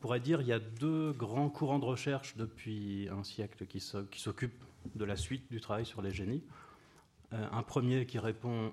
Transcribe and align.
pourrait 0.00 0.20
dire 0.20 0.38
qu'il 0.38 0.48
y 0.48 0.52
a 0.52 0.58
deux 0.58 1.12
grands 1.12 1.48
courants 1.48 1.78
de 1.78 1.84
recherche 1.84 2.36
depuis 2.36 3.08
un 3.10 3.22
siècle 3.22 3.66
qui 3.66 3.80
s'occupent 3.80 4.64
de 4.94 5.04
la 5.04 5.16
suite 5.16 5.50
du 5.50 5.60
travail 5.60 5.86
sur 5.86 6.02
les 6.02 6.10
génies. 6.10 6.42
Euh, 7.32 7.46
un 7.52 7.62
premier 7.62 8.06
qui 8.06 8.18
répond 8.18 8.72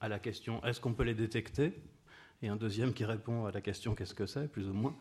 à 0.00 0.08
la 0.08 0.18
question 0.18 0.62
est-ce 0.64 0.80
qu'on 0.80 0.92
peut 0.92 1.04
les 1.04 1.14
détecter? 1.14 1.72
Et 2.42 2.48
un 2.48 2.56
deuxième 2.56 2.92
qui 2.92 3.04
répond 3.04 3.46
à 3.46 3.52
la 3.52 3.60
question 3.60 3.94
qu'est-ce 3.94 4.14
que 4.14 4.26
c'est, 4.26 4.48
plus 4.48 4.68
ou 4.68 4.74
moins. 4.74 4.94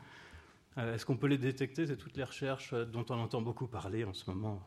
Euh, 0.77 0.95
est-ce 0.95 1.05
qu'on 1.05 1.17
peut 1.17 1.27
les 1.27 1.37
détecter? 1.37 1.87
C'est 1.87 1.97
toutes 1.97 2.15
les 2.15 2.23
recherches 2.23 2.73
dont 2.73 3.05
on 3.09 3.19
entend 3.19 3.41
beaucoup 3.41 3.67
parler 3.67 4.05
en 4.05 4.13
ce 4.13 4.29
moment, 4.29 4.61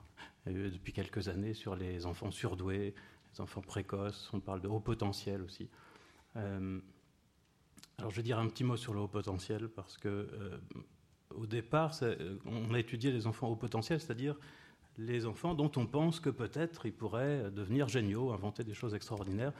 depuis 0.46 0.92
quelques 0.92 1.28
années, 1.28 1.54
sur 1.54 1.76
les 1.76 2.06
enfants 2.06 2.30
surdoués, 2.30 2.94
les 3.32 3.40
enfants 3.40 3.60
précoces. 3.60 4.30
On 4.32 4.40
parle 4.40 4.60
de 4.60 4.68
haut 4.68 4.80
potentiel 4.80 5.42
aussi. 5.42 5.68
Euh, 6.36 6.80
alors 7.98 8.10
je 8.10 8.16
vais 8.16 8.22
dire 8.22 8.38
un 8.38 8.48
petit 8.48 8.64
mot 8.64 8.76
sur 8.76 8.94
le 8.94 9.00
haut 9.00 9.08
potentiel 9.08 9.68
parce 9.68 9.98
que 9.98 10.28
au 11.34 11.46
départ, 11.46 11.92
on 12.46 12.74
a 12.74 12.78
étudié 12.78 13.10
les 13.12 13.26
enfants 13.26 13.48
haut 13.48 13.56
potentiel, 13.56 14.00
c'est-à-dire 14.00 14.36
les 14.98 15.26
enfants 15.26 15.54
dont 15.54 15.70
on 15.76 15.86
pense 15.86 16.20
que 16.20 16.30
peut-être 16.30 16.86
ils 16.86 16.92
pourraient 16.92 17.50
devenir 17.50 17.88
géniaux, 17.88 18.32
inventer 18.32 18.64
des 18.64 18.74
choses 18.74 18.94
extraordinaires. 18.94 19.52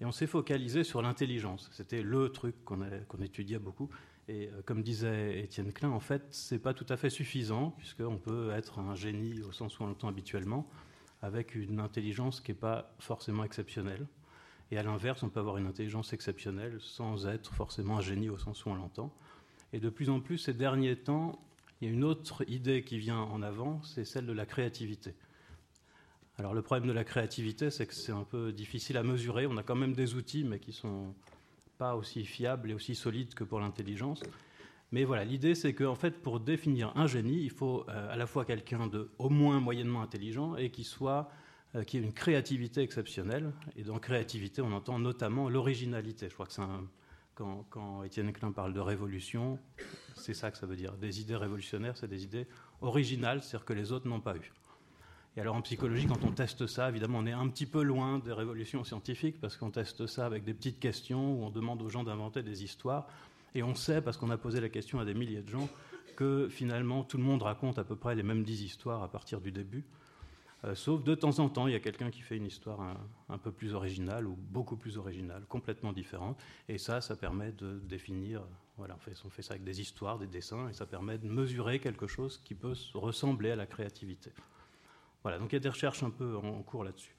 Et 0.00 0.04
on 0.04 0.12
s'est 0.12 0.26
focalisé 0.26 0.84
sur 0.84 1.00
l'intelligence. 1.00 1.70
C'était 1.72 2.02
le 2.02 2.30
truc 2.30 2.54
qu'on 2.64 2.82
étudiait 3.22 3.58
beaucoup. 3.58 3.88
Et 4.28 4.48
euh, 4.48 4.62
comme 4.64 4.82
disait 4.82 5.40
Étienne 5.40 5.72
Klein, 5.72 5.90
en 5.90 6.00
fait, 6.00 6.22
c'est 6.30 6.58
pas 6.58 6.74
tout 6.74 6.86
à 6.88 6.96
fait 6.96 7.10
suffisant, 7.10 7.70
puisqu'on 7.78 8.18
peut 8.18 8.50
être 8.50 8.78
un 8.78 8.94
génie 8.94 9.40
au 9.42 9.52
sens 9.52 9.78
où 9.78 9.84
on 9.84 9.86
l'entend 9.86 10.08
habituellement, 10.08 10.68
avec 11.22 11.54
une 11.54 11.80
intelligence 11.80 12.40
qui 12.40 12.50
n'est 12.50 12.58
pas 12.58 12.94
forcément 12.98 13.44
exceptionnelle. 13.44 14.06
Et 14.70 14.78
à 14.78 14.82
l'inverse, 14.82 15.22
on 15.22 15.28
peut 15.28 15.40
avoir 15.40 15.58
une 15.58 15.66
intelligence 15.66 16.12
exceptionnelle 16.12 16.78
sans 16.80 17.26
être 17.26 17.54
forcément 17.54 17.98
un 17.98 18.00
génie 18.00 18.28
au 18.28 18.38
sens 18.38 18.64
où 18.64 18.70
on 18.70 18.74
l'entend. 18.74 19.12
Et 19.72 19.80
de 19.80 19.88
plus 19.88 20.10
en 20.10 20.20
plus, 20.20 20.38
ces 20.38 20.54
derniers 20.54 20.96
temps, 20.96 21.38
il 21.80 21.88
y 21.88 21.90
a 21.90 21.94
une 21.94 22.04
autre 22.04 22.48
idée 22.48 22.82
qui 22.82 22.98
vient 22.98 23.18
en 23.18 23.42
avant, 23.42 23.82
c'est 23.82 24.04
celle 24.04 24.26
de 24.26 24.32
la 24.32 24.46
créativité. 24.46 25.14
Alors 26.38 26.52
le 26.52 26.62
problème 26.62 26.88
de 26.88 26.92
la 26.92 27.04
créativité, 27.04 27.70
c'est 27.70 27.86
que 27.86 27.94
c'est 27.94 28.12
un 28.12 28.24
peu 28.24 28.52
difficile 28.52 28.96
à 28.96 29.02
mesurer. 29.02 29.46
On 29.46 29.56
a 29.56 29.62
quand 29.62 29.74
même 29.74 29.94
des 29.94 30.14
outils, 30.14 30.44
mais 30.44 30.58
qui 30.58 30.72
sont 30.72 31.14
pas 31.78 31.96
aussi 31.96 32.24
fiables 32.24 32.70
et 32.70 32.74
aussi 32.74 32.94
solides 32.94 33.34
que 33.34 33.44
pour 33.44 33.60
l'intelligence. 33.60 34.22
Mais 34.92 35.04
voilà, 35.04 35.24
l'idée, 35.24 35.54
c'est 35.54 35.74
qu'en 35.74 35.94
fait, 35.94 36.22
pour 36.22 36.40
définir 36.40 36.92
un 36.96 37.06
génie, 37.06 37.42
il 37.42 37.50
faut 37.50 37.84
euh, 37.88 38.12
à 38.12 38.16
la 38.16 38.26
fois 38.26 38.44
quelqu'un 38.44 38.86
de 38.86 39.10
au 39.18 39.28
moins 39.30 39.60
moyennement 39.60 40.02
intelligent 40.02 40.56
et 40.56 40.70
qui 40.70 40.84
soit 40.84 41.30
qui 41.86 41.98
ait 41.98 42.00
une 42.00 42.12
créativité 42.12 42.80
exceptionnelle. 42.80 43.52
Et 43.76 43.82
dans 43.82 43.98
créativité, 43.98 44.62
on 44.62 44.72
entend 44.72 44.98
notamment 44.98 45.48
l'originalité. 45.48 46.28
Je 46.28 46.34
crois 46.34 46.46
que 46.46 46.52
c'est 46.52 46.62
quand, 47.34 47.66
quand 47.70 48.02
Étienne 48.02 48.32
Klein 48.32 48.50
parle 48.50 48.72
de 48.72 48.80
révolution, 48.80 49.58
c'est 50.14 50.34
ça 50.34 50.50
que 50.50 50.56
ça 50.56 50.66
veut 50.66 50.76
dire. 50.76 50.94
Des 50.94 51.20
idées 51.20 51.36
révolutionnaires, 51.36 51.96
c'est 51.96 52.08
des 52.08 52.24
idées 52.24 52.46
originales, 52.80 53.42
c'est-à-dire 53.42 53.66
que 53.66 53.74
les 53.74 53.92
autres 53.92 54.08
n'ont 54.08 54.20
pas 54.20 54.36
eu. 54.36 54.52
Et 55.36 55.40
alors 55.42 55.54
en 55.54 55.60
psychologie, 55.60 56.06
quand 56.06 56.24
on 56.24 56.30
teste 56.30 56.66
ça, 56.66 56.88
évidemment, 56.88 57.18
on 57.18 57.26
est 57.26 57.32
un 57.32 57.46
petit 57.48 57.66
peu 57.66 57.82
loin 57.82 58.20
des 58.20 58.32
révolutions 58.32 58.84
scientifiques 58.84 59.38
parce 59.38 59.56
qu'on 59.56 59.70
teste 59.70 60.06
ça 60.06 60.24
avec 60.24 60.44
des 60.44 60.54
petites 60.54 60.80
questions 60.80 61.34
où 61.34 61.44
on 61.44 61.50
demande 61.50 61.82
aux 61.82 61.90
gens 61.90 62.04
d'inventer 62.04 62.42
des 62.42 62.64
histoires. 62.64 63.06
Et 63.54 63.62
on 63.62 63.74
sait, 63.74 64.00
parce 64.00 64.16
qu'on 64.16 64.30
a 64.30 64.38
posé 64.38 64.60
la 64.60 64.70
question 64.70 64.98
à 64.98 65.04
des 65.04 65.12
milliers 65.12 65.42
de 65.42 65.50
gens, 65.50 65.68
que 66.16 66.48
finalement 66.48 67.04
tout 67.04 67.18
le 67.18 67.22
monde 67.22 67.42
raconte 67.42 67.78
à 67.78 67.84
peu 67.84 67.96
près 67.96 68.14
les 68.14 68.22
mêmes 68.22 68.44
dix 68.44 68.62
histoires 68.62 69.02
à 69.02 69.10
partir 69.10 69.42
du 69.42 69.52
début. 69.52 69.84
Euh, 70.64 70.74
sauf 70.74 71.04
de 71.04 71.14
temps 71.14 71.38
en 71.38 71.48
temps, 71.48 71.66
il 71.66 71.72
y 71.72 71.76
a 71.76 71.80
quelqu'un 71.80 72.10
qui 72.10 72.22
fait 72.22 72.36
une 72.36 72.46
histoire 72.46 72.80
un, 73.28 73.38
peu 73.38 73.52
plus 73.52 73.74
originale 73.74 74.26
ou 74.26 74.36
beaucoup 74.36 74.76
plus 74.76 74.96
originale, 74.96 75.44
complètement 75.48 75.92
différente. 75.92 76.38
Et 76.68 76.78
ça, 76.78 77.00
ça 77.00 77.16
permet 77.16 77.52
de 77.52 77.78
définir. 77.80 78.42
On 78.78 79.30
fait, 79.30 79.42
ça 79.42 79.54
avec 79.54 79.64
des 79.64 79.80
histoires, 79.80 80.18
des 80.18 80.26
dessins, 80.26 80.68
et 80.68 80.74
ça 80.74 80.86
permet 80.86 81.18
de 81.18 81.28
mesurer 81.28 81.78
quelque 81.78 82.06
chose 82.06 82.40
qui 82.44 82.54
peut 82.54 82.74
ressembler 82.94 83.50
à 83.50 83.56
la 83.56 83.66
créativité. 83.66 84.32
Voilà, 85.22 85.38
donc 85.38 85.52
il 85.52 85.54
y 85.54 85.56
a 85.56 85.60
des 85.60 85.68
recherches 85.68 86.02
un 86.02 86.10
peu 86.10 86.36
en 86.36 86.62
cours 86.62 86.84
là-dessus. 86.84 87.16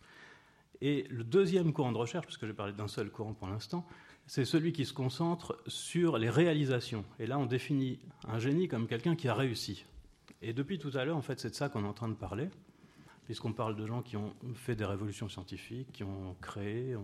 Et 0.81 1.07
le 1.09 1.23
deuxième 1.23 1.73
courant 1.73 1.91
de 1.91 1.97
recherche, 1.97 2.25
puisque 2.25 2.45
j'ai 2.45 2.53
parlé 2.53 2.73
d'un 2.73 2.87
seul 2.87 3.09
courant 3.09 3.33
pour 3.33 3.47
l'instant, 3.47 3.87
c'est 4.27 4.45
celui 4.45 4.73
qui 4.73 4.85
se 4.85 4.93
concentre 4.93 5.57
sur 5.67 6.17
les 6.17 6.29
réalisations. 6.29 7.05
Et 7.17 7.25
là, 7.25 7.39
on 7.39 7.45
définit 7.45 7.99
un 8.27 8.39
génie 8.39 8.67
comme 8.67 8.87
quelqu'un 8.87 9.15
qui 9.15 9.27
a 9.27 9.33
réussi. 9.33 9.85
Et 10.41 10.53
depuis 10.53 10.77
tout 10.77 10.91
à 10.95 11.05
l'heure, 11.05 11.17
en 11.17 11.21
fait, 11.21 11.39
c'est 11.39 11.49
de 11.49 11.55
ça 11.55 11.69
qu'on 11.69 11.83
est 11.83 11.87
en 11.87 11.93
train 11.93 12.09
de 12.09 12.13
parler 12.13 12.49
puisqu'on 13.27 13.51
parle 13.51 13.75
de 13.75 13.85
gens 13.85 14.01
qui 14.01 14.15
ont 14.15 14.33
fait 14.55 14.77
des 14.77 14.85
révolutions 14.85 15.27
scientifiques, 15.27 15.91
qui 15.91 16.05
ont 16.05 16.33
créé. 16.41 16.95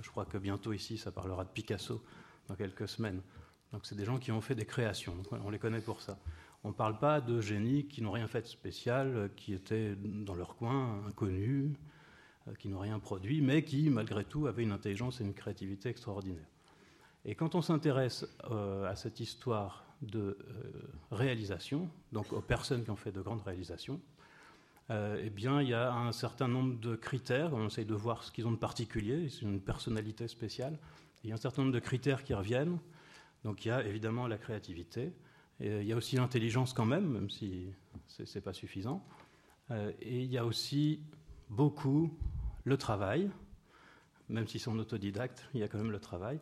je 0.00 0.10
crois 0.10 0.24
que 0.24 0.36
bientôt 0.36 0.72
ici, 0.72 0.98
ça 0.98 1.12
parlera 1.12 1.44
de 1.44 1.48
Picasso 1.48 2.02
dans 2.48 2.56
quelques 2.56 2.88
semaines. 2.88 3.22
Donc 3.72 3.86
c'est 3.86 3.94
des 3.94 4.04
gens 4.04 4.18
qui 4.18 4.32
ont 4.32 4.40
fait 4.40 4.56
des 4.56 4.66
créations. 4.66 5.16
on 5.30 5.48
les 5.48 5.60
connaît 5.60 5.80
pour 5.80 6.00
ça. 6.00 6.18
On 6.64 6.70
ne 6.70 6.74
parle 6.74 6.98
pas 6.98 7.20
de 7.20 7.40
génies 7.40 7.86
qui 7.86 8.02
n'ont 8.02 8.10
rien 8.10 8.26
fait 8.26 8.42
de 8.42 8.46
spécial, 8.48 9.30
qui 9.36 9.54
étaient 9.54 9.94
dans 9.94 10.34
leur 10.34 10.56
coin, 10.56 11.04
inconnus, 11.06 11.70
euh, 12.48 12.54
qui 12.54 12.68
n'ont 12.68 12.80
rien 12.80 12.98
produit, 12.98 13.40
mais 13.42 13.62
qui, 13.62 13.90
malgré 13.90 14.24
tout, 14.24 14.48
avaient 14.48 14.64
une 14.64 14.72
intelligence 14.72 15.20
et 15.20 15.24
une 15.24 15.34
créativité 15.34 15.88
extraordinaires. 15.88 16.50
Et 17.24 17.36
quand 17.36 17.54
on 17.54 17.62
s'intéresse 17.62 18.26
euh, 18.50 18.90
à 18.90 18.96
cette 18.96 19.20
histoire 19.20 19.84
de 20.00 20.18
euh, 20.18 20.36
réalisation, 21.12 21.88
donc 22.10 22.32
aux 22.32 22.40
personnes 22.40 22.82
qui 22.82 22.90
ont 22.90 22.96
fait 22.96 23.12
de 23.12 23.20
grandes 23.20 23.42
réalisations, 23.42 24.00
euh, 24.92 25.20
eh 25.24 25.30
bien, 25.30 25.62
il 25.62 25.68
y 25.68 25.74
a 25.74 25.92
un 25.92 26.12
certain 26.12 26.48
nombre 26.48 26.78
de 26.78 26.94
critères. 26.94 27.52
On 27.54 27.66
essaye 27.66 27.86
de 27.86 27.94
voir 27.94 28.22
ce 28.22 28.30
qu'ils 28.30 28.46
ont 28.46 28.52
de 28.52 28.56
particulier. 28.56 29.28
C'est 29.28 29.42
une 29.42 29.60
personnalité 29.60 30.28
spéciale. 30.28 30.78
Il 31.24 31.30
y 31.30 31.32
a 31.32 31.34
un 31.34 31.38
certain 31.38 31.62
nombre 31.62 31.74
de 31.74 31.80
critères 31.80 32.22
qui 32.24 32.34
reviennent. 32.34 32.78
Donc, 33.44 33.64
il 33.64 33.68
y 33.68 33.70
a 33.70 33.84
évidemment 33.84 34.26
la 34.26 34.38
créativité. 34.38 35.12
Et 35.60 35.80
il 35.80 35.86
y 35.86 35.92
a 35.92 35.96
aussi 35.96 36.16
l'intelligence 36.16 36.72
quand 36.72 36.84
même, 36.84 37.08
même 37.08 37.30
si 37.30 37.72
ce 38.06 38.22
n'est 38.22 38.42
pas 38.42 38.52
suffisant. 38.52 39.04
Euh, 39.70 39.92
et 40.00 40.20
il 40.20 40.30
y 40.30 40.38
a 40.38 40.44
aussi 40.44 41.00
beaucoup 41.48 42.16
le 42.64 42.76
travail, 42.76 43.30
même 44.28 44.46
s'ils 44.46 44.60
sont 44.60 44.78
autodidactes, 44.78 45.48
il 45.54 45.60
y 45.60 45.62
a 45.62 45.68
quand 45.68 45.78
même 45.78 45.90
le 45.90 46.00
travail. 46.00 46.40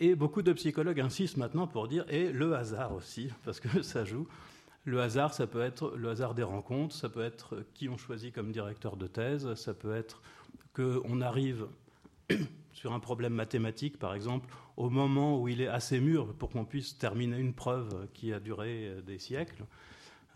Et 0.00 0.14
beaucoup 0.14 0.42
de 0.42 0.52
psychologues 0.52 1.00
insistent 1.00 1.36
maintenant 1.36 1.66
pour 1.66 1.88
dire 1.88 2.04
et 2.08 2.32
le 2.32 2.54
hasard 2.54 2.92
aussi, 2.92 3.30
parce 3.44 3.60
que 3.60 3.82
ça 3.82 4.04
joue. 4.04 4.26
Le 4.84 5.00
hasard, 5.00 5.32
ça 5.32 5.46
peut 5.46 5.62
être 5.62 5.94
le 5.96 6.08
hasard 6.10 6.34
des 6.34 6.42
rencontres, 6.42 6.94
ça 6.94 7.08
peut 7.08 7.22
être 7.22 7.64
qui 7.74 7.88
on 7.88 7.96
choisit 7.96 8.34
comme 8.34 8.50
directeur 8.50 8.96
de 8.96 9.06
thèse, 9.06 9.54
ça 9.54 9.74
peut 9.74 9.94
être 9.94 10.22
qu'on 10.74 11.20
arrive 11.20 11.68
sur 12.72 12.92
un 12.92 13.00
problème 13.00 13.34
mathématique, 13.34 13.98
par 13.98 14.14
exemple, 14.14 14.48
au 14.76 14.90
moment 14.90 15.40
où 15.40 15.46
il 15.46 15.60
est 15.60 15.68
assez 15.68 16.00
mûr 16.00 16.34
pour 16.34 16.50
qu'on 16.50 16.64
puisse 16.64 16.98
terminer 16.98 17.38
une 17.38 17.54
preuve 17.54 18.08
qui 18.12 18.32
a 18.32 18.40
duré 18.40 18.96
des 19.06 19.18
siècles, 19.18 19.64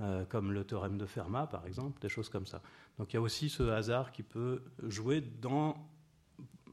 euh, 0.02 0.26
comme 0.26 0.52
le 0.52 0.62
théorème 0.62 0.98
de 0.98 1.06
Fermat, 1.06 1.46
par 1.46 1.66
exemple, 1.66 1.98
des 2.02 2.10
choses 2.10 2.28
comme 2.28 2.46
ça. 2.46 2.60
Donc 2.98 3.12
il 3.12 3.16
y 3.16 3.18
a 3.18 3.22
aussi 3.22 3.48
ce 3.48 3.62
hasard 3.62 4.12
qui 4.12 4.22
peut 4.22 4.62
jouer 4.82 5.22
dans, 5.22 5.74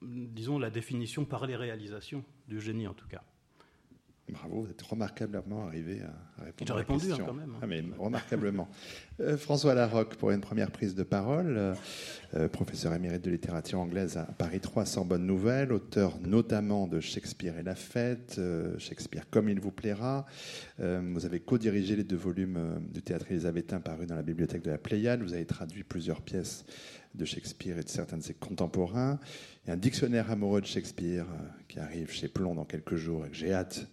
disons, 0.02 0.60
la 0.60 0.70
définition 0.70 1.24
par 1.24 1.48
les 1.48 1.56
réalisations 1.56 2.26
du 2.50 2.60
génie, 2.60 2.86
en 2.86 2.94
tout 2.94 3.08
cas. 3.08 3.24
Bravo, 4.30 4.62
vous 4.62 4.70
êtes 4.70 4.82
remarquablement 4.82 5.66
arrivé 5.68 6.02
à, 6.02 6.46
répondre 6.46 6.72
à 6.72 6.76
la 6.76 6.80
répondu 6.80 7.08
question. 7.08 7.26
Hein, 7.26 7.28
quand 7.28 7.34
même. 7.34 7.56
Hein. 7.56 7.60
Ah, 7.62 7.68
mais 7.68 7.84
remarquablement. 7.98 8.68
Euh, 9.20 9.38
François 9.38 9.76
Larocque, 9.76 10.16
pour 10.16 10.32
une 10.32 10.42
première 10.42 10.72
prise 10.72 10.96
de 10.96 11.04
parole, 11.04 11.56
euh, 11.56 11.76
euh, 12.34 12.50
professeur 12.50 12.96
émérite 12.96 13.24
de 13.24 13.30
littérature 13.30 13.80
anglaise 13.80 14.18
à 14.18 14.24
Paris 14.24 14.60
3 14.60 14.86
sans 14.86 15.06
bonne 15.06 15.28
nouvelle, 15.28 15.72
auteur 15.72 16.18
notamment 16.20 16.88
de 16.88 17.00
Shakespeare 17.00 17.60
et 17.60 17.62
la 17.62 17.76
fête, 17.76 18.42
Shakespeare 18.80 19.30
comme 19.30 19.50
il 19.50 19.60
vous 19.60 19.70
plaira. 19.70 20.26
vous 20.80 21.26
avez 21.28 21.42
co-dirigé 21.42 21.96
les 21.96 22.04
deux 22.04 22.16
volumes 22.16 22.82
du 22.92 23.04
théâtre 23.04 23.28
élisabétain 23.30 23.80
parus 23.80 24.08
dans 24.08 24.16
la 24.16 24.24
bibliothèque 24.24 24.64
de 24.64 24.72
la 24.72 24.80
Pléiade. 24.80 25.22
Vous 25.22 25.36
avez 25.36 25.46
traduit 25.46 25.84
plusieurs 25.84 26.22
pièces 26.22 26.66
de 27.16 27.26
Shakespeare 27.26 27.78
et 27.78 27.84
de 27.84 27.90
certains 27.90 28.18
de 28.18 28.24
ses 28.24 28.34
contemporains. 28.34 29.20
Il 29.64 29.70
y 29.70 29.72
a 29.72 29.74
un 29.74 29.78
dictionnaire 29.78 30.32
amoureux 30.32 30.62
de 30.62 30.66
Shakespeare 30.66 31.26
qui 31.68 31.80
arrive 31.80 32.12
chez 32.12 32.28
Plomb 32.28 32.56
dans 32.56 32.66
quelques 32.66 32.96
jours 32.96 33.26
et 33.26 33.30
que 33.30 33.36
j'ai 33.36 33.54
hâte 33.54 33.88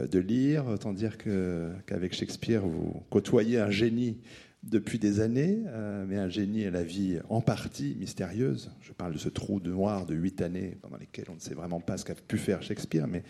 de 0.00 0.18
lire. 0.18 0.66
Autant 0.66 0.92
dire 0.92 1.18
qu'avec 1.18 2.14
Shakespeare, 2.14 2.66
vous 2.66 3.02
côtoyez 3.10 3.58
un 3.58 3.70
génie 3.70 4.18
depuis 4.62 4.98
des 4.98 5.20
années, 5.20 5.62
euh, 5.66 6.04
mais 6.08 6.16
un 6.16 6.28
génie 6.28 6.64
à 6.64 6.70
la 6.70 6.84
vie 6.84 7.18
en 7.28 7.40
partie 7.40 7.96
mystérieuse. 7.98 8.70
Je 8.80 8.92
parle 8.92 9.12
de 9.12 9.18
ce 9.18 9.28
trou 9.28 9.58
de 9.60 9.70
noir 9.70 10.06
de 10.06 10.14
huit 10.14 10.40
années 10.40 10.76
pendant 10.82 10.96
lesquelles 10.96 11.26
on 11.30 11.34
ne 11.34 11.40
sait 11.40 11.54
vraiment 11.54 11.80
pas 11.80 11.96
ce 11.96 12.04
qu'a 12.04 12.14
pu 12.14 12.38
faire 12.38 12.62
Shakespeare, 12.62 13.08
mais 13.08 13.24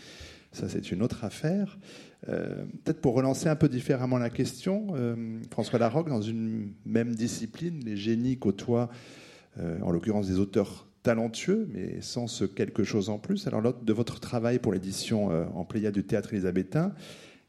ça 0.53 0.69
c'est 0.69 0.93
une 0.93 1.03
autre 1.03 1.25
affaire. 1.25 1.79
Euh, 2.29 2.65
peut-être 2.85 3.01
pour 3.01 3.15
relancer 3.15 3.49
un 3.49 3.57
peu 3.57 3.69
différemment 3.69 4.19
la 4.19 4.31
question, 4.31 4.89
euh, 4.95 5.41
François 5.51 5.79
Larocque, 5.79 6.09
dans 6.09 6.23
une 6.23 6.73
même 6.87 7.15
discipline, 7.15 7.85
les 7.85 7.97
génies 7.97 8.39
côtoient, 8.39 8.91
en 9.83 9.91
l'occurrence 9.91 10.29
des 10.29 10.39
auteurs 10.39 10.89
talentueux, 11.03 11.69
mais 11.75 12.01
sans 12.01 12.27
ce 12.27 12.47
quelque 12.47 12.85
chose 12.85 13.11
en 13.11 13.19
plus. 13.19 13.47
Alors, 13.47 13.61
lors 13.61 13.75
de 13.75 13.93
votre 13.93 14.19
travail 14.19 14.59
pour 14.59 14.73
l'édition 14.73 15.27
en 15.55 15.63
Pléiade 15.67 15.93
du 15.93 16.05
théâtre 16.05 16.33
élisabétain, 16.33 16.95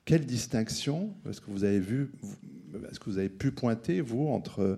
quelle 0.04 0.26
distinction 0.26 1.14
est-ce 1.30 1.40
que 1.40 1.50
vous 1.50 1.64
avez 1.64 1.80
vu, 1.80 2.12
est-ce 2.92 3.00
que 3.00 3.06
vous 3.06 3.20
avez 3.20 3.30
pu 3.30 3.52
pointer, 3.52 4.02
vous, 4.02 4.28
entre 4.28 4.78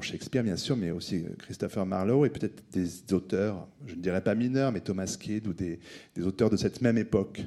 Shakespeare, 0.00 0.42
bien 0.42 0.56
sûr, 0.56 0.76
mais 0.76 0.90
aussi 0.90 1.24
Christopher 1.38 1.86
Marlowe 1.86 2.26
et 2.26 2.30
peut-être 2.30 2.62
des 2.72 3.12
auteurs, 3.12 3.68
je 3.86 3.94
ne 3.94 4.00
dirais 4.00 4.22
pas 4.22 4.34
mineurs, 4.34 4.72
mais 4.72 4.80
Thomas 4.80 5.16
Kidd 5.18 5.46
ou 5.46 5.52
des, 5.52 5.78
auteurs 6.22 6.50
de 6.50 6.56
cette 6.56 6.80
même 6.82 6.98
époque? 6.98 7.44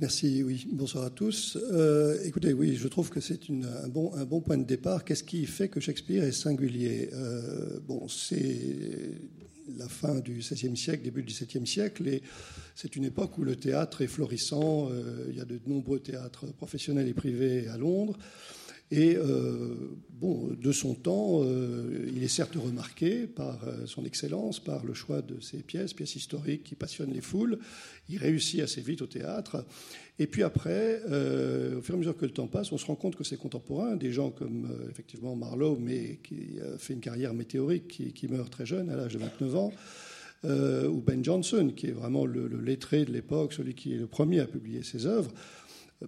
Merci, 0.00 0.42
oui. 0.42 0.66
Bonsoir 0.72 1.04
à 1.04 1.10
tous. 1.10 1.58
Euh, 1.72 2.16
écoutez, 2.24 2.54
oui, 2.54 2.74
je 2.74 2.88
trouve 2.88 3.10
que 3.10 3.20
c'est 3.20 3.50
un 3.50 3.88
bon, 3.88 4.40
point 4.40 4.56
de 4.56 4.64
départ. 4.64 5.04
Qu'est-ce 5.04 5.22
qui 5.22 5.44
fait 5.44 5.68
que 5.68 5.78
Shakespeare 5.78 6.24
est 6.24 6.32
singulier? 6.32 7.10
Euh, 7.12 7.78
Bon, 7.86 8.08
c'est 8.08 9.20
la 9.76 9.88
fin 9.88 10.14
du 10.20 10.38
XVIe 10.38 10.74
siècle, 10.74 11.02
début 11.02 11.22
du 11.22 11.34
XVIIe 11.34 11.66
siècle, 11.66 12.08
et 12.08 12.22
c'est 12.74 12.96
une 12.96 13.04
époque 13.04 13.36
où 13.36 13.44
le 13.44 13.56
théâtre 13.56 14.00
est 14.00 14.06
florissant. 14.06 14.88
Euh, 14.90 15.26
il 15.28 15.36
y 15.36 15.40
a 15.40 15.44
de 15.44 15.60
nombreux 15.66 16.00
théâtres 16.00 16.46
professionnels 16.46 17.06
et 17.06 17.12
privés 17.12 17.68
à 17.68 17.76
Londres. 17.76 18.16
Et 18.92 19.16
euh, 19.16 19.76
bon, 20.10 20.50
de 20.60 20.72
son 20.72 20.94
temps, 20.94 21.42
euh, 21.44 22.10
il 22.12 22.24
est 22.24 22.28
certes 22.28 22.56
remarqué 22.56 23.28
par 23.28 23.68
euh, 23.68 23.86
son 23.86 24.04
excellence, 24.04 24.58
par 24.58 24.84
le 24.84 24.94
choix 24.94 25.22
de 25.22 25.40
ses 25.40 25.58
pièces, 25.58 25.94
pièces 25.94 26.16
historiques 26.16 26.64
qui 26.64 26.74
passionnent 26.74 27.12
les 27.12 27.20
foules. 27.20 27.58
Il 28.08 28.18
réussit 28.18 28.60
assez 28.60 28.80
vite 28.80 29.00
au 29.02 29.06
théâtre. 29.06 29.64
Et 30.18 30.26
puis 30.26 30.42
après, 30.42 31.00
au 31.04 31.80
fur 31.80 31.94
et 31.94 31.96
à 31.96 31.98
mesure 31.98 32.16
que 32.16 32.26
le 32.26 32.32
temps 32.32 32.48
passe, 32.48 32.72
on 32.72 32.78
se 32.78 32.84
rend 32.84 32.96
compte 32.96 33.16
que 33.16 33.24
ses 33.24 33.38
contemporains, 33.38 33.96
des 33.96 34.12
gens 34.12 34.30
comme 34.30 34.68
effectivement 34.90 35.34
Marlowe, 35.34 35.78
mais 35.80 36.18
qui 36.22 36.58
a 36.60 36.76
fait 36.76 36.92
une 36.92 37.00
carrière 37.00 37.32
météorique, 37.32 37.88
qui, 37.88 38.28
meurt 38.28 38.52
très 38.52 38.66
jeune, 38.66 38.90
à 38.90 38.96
l'âge 38.96 39.14
de 39.14 39.18
29 39.18 39.56
ans, 39.56 39.72
ou 40.44 41.00
Ben 41.00 41.24
Jonson, 41.24 41.72
qui 41.74 41.86
est 41.86 41.92
vraiment 41.92 42.26
le, 42.26 42.48
le 42.48 42.60
lettré 42.60 43.06
de 43.06 43.12
l'époque, 43.12 43.54
celui 43.54 43.72
qui 43.72 43.94
est 43.94 43.98
le 43.98 44.06
premier 44.06 44.40
à 44.40 44.46
publier 44.46 44.82
ses 44.82 45.06
œuvres, 45.06 45.32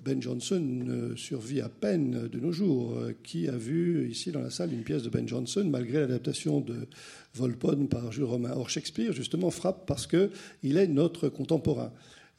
ben 0.01 0.23
Jonson 0.23 1.13
survit 1.17 1.61
à 1.61 1.69
peine 1.69 2.29
de 2.29 2.41
nos 2.41 2.53
jours. 2.53 2.99
Qui 3.23 3.49
a 3.49 3.57
vu 3.57 4.09
ici 4.09 4.33
dans 4.33 4.41
la 4.41 4.51
salle 4.51 4.73
une 4.73 4.85
pièce 4.85 5.03
de 5.03 5.11
Ben 5.11 5.29
Jonson, 5.29 5.65
malgré 5.65 6.01
l'adaptation 6.01 6.61
de 6.61 6.87
Volpone 7.35 7.89
par 7.89 8.11
Jules 8.11 8.25
Romain? 8.25 8.53
Or, 8.57 8.71
Shakespeare, 8.71 9.13
justement, 9.13 9.51
frappe 9.51 9.87
parce 9.87 10.07
qu'il 10.07 10.77
est 10.77 10.87
notre 10.87 11.29
contemporain. 11.29 11.93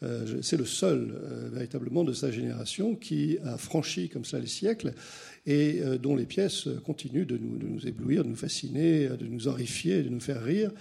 Euh, 0.04 0.42
c'est 0.42 0.58
le 0.58 0.66
seul, 0.66 1.14
euh, 1.14 1.50
véritablement, 1.52 2.04
de 2.04 2.14
sa 2.14 2.32
génération 2.32 2.96
qui 2.96 3.38
a 3.46 3.58
franchi 3.58 4.10
comme 4.10 4.26
ça 4.26 4.40
les 4.40 4.48
siècles 4.48 4.94
et 5.46 5.80
euh, 5.82 5.98
dont 5.98 6.16
les 6.16 6.26
pièces 6.26 6.68
continuent 6.86 7.26
de 7.26 7.38
nous, 7.38 7.58
de 7.58 7.68
nous, 7.68 7.88
éblouir, 7.88 8.24
de 8.24 8.30
nous 8.30 8.36
fasciner, 8.36 9.08
de 9.08 9.26
nous 9.26 9.48
horrifier, 9.48 10.04
de 10.04 10.10
nous 10.10 10.20
faire 10.20 10.44
rire. 10.44 10.72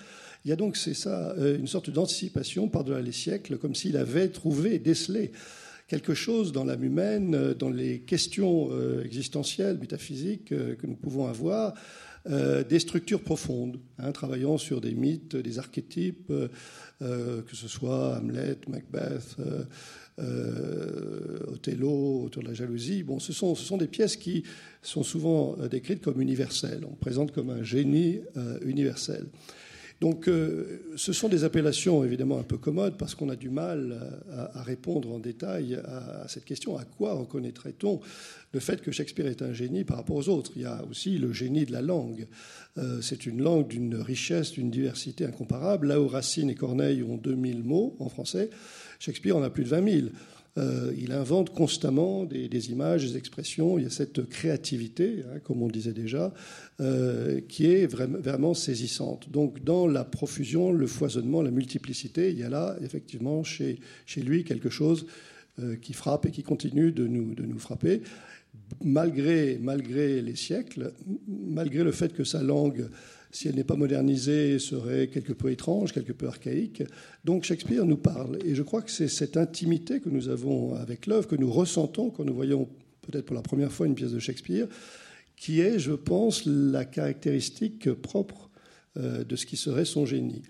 Il 0.44 0.48
y 0.48 0.52
a 0.52 0.56
donc, 0.56 0.76
c'est 0.76 0.94
ça, 0.94 1.36
une 1.38 1.68
sorte 1.68 1.90
d'anticipation 1.90 2.68
par-delà 2.68 3.00
les 3.00 3.12
siècles, 3.12 3.58
comme 3.58 3.76
s'il 3.76 3.96
avait 3.96 4.28
trouvé, 4.28 4.80
décelé 4.80 5.30
quelque 5.88 6.14
chose 6.14 6.52
dans 6.52 6.64
l'âme 6.64 6.84
humaine, 6.84 7.34
euh, 7.34 7.54
dans 7.54 7.70
les 7.70 8.00
questions 8.00 8.68
euh, 8.72 9.04
existentielles, 9.04 9.78
métaphysiques 9.78 10.52
euh, 10.52 10.74
que 10.74 10.86
nous 10.86 10.96
pouvons 10.96 11.26
avoir, 11.26 11.74
des 12.24 12.78
structures 12.78 13.20
profondes, 13.20 13.80
hein, 13.98 14.12
travaillant 14.12 14.56
sur 14.56 14.80
des 14.80 14.94
mythes, 14.94 15.34
des 15.34 15.58
archétypes, 15.58 16.32
que 17.00 17.42
ce 17.52 17.66
soit 17.66 18.16
Hamlet, 18.16 18.58
Macbeth, 18.68 19.38
Othello, 21.48 22.22
autour 22.22 22.44
de 22.44 22.46
la 22.46 22.54
jalousie. 22.54 23.02
Bon, 23.02 23.18
ce 23.18 23.32
sont, 23.32 23.56
ce 23.56 23.64
sont 23.64 23.76
des 23.76 23.88
pièces 23.88 24.14
qui 24.14 24.44
sont 24.82 25.02
souvent 25.02 25.56
décrites 25.68 26.00
comme 26.00 26.20
universelles. 26.20 26.84
On 26.88 26.94
présente 26.94 27.32
comme 27.32 27.50
un 27.50 27.64
génie 27.64 28.20
universel. 28.64 29.26
Donc 30.02 30.26
euh, 30.26 30.82
ce 30.96 31.12
sont 31.12 31.28
des 31.28 31.44
appellations 31.44 32.02
évidemment 32.02 32.40
un 32.40 32.42
peu 32.42 32.58
commodes 32.58 32.96
parce 32.98 33.14
qu'on 33.14 33.28
a 33.28 33.36
du 33.36 33.50
mal 33.50 34.00
à, 34.32 34.60
répondre 34.64 35.12
en 35.12 35.20
détail 35.20 35.76
à, 35.76 36.26
cette 36.26 36.44
question. 36.44 36.76
À 36.76 36.84
quoi 36.84 37.12
reconnaîtrait-on 37.14 38.00
le 38.50 38.58
fait 38.58 38.82
que 38.82 38.90
Shakespeare 38.90 39.28
est 39.28 39.42
un 39.42 39.52
génie 39.52 39.84
par 39.84 39.98
rapport 39.98 40.16
aux 40.16 40.28
autres? 40.28 40.50
Il 40.56 40.62
y 40.62 40.64
a 40.64 40.84
aussi 40.90 41.18
le 41.18 41.32
génie 41.32 41.66
de 41.66 41.72
la 41.72 41.82
langue. 41.82 42.26
Euh, 42.78 43.00
c'est 43.00 43.26
une 43.26 43.40
langue 43.40 43.68
d'une 43.68 43.94
richesse, 43.94 44.50
d'une 44.50 44.72
diversité 44.72 45.24
incomparable. 45.24 45.86
Là 45.86 46.00
où 46.00 46.08
Racine 46.08 46.50
et 46.50 46.56
Corneille 46.56 47.04
ont 47.04 47.16
2000 47.16 47.62
mots 47.62 47.94
en 48.00 48.08
français, 48.08 48.50
Shakespeare 48.98 49.36
en 49.36 49.42
a 49.44 49.50
plus 49.50 49.62
de 49.62 49.68
20 49.68 49.88
000. 49.88 50.06
Euh, 50.58 50.92
il 50.98 51.12
invente 51.12 51.50
constamment 51.50 52.24
des, 52.24 52.70
images, 52.70 53.10
des 53.10 53.16
expressions. 53.16 53.78
Il 53.78 53.84
y 53.84 53.86
a 53.86 53.90
cette 53.90 54.28
créativité, 54.28 55.24
hein, 55.26 55.38
comme 55.42 55.62
on 55.62 55.68
disait 55.68 55.94
déjà, 55.94 56.34
euh, 56.80 57.40
qui 57.48 57.66
est 57.66 57.86
vraiment, 57.86 58.52
saisissante. 58.52 59.30
Donc, 59.30 59.64
dans 59.64 59.86
la 59.86 60.04
profusion, 60.04 60.70
le 60.70 60.86
foisonnement, 60.86 61.40
la 61.40 61.50
multiplicité, 61.50 62.30
il 62.30 62.38
y 62.38 62.42
a 62.42 62.50
là, 62.50 62.76
effectivement, 62.82 63.42
chez, 63.42 63.80
chez 64.04 64.20
lui 64.20 64.44
quelque 64.44 64.68
chose 64.68 65.06
euh, 65.58 65.76
qui 65.76 65.94
frappe 65.94 66.26
et 66.26 66.30
qui 66.30 66.42
continue 66.42 66.92
de 66.92 67.06
nous, 67.06 67.34
de 67.34 67.44
nous 67.44 67.58
frapper. 67.58 68.02
Malgré, 68.84 69.58
malgré 69.58 70.20
les 70.20 70.36
siècles, 70.36 70.92
malgré 71.28 71.82
le 71.82 71.92
fait 71.92 72.12
que 72.12 72.24
sa 72.24 72.42
langue 72.42 72.88
si 73.32 73.48
elle 73.48 73.54
n'est 73.54 73.64
pas 73.64 73.76
modernisée, 73.76 74.58
serait 74.58 75.08
quelque 75.08 75.32
peu 75.32 75.50
étrange, 75.50 75.92
quelque 75.92 76.12
peu 76.12 76.28
archaïque. 76.28 76.82
Donc 77.24 77.44
Shakespeare 77.44 77.86
nous 77.86 77.96
parle. 77.96 78.38
Et 78.44 78.54
je 78.54 78.62
crois 78.62 78.82
que 78.82 78.90
c'est 78.90 79.08
cette 79.08 79.38
intimité 79.38 80.00
que 80.00 80.10
nous 80.10 80.28
avons 80.28 80.74
avec 80.74 81.06
l'œuvre, 81.06 81.26
que 81.26 81.36
nous 81.36 81.50
ressentons 81.50 82.10
quand 82.10 82.24
nous 82.24 82.34
voyons 82.34 82.68
peut-être 83.00 83.24
pour 83.24 83.34
la 83.34 83.42
première 83.42 83.72
fois 83.72 83.86
une 83.86 83.94
pièce 83.94 84.12
de 84.12 84.18
Shakespeare, 84.18 84.68
qui 85.36 85.60
est, 85.60 85.78
je 85.78 85.92
pense, 85.92 86.44
la 86.46 86.84
caractéristique 86.84 87.90
propre 87.92 88.50
euh, 88.98 89.24
de 89.24 89.34
ce 89.34 89.46
qui 89.46 89.56
serait 89.56 89.86
son 89.86 90.04
génie. 90.06 90.42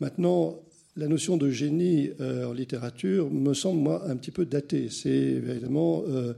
Maintenant, 0.00 0.60
la 0.96 1.08
notion 1.08 1.36
de 1.36 1.50
génie 1.50 2.10
euh, 2.20 2.46
en 2.46 2.52
littérature 2.52 3.30
me 3.30 3.54
semble, 3.54 3.80
moi, 3.80 4.08
un 4.08 4.16
petit 4.16 4.32
peu 4.32 4.44
datée. 4.44 4.88
C'est 4.90 5.08
évidemment 5.08 6.02
euh, 6.08 6.34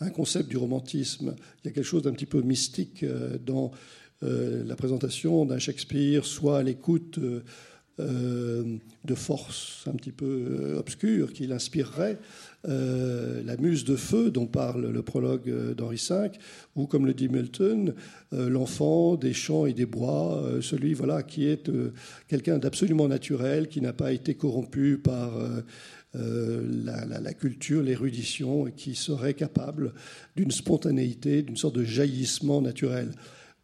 un 0.00 0.10
concept 0.10 0.50
du 0.50 0.58
romantisme. 0.58 1.34
Il 1.64 1.68
y 1.68 1.70
a 1.70 1.72
quelque 1.72 1.84
chose 1.84 2.02
d'un 2.02 2.12
petit 2.12 2.26
peu 2.26 2.42
mystique 2.42 3.04
dans 3.44 3.72
la 4.22 4.76
présentation 4.76 5.44
d'un 5.44 5.58
Shakespeare, 5.58 6.24
soit 6.24 6.58
à 6.58 6.62
l'écoute 6.62 7.18
euh, 7.18 7.40
euh, 8.00 8.76
de 9.04 9.14
forces 9.14 9.84
un 9.86 9.94
petit 9.94 10.12
peu 10.12 10.76
obscures 10.78 11.32
qui 11.32 11.46
l'inspireraient, 11.46 12.18
la 12.64 13.56
muse 13.56 13.84
de 13.84 13.96
feu 13.96 14.30
dont 14.30 14.46
parle 14.46 14.90
le 14.90 15.02
prologue 15.02 15.74
d'Henri 15.74 16.00
V, 16.08 16.30
ou 16.76 16.86
comme 16.86 17.06
le 17.06 17.14
dit 17.14 17.28
Milton, 17.28 17.94
l'enfant 18.32 19.16
des 19.16 19.32
champs 19.32 19.64
et 19.64 19.72
des 19.72 19.86
bois, 19.86 20.44
celui 20.60 20.92
voilà 20.92 21.22
qui 21.22 21.46
est 21.46 21.70
quelqu'un 22.26 22.58
d'absolument 22.58 23.08
naturel, 23.08 23.68
qui 23.68 23.80
n'a 23.80 23.92
pas 23.92 24.12
été 24.12 24.34
corrompu 24.34 24.98
par 24.98 25.32
la, 26.14 27.04
la, 27.06 27.32
culture, 27.32 27.82
l'érudition, 27.82 28.66
et 28.66 28.72
qui 28.72 28.94
serait 28.94 29.34
capable 29.34 29.94
d'une 30.36 30.50
spontanéité, 30.50 31.42
d'une 31.42 31.56
sorte 31.56 31.76
de 31.76 31.84
jaillissement 31.84 32.60
naturel. 32.60 33.12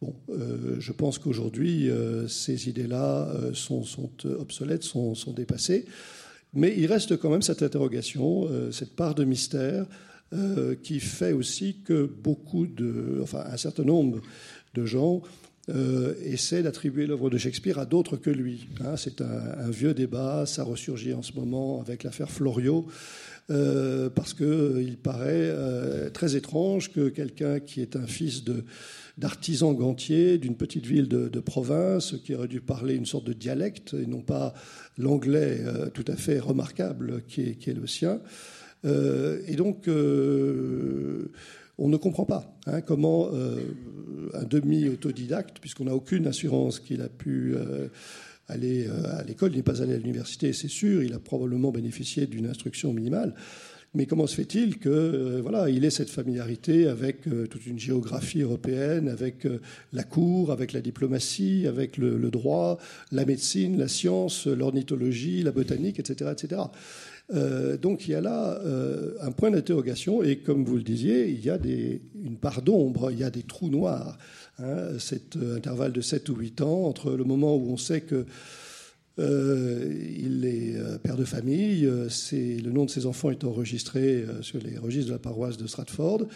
Bon, 0.01 0.13
euh, 0.29 0.75
je 0.79 0.91
pense 0.91 1.19
qu'aujourd'hui, 1.19 1.89
euh, 1.89 2.27
ces 2.27 2.69
idées-là 2.69 3.29
euh, 3.29 3.53
sont, 3.53 3.83
obsolètes, 4.25 4.83
sont, 4.83 5.15
dépassées. 5.35 5.85
Mais 6.53 6.73
il 6.77 6.85
reste 6.87 7.17
quand 7.17 7.29
même 7.29 7.41
cette 7.41 7.63
interrogation, 7.63 8.47
cette 8.71 8.95
part 8.95 9.13
de 9.13 9.25
mystère, 9.25 9.85
qui 10.83 11.01
fait 11.01 11.33
aussi 11.33 11.81
que 11.83 12.05
beaucoup 12.05 12.65
de, 12.65 13.19
enfin, 13.21 13.43
un 13.51 13.57
certain 13.57 13.83
nombre 13.83 14.21
de 14.73 14.85
gens 14.85 15.21
essaient 16.23 16.63
d'attribuer 16.63 17.07
l'œuvre 17.07 17.29
de 17.29 17.37
Shakespeare 17.37 17.77
à 17.77 17.85
d'autres 17.85 18.15
que 18.15 18.29
lui. 18.29 18.69
Hein. 18.79 18.95
c'est 18.95 19.19
un, 19.19 19.69
vieux 19.69 19.93
débat, 19.93 20.45
ça 20.45 20.63
ressurgit 20.63 21.13
en 21.13 21.23
ce 21.23 21.33
moment 21.33 21.81
avec 21.81 22.03
l'affaire 22.03 22.31
Florio. 22.31 22.87
Parce 23.47 24.33
qu'il 24.33 24.97
paraît 25.01 25.53
très 26.13 26.35
étrange 26.35 26.91
que 26.91 27.09
quelqu'un 27.09 27.59
qui 27.59 27.81
est 27.81 27.95
un 27.95 28.07
fils 28.07 28.43
de, 28.43 28.65
d'artisans 29.17 29.73
gantiers 29.73 30.37
d'une 30.37 30.55
petite 30.55 30.85
ville 30.85 31.07
de, 31.07 31.39
province 31.39 32.15
qui 32.23 32.35
aurait 32.35 32.47
dû 32.47 32.59
parler 32.59 32.95
une 32.95 33.05
sorte 33.05 33.25
de 33.25 33.33
dialecte 33.33 33.93
et 33.93 34.07
non 34.07 34.21
pas 34.21 34.53
l'anglais 34.97 35.59
euh, 35.61 35.89
tout 35.89 36.05
à 36.07 36.15
fait 36.15 36.39
remarquable 36.39 37.21
qui 37.27 37.41
est, 37.41 37.67
le 37.67 37.87
sien. 37.87 38.19
Euh, 38.83 39.41
et 39.47 39.55
donc, 39.55 39.87
euh, 39.87 41.31
on 41.77 41.87
ne 41.87 41.97
comprend 41.97 42.25
pas 42.25 42.57
hein, 42.67 42.81
comment 42.81 43.29
un 44.33 44.43
demi-autodidacte, 44.43 45.59
puisqu'on 45.59 45.85
n'a 45.85 45.95
aucune 45.95 46.25
assurance 46.27 46.79
qu'il 46.79 47.01
a 47.01 47.09
pu 47.09 47.55
aller 48.47 48.87
à 48.87 49.23
l'école, 49.23 49.51
il 49.53 49.57
n'est 49.57 49.63
pas 49.63 49.81
allé 49.81 49.93
à 49.93 49.97
l'université, 49.97 50.53
c'est 50.53 50.67
sûr, 50.67 51.03
il 51.03 51.13
a 51.13 51.19
probablement 51.19 51.71
bénéficié 51.71 52.27
d'une 52.27 52.45
instruction 52.45 52.93
minimale. 52.93 53.33
Mais 53.95 54.07
comment 54.07 54.27
se 54.27 54.35
fait-il 54.35 54.77
que 54.77 54.89
euh, 54.89 55.39
voilà, 55.41 55.69
il 55.69 55.85
ait 55.85 55.89
cette 55.89 56.09
familiarité 56.09 56.87
avec 56.87 57.27
euh, 57.27 57.47
toute 57.47 57.65
une 57.65 57.79
géographie 57.79 58.41
européenne, 58.41 59.07
avec 59.07 59.45
euh, 59.45 59.61
la 59.93 60.03
cour, 60.03 60.51
avec 60.51 60.73
la 60.73 60.81
diplomatie, 60.81 61.65
avec 61.65 61.95
le, 61.97 62.29
droit, 62.29 62.77
la 63.13 63.23
médecine, 63.23 63.79
la 63.79 63.87
science, 63.87 64.47
l'ornithologie, 64.47 65.43
la 65.43 65.53
botanique, 65.53 65.97
etc., 65.97 66.31
etc. 66.33 66.61
donc 67.29 68.07
il 68.07 68.11
y 68.11 68.15
a 68.15 68.21
là 68.21 68.59
un 69.21 69.31
point 69.31 69.49
d'interrogation 69.49 70.21
et 70.21 70.37
comme 70.37 70.63
vous 70.63 70.77
le 70.77 70.83
disiez, 70.83 71.27
il 71.27 71.43
y 71.43 71.49
a 71.49 71.57
une 72.23 72.37
part 72.37 72.61
d'ombre, 72.61 73.11
il 73.11 73.19
y 73.19 73.23
a 73.23 73.31
des 73.31 73.43
trous 73.43 73.69
noirs. 73.69 74.17
Hein, 74.59 74.99
cet 74.99 75.35
intervalle 75.35 75.91
de 75.91 76.01
7 76.01 76.29
ou 76.29 76.35
8 76.35 76.61
ans 76.61 76.85
entre 76.85 77.11
le 77.11 77.23
moment 77.23 77.55
où 77.57 77.71
on 77.71 77.77
sait 77.77 78.01
que 78.01 78.25
euh, 79.17 79.93
il 80.17 80.45
est 80.45 80.75
euh, 80.75 80.97
père 80.97 81.15
de 81.15 81.25
famille. 81.25 81.85
Euh, 81.85 82.09
le 82.33 82.69
nom 82.69 82.85
de 82.85 82.89
ses 82.89 83.05
enfants 83.05 83.31
est 83.31 83.43
enregistré 83.43 84.25
sur 84.41 84.59
les 84.59 84.77
registres 84.77 85.07
de 85.07 85.13
la 85.13 85.19
paroisse 85.19 85.57
de 85.57 85.67
Stratford. 85.67 86.27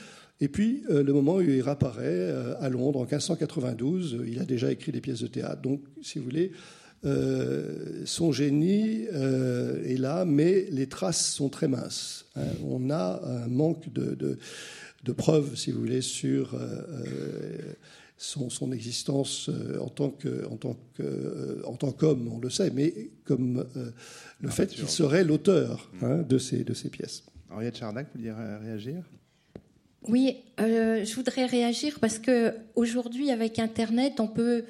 Et 0.42 0.48
puis, 0.48 0.84
le 0.88 1.12
moment 1.12 1.36
où 1.36 1.42
il 1.42 1.62
réapparaît 1.62 2.34
à 2.62 2.70
Londres 2.70 3.00
en 3.00 3.04
1592, 3.04 4.20
il 4.26 4.40
a 4.40 4.46
déjà 4.46 4.72
écrit 4.72 4.94
des 4.94 5.02
pièces 5.02 5.20
de 5.20 5.28
théâtre. 5.28 5.62
Donc, 5.62 5.82
si 6.02 6.18
vous 6.18 6.24
voulez, 6.24 6.54
son 7.04 8.32
génie 8.32 9.04
est 9.04 10.00
là, 10.00 10.26
mais 10.26 10.68
les 10.72 10.88
traces 10.88 11.34
sont 11.34 11.50
très 11.50 11.68
minces. 11.68 12.26
Hein. 12.36 12.48
On 12.66 12.90
a 12.90 13.22
un 13.26 13.48
manque 13.48 13.92
de, 13.94 14.16
de, 15.04 15.12
preuves, 15.14 15.56
si 15.56 15.72
vous 15.72 15.80
voulez, 15.80 16.02
sur 16.02 16.60
son, 18.18 18.50
son, 18.50 18.72
existence 18.72 19.50
en 19.80 19.88
tant 19.88 20.10
que, 20.10 20.46
en 20.48 20.58
tant 20.58 20.78
que, 20.96 21.64
en 21.66 21.76
tant 21.76 21.92
qu'homme, 21.92 22.30
on 22.34 22.40
le 22.40 22.50
sait, 22.50 22.70
mais 22.70 22.94
comme 23.24 23.66
le 24.42 24.50
fait 24.50 24.68
qu'il 24.68 24.90
serait 24.90 25.24
l'auteur 25.24 25.90
hein, 26.02 26.18
de, 26.18 26.38
ces, 26.38 26.64
de 26.64 26.74
ces 26.74 26.90
pièces. 26.90 27.24
Henriette 27.50 27.78
Chardac, 27.78 28.08
vous 28.14 28.20
vouliez 28.20 28.34
réagir? 28.62 29.04
Oui, 30.08 30.38
euh, 30.60 31.04
je 31.04 31.16
voudrais 31.16 31.46
réagir 31.46 32.00
parce 32.00 32.20
que 32.20 32.54
aujourd'hui, 32.76 33.32
avec 33.32 33.60
Internet, 33.60 34.20
on 34.20 34.28
peut, 34.28 34.64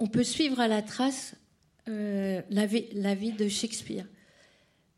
on 0.00 0.08
peut 0.08 0.24
suivre 0.24 0.60
à 0.60 0.68
la 0.68 0.82
trace 0.82 1.34
euh, 1.88 2.42
la, 2.50 2.66
vie, 2.66 2.86
la 2.94 3.14
vie 3.14 3.30
de 3.30 3.46
Shakespeare. 3.46 4.06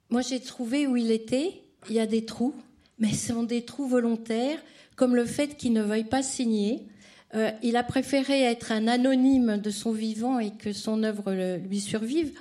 Moi, 0.09 0.23
j'ai 0.23 0.41
trouvé 0.41 0.87
où 0.87 0.97
il 0.97 1.11
était, 1.11 1.63
il 1.91 1.97
y 1.97 2.01
a 2.01 2.07
des 2.07 2.25
trous, 2.25 2.55
mais 2.99 3.13
ce 3.13 3.35
sont 3.35 3.43
des 3.43 3.63
trous 3.63 3.87
volontaires, 3.87 4.59
comme 4.97 5.15
le 5.15 5.27
fait 5.27 5.57
qu'il 5.59 5.75
ne 5.75 5.83
veuille 5.83 6.05
pas 6.05 6.23
signer. 6.23 6.87
Euh, 7.35 7.51
il 7.63 7.77
a 7.77 7.83
préféré 7.83 8.41
être 8.41 8.73
un 8.73 8.89
anonyme 8.89 9.59
de 9.59 9.69
son 9.69 9.93
vivant 9.93 10.39
et 10.39 10.51
que 10.53 10.73
son 10.73 11.03
œuvre 11.03 11.59
lui 11.59 11.79
survive. 11.79 12.33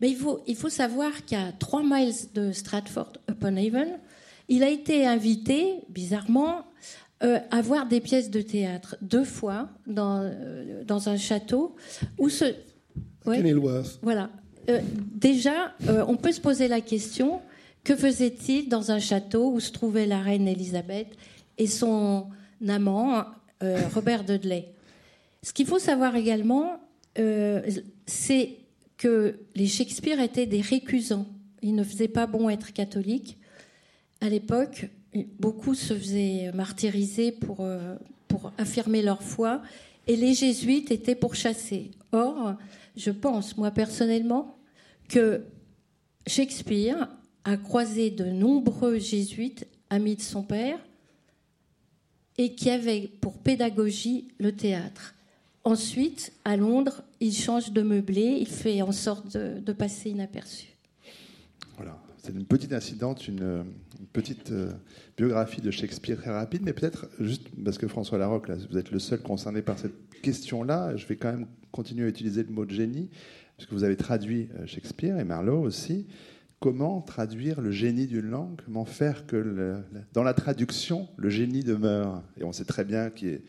Mais 0.00 0.10
il 0.10 0.56
faut, 0.56 0.68
savoir 0.68 1.24
qu'à 1.24 1.52
3 1.52 1.82
miles 1.84 2.12
de 2.34 2.50
Stratford-upon-Avon, 2.50 3.98
il 4.48 4.64
a 4.64 4.68
été 4.68 5.06
invité, 5.06 5.74
bizarrement, 5.90 6.66
euh, 7.22 7.38
à 7.52 7.62
voir 7.62 7.86
des 7.86 8.00
pièces 8.00 8.30
de 8.30 8.42
théâtre 8.42 8.96
deux 9.00 9.24
fois 9.24 9.70
dans, 9.86 10.28
dans 10.84 11.08
un 11.08 11.16
château 11.16 11.76
où 12.18 12.28
voilà. 14.02 14.30
Euh, 14.68 14.80
déjà, 15.14 15.74
on 16.08 16.16
peut 16.16 16.32
se 16.32 16.40
poser 16.40 16.68
la 16.68 16.80
question 16.80 17.40
que 17.84 17.94
faisait-il 17.94 18.68
dans 18.68 18.90
un 18.90 18.98
château 18.98 19.52
où 19.52 19.60
se 19.60 19.70
trouvait 19.70 20.06
la 20.06 20.20
reine 20.20 20.48
Elisabeth 20.48 21.08
et 21.58 21.68
son 21.68 22.26
amant 22.66 23.24
Robert 23.94 24.24
Dudley? 24.24 24.72
Ce 25.42 25.52
qu'il 25.52 25.66
faut 25.66 25.78
savoir 25.78 26.16
également, 26.16 26.80
c'est 28.06 28.56
que 28.96 29.38
les 29.54 29.66
Shakespeare 29.66 30.20
étaient 30.20 30.46
des 30.46 30.60
récusants. 30.60 31.26
Il 31.62 31.74
ne 31.74 31.84
faisait 31.84 32.08
pas 32.08 32.26
bon 32.26 32.48
être 32.48 32.72
catholique. 32.72 33.38
À 34.20 34.28
l'époque, 34.28 34.88
beaucoup 35.38 35.74
se 35.74 35.94
faisaient 35.94 36.50
martyriser 36.54 37.32
pour, 37.32 37.58
euh, 37.60 37.96
pour 38.28 38.52
affirmer 38.58 39.02
leur 39.02 39.22
foi, 39.22 39.62
et 40.06 40.16
les 40.16 40.34
jésuites 40.34 40.90
étaient 40.90 41.14
pourchassés. 41.14 41.90
Or, 42.12 42.54
je 42.96 43.10
pense, 43.10 43.56
moi 43.56 43.70
personnellement, 43.70 44.56
que 45.08 45.44
Shakespeare 46.26 47.08
a 47.44 47.56
croisé 47.56 48.10
de 48.10 48.24
nombreux 48.24 48.98
jésuites, 48.98 49.66
amis 49.90 50.16
de 50.16 50.22
son 50.22 50.42
père, 50.42 50.78
et 52.38 52.54
qui 52.54 52.70
avaient 52.70 53.08
pour 53.20 53.38
pédagogie 53.38 54.28
le 54.38 54.52
théâtre. 54.52 55.14
Ensuite, 55.64 56.32
à 56.44 56.56
Londres, 56.56 57.02
il 57.20 57.34
change 57.34 57.72
de 57.72 57.82
meublé, 57.82 58.38
il 58.40 58.46
fait 58.48 58.82
en 58.82 58.92
sorte 58.92 59.36
de, 59.36 59.72
passer 59.72 60.10
inaperçu. 60.10 60.75
C'est 62.26 62.32
une 62.32 62.44
petite 62.44 62.72
incidente, 62.72 63.28
une, 63.28 63.64
petite 64.12 64.50
euh, 64.50 64.72
biographie 65.16 65.60
de 65.60 65.70
Shakespeare 65.70 66.16
très 66.16 66.32
rapide, 66.32 66.62
mais 66.64 66.72
peut-être 66.72 67.06
juste 67.20 67.46
parce 67.64 67.78
que 67.78 67.86
François 67.86 68.18
Larocque, 68.18 68.48
là, 68.48 68.56
vous 68.68 68.76
êtes 68.76 68.90
le 68.90 68.98
seul 68.98 69.20
concerné 69.20 69.62
par 69.62 69.78
cette 69.78 69.94
question-là, 70.22 70.96
je 70.96 71.06
vais 71.06 71.14
quand 71.14 71.30
même 71.30 71.46
continuer 71.70 72.06
à 72.06 72.08
utiliser 72.08 72.42
le 72.42 72.48
mot 72.50 72.64
de 72.64 72.72
génie, 72.72 73.10
puisque 73.56 73.72
vous 73.72 73.84
avez 73.84 73.96
traduit 73.96 74.48
euh, 74.58 74.66
Shakespeare 74.66 75.20
et 75.20 75.24
Marlowe 75.24 75.62
aussi. 75.62 76.08
Comment 76.58 77.00
traduire 77.00 77.60
le 77.60 77.70
génie 77.70 78.08
d'une 78.08 78.28
langue? 78.28 78.60
Comment 78.64 78.86
faire 78.86 79.26
que 79.26 79.84
dans 80.12 80.24
la 80.24 80.34
traduction, 80.34 81.08
le 81.16 81.28
génie 81.28 81.62
demeure? 81.62 82.24
Et 82.40 82.44
on 82.44 82.50
sait 82.50 82.64
très 82.64 82.84
bien 82.84 83.10
qu'il 83.10 83.42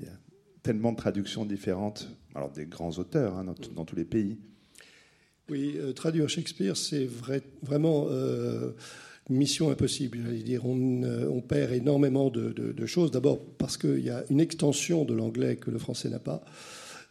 y 0.00 0.06
a 0.06 0.18
tellement 0.62 0.92
de 0.92 0.96
traductions 0.96 1.44
différentes, 1.44 2.08
alors 2.34 2.50
des 2.50 2.64
grands 2.64 2.92
auteurs 2.92 3.36
hein, 3.36 3.44
dans, 3.74 3.84
tous 3.84 3.96
les 3.96 4.06
pays. 4.06 4.38
Oui, 5.50 5.76
euh, 5.78 5.92
traduire 5.92 6.28
Shakespeare, 6.28 6.76
c'est 6.76 7.04
vrai, 7.04 7.42
vraiment 7.62 8.06
euh, 8.10 8.70
mission 9.28 9.70
impossible. 9.70 10.18
Euh, 10.28 11.28
on, 11.28 11.40
perd 11.40 11.72
énormément 11.72 12.30
de, 12.30 12.86
choses. 12.86 13.10
D'abord 13.10 13.40
parce 13.58 13.76
qu'il 13.76 14.00
y 14.00 14.10
a 14.10 14.24
une 14.30 14.40
extension 14.40 15.04
de 15.04 15.14
l'anglais 15.14 15.56
que 15.56 15.70
le 15.70 15.78
français 15.78 16.08
n'a 16.08 16.20
pas. 16.20 16.44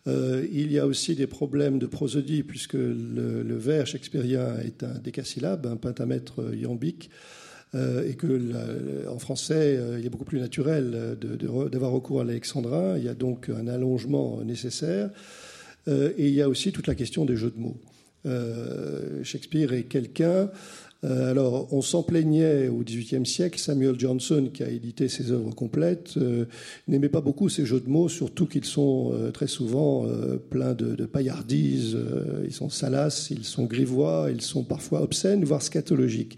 il 0.07 0.71
y 0.71 0.79
a 0.79 0.87
aussi 0.87 1.15
des 1.15 1.27
problèmes 1.27 1.77
de 1.77 1.87
prosodie, 1.87 2.43
puisque 2.43 2.73
le, 2.73 3.57
vers 3.57 3.85
shakespearien 3.85 4.59
est 4.59 4.83
un 4.83 4.97
décasyllabe, 4.97 5.65
un 5.65 5.77
pentamètre 5.77 6.53
iambique. 6.55 7.09
Et 7.73 8.15
que 8.15 9.07
en 9.07 9.19
français, 9.19 9.79
il 9.99 10.05
est 10.05 10.09
beaucoup 10.09 10.25
plus 10.25 10.39
naturel 10.39 11.17
d'avoir 11.71 11.91
recours 11.91 12.21
à 12.21 12.23
l'alexandrin. 12.23 12.97
Il 12.97 13.03
y 13.03 13.09
a 13.09 13.13
donc 13.13 13.49
un 13.49 13.67
allongement 13.67 14.41
nécessaire. 14.43 15.09
Et 15.87 16.27
il 16.27 16.33
y 16.33 16.41
a 16.41 16.49
aussi 16.49 16.71
toute 16.71 16.87
la 16.87 16.95
question 16.95 17.23
des 17.23 17.37
jeux 17.37 17.51
de 17.51 17.59
mots. 17.59 17.77
Shakespeare 19.23 19.73
est 19.73 19.83
quelqu'un. 19.83 20.49
alors, 21.03 21.73
on 21.73 21.81
s'en 21.81 22.03
plaignait 22.03 22.67
au 22.67 22.83
XVIIIe 22.83 23.25
siècle. 23.25 23.59
Samuel 23.59 23.99
Johnson, 23.99 24.49
qui 24.53 24.63
a 24.63 24.69
édité 24.69 25.07
ses 25.07 25.31
œuvres 25.31 25.51
complètes, 25.55 26.17
n'aimait 26.87 27.09
pas 27.09 27.21
beaucoup 27.21 27.49
ces 27.49 27.65
jeux 27.65 27.79
de 27.79 27.89
mots, 27.89 28.09
surtout 28.09 28.45
qu'ils 28.45 28.65
sont 28.65 29.11
très 29.33 29.47
souvent 29.47 30.05
pleins 30.49 30.73
de, 30.73 30.95
de 30.95 31.05
paillardises. 31.05 31.97
ils 32.45 32.53
sont 32.53 32.69
salaces, 32.69 33.31
ils 33.31 33.45
sont 33.45 33.65
grivois, 33.65 34.29
ils 34.31 34.41
sont 34.41 34.63
parfois 34.63 35.01
obscènes, 35.01 35.43
voire 35.43 35.63
scatologiques. 35.63 36.37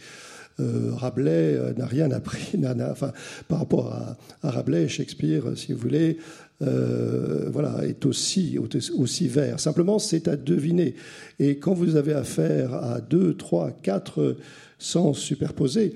Euh, 0.59 0.91
Rabelais 0.93 1.55
euh, 1.55 1.73
n'a 1.73 1.85
rien 1.85 2.11
appris, 2.11 2.57
par 3.47 3.59
rapport 3.59 3.93
à, 3.93 4.51
Rabelais, 4.51 4.87
Shakespeare, 4.87 5.43
si 5.55 5.73
vous 5.73 5.79
voulez, 5.79 6.17
euh, 6.61 7.49
voilà, 7.51 7.85
est 7.87 8.05
aussi, 8.05 8.57
aussi 8.97 9.27
vert. 9.27 9.59
Simplement, 9.59 9.99
c'est 9.99 10.27
à 10.27 10.35
deviner. 10.35 10.95
Et 11.39 11.57
quand 11.57 11.73
vous 11.73 11.95
avez 11.95 12.13
affaire 12.13 12.73
à 12.73 13.01
deux, 13.01 13.35
trois, 13.35 13.71
quatre 13.71 14.37
sens 14.77 15.19
superposés, 15.19 15.93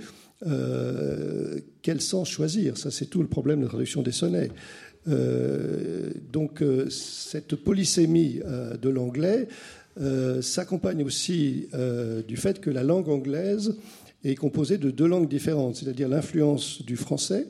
quel 1.82 2.00
sens 2.00 2.30
choisir? 2.30 2.78
Ça, 2.78 2.92
c'est 2.92 3.08
tout 3.08 3.22
le 3.22 3.28
problème 3.28 3.60
de 3.60 3.64
la 3.64 3.70
traduction 3.70 4.04
des 4.04 4.12
sonnets. 4.12 4.52
donc, 6.32 6.64
cette 6.90 7.56
polysémie 7.56 8.42
de 8.80 8.90
l'anglais 8.90 9.48
s'accompagne 10.42 11.04
aussi 11.04 11.70
du 12.28 12.38
fait 12.38 12.62
que 12.62 12.70
la 12.70 12.84
langue 12.84 13.10
anglaise 13.10 13.76
est 14.24 14.36
composé 14.36 14.78
de 14.78 14.92
deux 14.92 15.08
langues 15.08 15.30
différentes, 15.30 15.76
c'est-à-dire 15.76 16.10
l'influence 16.10 16.82
du 16.84 16.96
français 16.96 17.48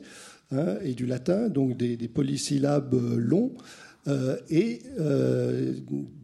hein, 0.50 0.76
et 0.82 0.94
du 0.94 1.06
latin, 1.06 1.48
donc 1.48 1.76
des, 1.76 1.96
polysyllabes 2.08 2.94
longs, 3.16 3.52
euh, 4.06 4.36
et 4.50 4.82
euh, 4.98 5.74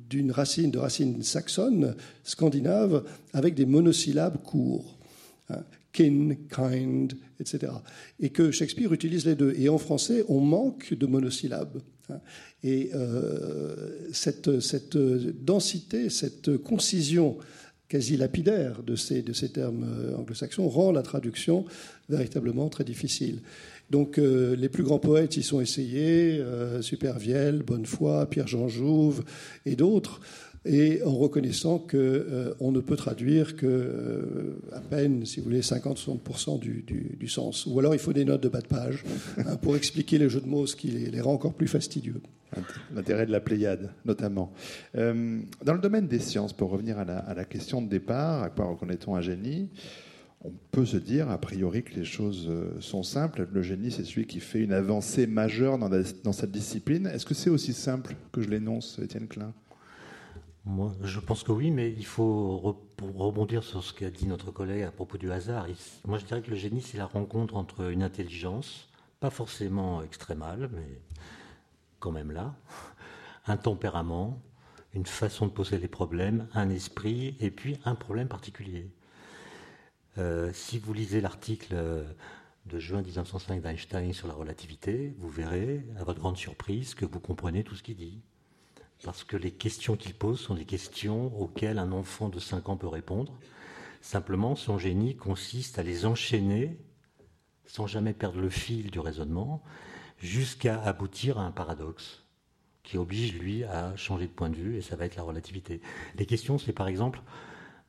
d'une 0.09 0.31
racine 0.31 0.71
de 0.71 0.79
racine 0.79 1.23
saxonne, 1.23 1.95
scandinave, 2.23 3.05
avec 3.33 3.55
des 3.55 3.67
monosyllabes 3.67 4.43
courts. 4.43 4.99
Hein, 5.51 5.63
kin, 5.95 6.37
kind, 6.51 7.13
etc. 7.41 7.73
Et 8.21 8.31
que 8.31 8.51
Shakespeare 8.51 8.93
utilise 8.93 9.25
les 9.25 9.35
deux. 9.35 9.55
Et 9.57 9.69
en 9.69 9.79
français, 9.79 10.25
on 10.29 10.41
manque 10.41 10.93
de 10.93 11.07
monosyllabes. 11.07 11.81
Hein. 12.11 12.21
Et 12.63 12.91
euh, 12.95 14.11
cette, 14.13 14.61
cette, 14.61 14.97
densité, 14.97 16.11
cette 16.11 16.59
concision 16.59 17.39
quasi 17.89 18.17
lapidaire 18.17 18.83
de 18.83 18.97
ces, 18.97 19.23
termes 19.53 19.85
euh, 19.85 20.17
anglo-saxons 20.17 20.69
rend 20.69 20.93
la 20.93 21.03
traduction 21.03 21.65
véritablement 22.09 22.69
très 22.69 22.85
difficile. 22.85 23.41
Donc 23.91 24.19
euh, 24.19 24.57
les 24.57 24.69
plus 24.69 24.83
grands 24.83 24.99
poètes 24.99 25.37
y 25.37 25.43
sont 25.43 25.61
essayés, 25.61 26.39
euh, 26.41 26.81
Supervielle, 26.83 27.63
Bonnefoy, 27.63 28.27
Pierre-Jean 28.31 28.69
Jouve 28.69 29.25
et 29.67 29.77
d'autres, 29.77 30.21
et 30.65 31.03
en 31.03 31.15
reconnaissant 31.15 31.79
qu'on 31.79 32.55
on 32.59 32.73
ne 32.73 32.81
peut 32.81 32.97
traduire 32.97 33.55
que 33.55 34.57
à 34.73 34.81
peine, 34.81 35.27
si 35.27 35.41
vous 35.41 35.45
voulez, 35.45 35.61
50-60% 35.61 36.59
du, 36.59 36.83
du, 37.19 37.29
sens. 37.29 37.67
Ou 37.67 37.79
alors 37.79 37.95
il 37.95 38.01
faut 38.01 38.15
des 38.15 38.25
notes 38.25 38.43
de 38.43 38.49
bas 38.49 38.63
de 38.63 38.67
page 38.67 39.05
hein, 39.37 39.57
pour 39.57 39.77
expliquer 39.77 40.17
les 40.17 40.31
jeux 40.31 40.41
de 40.41 40.47
mots, 40.47 40.67
ce 40.67 40.75
qui 40.75 40.89
les 40.89 41.21
rend 41.21 41.35
encore 41.35 41.53
plus 41.53 41.69
fastidieux. 41.69 42.23
L'intérêt 42.95 43.27
de 43.27 43.33
la 43.33 43.41
Pléiade, 43.41 43.93
notamment. 44.05 44.53
Euh, 44.97 45.41
dans 45.65 45.75
le 45.75 45.81
domaine 45.81 46.07
des 46.07 46.19
sciences, 46.19 46.53
pour 46.53 46.71
revenir 46.71 46.99
à 46.99 47.05
la, 47.05 47.45
question 47.45 47.83
de 47.83 47.89
départ, 47.89 48.43
à 48.43 48.51
quoi 48.51 48.67
reconnaît-on 48.67 49.17
un 49.17 49.21
génie 49.21 49.71
on 50.47 50.53
peut 50.73 50.85
se 50.85 50.99
dire, 50.99 51.31
a 51.31 51.39
priori, 51.39 51.83
que 51.83 51.95
les 51.95 52.05
choses 52.05 52.49
euh, 52.51 52.79
sont 52.79 53.03
simples. 53.03 53.49
Le 53.51 53.63
génie, 53.63 53.91
c'est 53.91 54.05
celui 54.05 54.27
qui 54.27 54.41
fait 54.41 54.61
une 54.61 54.75
avancée 54.75 55.27
majeure 55.27 55.79
dans, 55.79 55.89
dans 55.89 56.33
cette 56.33 56.51
discipline. 56.51 57.07
Est-ce 57.07 57.25
que 57.25 57.33
c'est 57.33 57.49
aussi 57.49 57.73
simple 57.73 58.15
que 58.31 58.43
je 58.43 58.51
l'énonce, 58.51 58.99
Étienne 59.03 59.27
Klein? 59.27 59.55
Moi, 60.67 60.93
je 61.03 61.21
pense 61.21 61.43
que 61.43 61.53
oui, 61.53 61.71
mais 61.71 61.93
il 61.93 62.07
faut 62.07 62.79
rebondir 62.99 63.63
sur 63.63 63.85
ce 63.85 63.93
qu'a 63.93 64.11
dit 64.11 64.27
notre 64.27 64.51
collègue 64.51 64.83
à 64.83 64.91
propos 64.91 65.19
du 65.19 65.31
hasard. 65.31 65.67
Moi, 66.07 66.19
je 66.19 66.25
dirais 66.25 66.41
que 66.41 66.51
le 66.51 66.57
génie, 66.57 66.81
c'est 66.81 66.97
la 66.97 67.05
rencontre 67.05 67.57
entre 67.57 67.91
une 67.91 68.03
intelligence, 68.03 68.89
pas 69.21 69.29
forcément 69.29 70.03
extrémale, 70.03 70.71
mais 70.73 71.01
quand 72.05 72.13
même 72.13 72.33
là, 72.33 72.55
un 73.47 73.57
tempérament 73.57 74.43
une 74.93 75.07
façon 75.07 75.47
de 75.47 75.53
poser 75.53 75.79
les 75.79 75.89
problèmes, 75.89 76.47
un 76.55 76.69
esprit 76.69 77.35
et 77.41 77.51
puis 77.51 77.79
un 77.85 77.95
problème 77.95 78.29
particulier. 78.29 78.91
Euh, 80.19 80.53
si 80.53 80.79
vous 80.79 80.93
lisez 80.93 81.21
l'article 81.21 81.75
de 82.67 82.79
juin 82.79 83.03
1905 83.03 83.61
d'Einstein 83.61 84.13
sur 84.13 84.29
la 84.29 84.35
relativité, 84.35 85.15
vous 85.19 85.31
verrez, 85.31 85.85
à 85.99 86.05
votre 86.05 86.21
grande 86.21 86.37
surprise, 86.37 86.95
que 86.95 87.07
vous 87.07 87.21
comprenez 87.21 87.65
tout 87.65 87.75
ce 87.75 87.83
qu'il 87.83 87.97
dit. 87.97 88.21
Parce 89.03 89.25
que 89.25 89.37
les 89.37 89.51
questions 89.51 89.97
qu'il 89.97 90.15
pose 90.15 90.39
sont 90.39 90.55
des 90.55 90.67
questions 90.67 91.37
auxquelles 91.41 91.79
un 91.79 91.91
enfant 91.91 92.29
de 92.29 92.39
5 92.39 92.69
ans 92.69 92.77
peut 92.77 92.87
répondre. 92.87 93.37
Simplement, 94.01 94.57
son 94.57 94.79
génie 94.79 95.17
consiste 95.17 95.79
à 95.79 95.83
les 95.83 96.07
enchaîner 96.07 96.79
sans 97.67 97.87
jamais 97.87 98.13
perdre 98.13 98.41
le 98.41 98.51
fil 98.51 98.91
du 98.91 99.01
raisonnement, 99.01 99.63
jusqu'à 100.19 100.81
aboutir 100.83 101.39
à 101.39 101.45
un 101.45 101.51
paradoxe 101.51 102.23
qui 102.83 102.99
oblige 102.99 103.35
lui 103.35 103.65
à 103.65 103.97
changer 103.97 104.27
de 104.27 104.33
point 104.33 104.51
de 104.51 104.57
vue, 104.57 104.77
et 104.77 104.83
ça 104.83 104.95
va 104.95 105.07
être 105.07 105.17
la 105.17 105.23
relativité. 105.23 105.81
Les 106.17 106.27
questions, 106.27 106.59
c'est 106.59 106.73
par 106.73 106.87
exemple, 106.87 107.23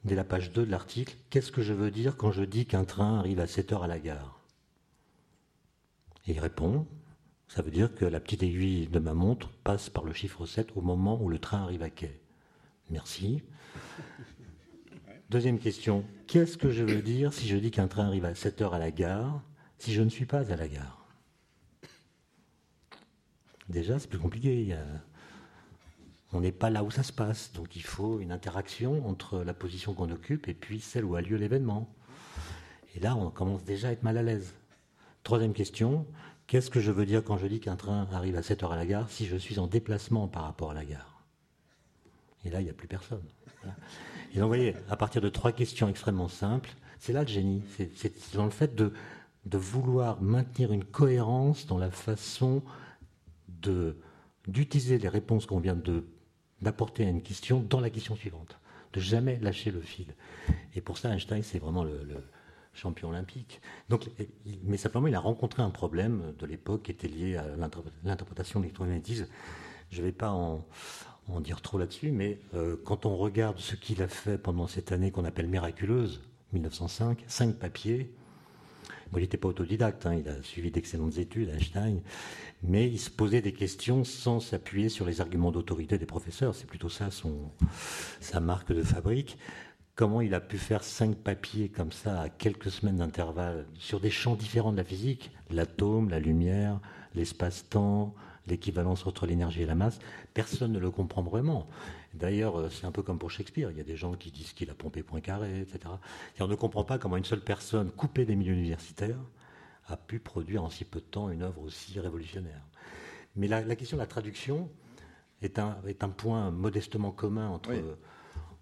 dès 0.05 0.15
la 0.15 0.23
page 0.23 0.51
2 0.51 0.65
de 0.65 0.71
l'article, 0.71 1.15
qu'est-ce 1.29 1.51
que 1.51 1.61
je 1.61 1.73
veux 1.73 1.91
dire 1.91 2.15
quand 2.15 2.31
je 2.31 2.43
dis 2.43 2.65
qu'un 2.65 2.85
train 2.85 3.19
arrive 3.19 3.39
à 3.39 3.47
7 3.47 3.73
heures 3.73 3.83
à 3.83 3.87
la 3.87 3.99
gare? 3.99 4.39
Et 6.27 6.31
il 6.31 6.39
répond, 6.39 6.87
ça 7.47 7.61
veut 7.61 7.71
dire 7.71 7.93
que 7.93 8.05
la 8.05 8.19
petite 8.19 8.41
aiguille 8.41 8.87
de 8.87 8.99
ma 8.99 9.13
montre 9.13 9.49
passe 9.63 9.89
par 9.89 10.05
le 10.05 10.13
chiffre 10.13 10.45
7 10.45 10.69
au 10.75 10.81
moment 10.81 11.21
où 11.21 11.29
le 11.29 11.39
train 11.39 11.61
arrive 11.61 11.83
à 11.83 11.89
quai. 11.89 12.19
Merci. 12.89 13.43
Deuxième 15.29 15.59
question, 15.59 16.05
qu'est-ce 16.27 16.57
que 16.57 16.69
je 16.69 16.83
veux 16.83 17.01
dire 17.01 17.33
si 17.33 17.47
je 17.47 17.57
dis 17.57 17.71
qu'un 17.71 17.87
train 17.87 18.05
arrive 18.05 18.25
à 18.25 18.35
7 18.35 18.61
heures 18.61 18.73
à 18.73 18.79
la 18.79 18.91
gare 18.91 19.41
si 19.77 19.93
je 19.93 20.01
ne 20.01 20.09
suis 20.09 20.25
pas 20.25 20.51
à 20.51 20.55
la 20.55 20.67
gare? 20.67 21.04
Déjà, 23.69 23.99
c'est 23.99 24.09
plus 24.09 24.19
compliqué. 24.19 24.75
On 26.33 26.41
n'est 26.41 26.51
pas 26.51 26.69
là 26.69 26.83
où 26.83 26.91
ça 26.91 27.03
se 27.03 27.13
passe. 27.13 27.51
Donc 27.53 27.75
il 27.75 27.83
faut 27.83 28.19
une 28.19 28.31
interaction 28.31 29.07
entre 29.07 29.43
la 29.43 29.53
position 29.53 29.93
qu'on 29.93 30.11
occupe 30.11 30.47
et 30.47 30.53
puis 30.53 30.79
celle 30.79 31.05
où 31.05 31.15
a 31.15 31.21
lieu 31.21 31.37
l'événement. 31.37 31.89
Et 32.95 32.99
là, 32.99 33.15
on 33.15 33.29
commence 33.29 33.63
déjà 33.63 33.89
à 33.89 33.91
être 33.91 34.03
mal 34.03 34.17
à 34.17 34.23
l'aise. 34.23 34.53
Troisième 35.23 35.53
question, 35.53 36.05
qu'est-ce 36.47 36.69
que 36.69 36.79
je 36.79 36.91
veux 36.91 37.05
dire 37.05 37.23
quand 37.23 37.37
je 37.37 37.47
dis 37.47 37.59
qu'un 37.59 37.75
train 37.75 38.07
arrive 38.11 38.35
à 38.35 38.43
7 38.43 38.63
heures 38.63 38.73
à 38.73 38.75
la 38.75 38.85
gare 38.85 39.09
si 39.09 39.25
je 39.25 39.35
suis 39.35 39.59
en 39.59 39.67
déplacement 39.67 40.27
par 40.27 40.43
rapport 40.43 40.71
à 40.71 40.73
la 40.73 40.85
gare? 40.85 41.23
Et 42.45 42.49
là, 42.49 42.61
il 42.61 42.65
n'y 42.65 42.69
a 42.69 42.73
plus 42.73 42.87
personne. 42.87 43.23
Et 44.33 44.35
donc, 44.35 44.43
vous 44.43 44.47
voyez, 44.47 44.75
à 44.89 44.95
partir 44.95 45.21
de 45.21 45.29
trois 45.29 45.51
questions 45.51 45.89
extrêmement 45.89 46.27
simples, 46.27 46.69
c'est 46.99 47.13
là 47.13 47.21
le 47.21 47.27
génie. 47.27 47.63
C'est 47.95 48.35
dans 48.35 48.45
le 48.45 48.51
fait 48.51 48.75
de, 48.75 48.91
vouloir 49.45 50.21
maintenir 50.21 50.71
une 50.71 50.83
cohérence 50.83 51.65
dans 51.65 51.77
la 51.77 51.91
façon 51.91 52.61
d'utiliser 54.47 54.97
les 54.97 55.09
réponses 55.09 55.45
qu'on 55.45 55.59
vient 55.59 55.77
d'apporter 56.61 57.05
à 57.05 57.09
une 57.09 57.21
question 57.21 57.61
dans 57.61 57.79
la 57.79 57.89
question 57.89 58.15
suivante, 58.15 58.59
de 58.93 58.99
jamais 58.99 59.39
lâcher 59.39 59.71
le 59.71 59.81
fil. 59.81 60.15
Et 60.75 60.81
pour 60.81 60.97
ça, 60.97 61.13
Einstein, 61.13 61.43
c'est 61.43 61.59
vraiment 61.59 61.83
le, 61.83 62.07
champion 62.73 63.07
olympique. 63.07 63.61
Donc, 63.87 64.09
mais 64.65 64.75
simplement, 64.75 65.07
il 65.07 65.15
a 65.15 65.19
rencontré 65.21 65.63
un 65.63 65.69
problème 65.69 66.33
de 66.37 66.45
l'époque 66.45 66.83
qui 66.83 66.91
était 66.91 67.07
lié 67.07 67.37
à 67.37 67.45
l'interprétation 68.03 68.59
de 68.59 68.65
l'électromagnétisme. 68.65 69.27
Je 69.91 70.01
ne 70.01 70.07
vais 70.07 70.11
pas 70.11 70.31
en, 70.31 70.65
dire 71.39 71.61
trop 71.61 71.77
là-dessus, 71.77 72.11
mais 72.11 72.41
euh, 72.53 72.75
quand 72.83 73.05
on 73.05 73.15
regarde 73.15 73.59
ce 73.59 73.77
qu'il 73.77 74.01
a 74.01 74.09
fait 74.09 74.37
pendant 74.37 74.67
cette 74.67 74.91
année 74.91 75.09
qu'on 75.09 75.23
appelle 75.23 75.47
miraculeuse, 75.47 76.21
1905, 76.51 77.23
cinq 77.27 77.55
papiers, 77.55 78.13
il 79.15 79.21
n'était 79.21 79.37
pas 79.37 79.47
autodidacte, 79.47 80.05
hein, 80.05 80.15
il 80.15 80.27
a 80.27 80.41
suivi 80.43 80.71
d'excellentes 80.71 81.17
études, 81.17 81.49
Einstein, 81.49 82.01
mais 82.63 82.87
il 82.87 82.99
se 82.99 83.09
posait 83.09 83.41
des 83.41 83.53
questions 83.53 84.03
sans 84.03 84.39
s'appuyer 84.39 84.89
sur 84.89 85.05
les 85.05 85.21
arguments 85.21 85.51
d'autorité 85.51 85.97
des 85.97 86.05
professeurs. 86.05 86.55
C'est 86.55 86.67
plutôt 86.67 86.89
ça 86.89 87.11
son, 87.11 87.51
sa 88.19 88.39
marque 88.39 88.71
de 88.73 88.83
fabrique. 88.83 89.37
Comment 89.95 90.19
il 90.19 90.33
a 90.33 90.41
pu 90.41 90.57
faire 90.57 90.83
cinq 90.83 91.15
papiers 91.15 91.69
comme 91.69 91.91
ça 91.91 92.21
à 92.21 92.29
quelques 92.29 92.69
semaines 92.69 92.97
d'intervalle 92.97 93.65
sur 93.75 94.01
des 94.01 94.09
champs 94.09 94.35
différents 94.35 94.73
de 94.73 94.77
la 94.77 94.83
physique, 94.83 95.31
l'atome, 95.49 96.09
la 96.09 96.19
lumière, 96.19 96.81
l'espace-temps, 97.13 98.13
l'équivalence 98.47 99.05
entre 99.05 99.25
l'énergie 99.25 99.61
et 99.61 99.65
la 99.65 99.75
masse, 99.75 99.99
personne 100.33 100.71
ne 100.71 100.79
le 100.79 100.91
comprend 100.91 101.23
vraiment. 101.23 101.67
D'ailleurs, 102.13 102.59
euh, 102.59 102.69
c'est 102.69 102.85
un 102.85 102.91
peu 102.91 103.01
comme 103.01 103.19
pour 103.19 103.31
Shakespeare. 103.31 103.71
Il 103.71 103.77
y 103.77 103.81
a 103.81 103.83
des 103.85 103.97
gens 103.97 104.13
qui 104.13 104.31
disent 104.31 104.53
qu'il 104.53 104.69
a 104.69 104.73
pompé 104.73 105.03
Poincaré, 105.03 105.61
etc. 105.61 105.79
Et 106.37 106.41
on 106.41 106.47
ne 106.47 106.55
comprend 106.55 106.83
pas 106.83 106.97
comment 106.97 107.17
une 107.17 107.25
seule 107.25 107.41
personne 107.41 107.91
coupée 107.91 108.25
des 108.25 108.35
milieux 108.35 108.53
universitaires 108.53 109.19
a 109.87 109.97
pu 109.97 110.19
produire 110.19 110.63
en 110.63 110.69
si 110.69 110.85
peu 110.85 110.99
de 110.99 111.05
temps 111.05 111.29
une 111.29 111.43
œuvre 111.43 111.61
aussi 111.61 111.99
révolutionnaire. 111.99 112.61
Mais 113.35 113.47
la, 113.47 113.75
question 113.75 113.97
de 113.97 114.01
la 114.01 114.07
traduction 114.07 114.69
est 115.41 115.59
un, 115.59 115.77
est 115.87 116.03
un 116.03 116.09
point 116.09 116.51
modestement 116.51 117.11
commun 117.11 117.49
entre, 117.49 117.73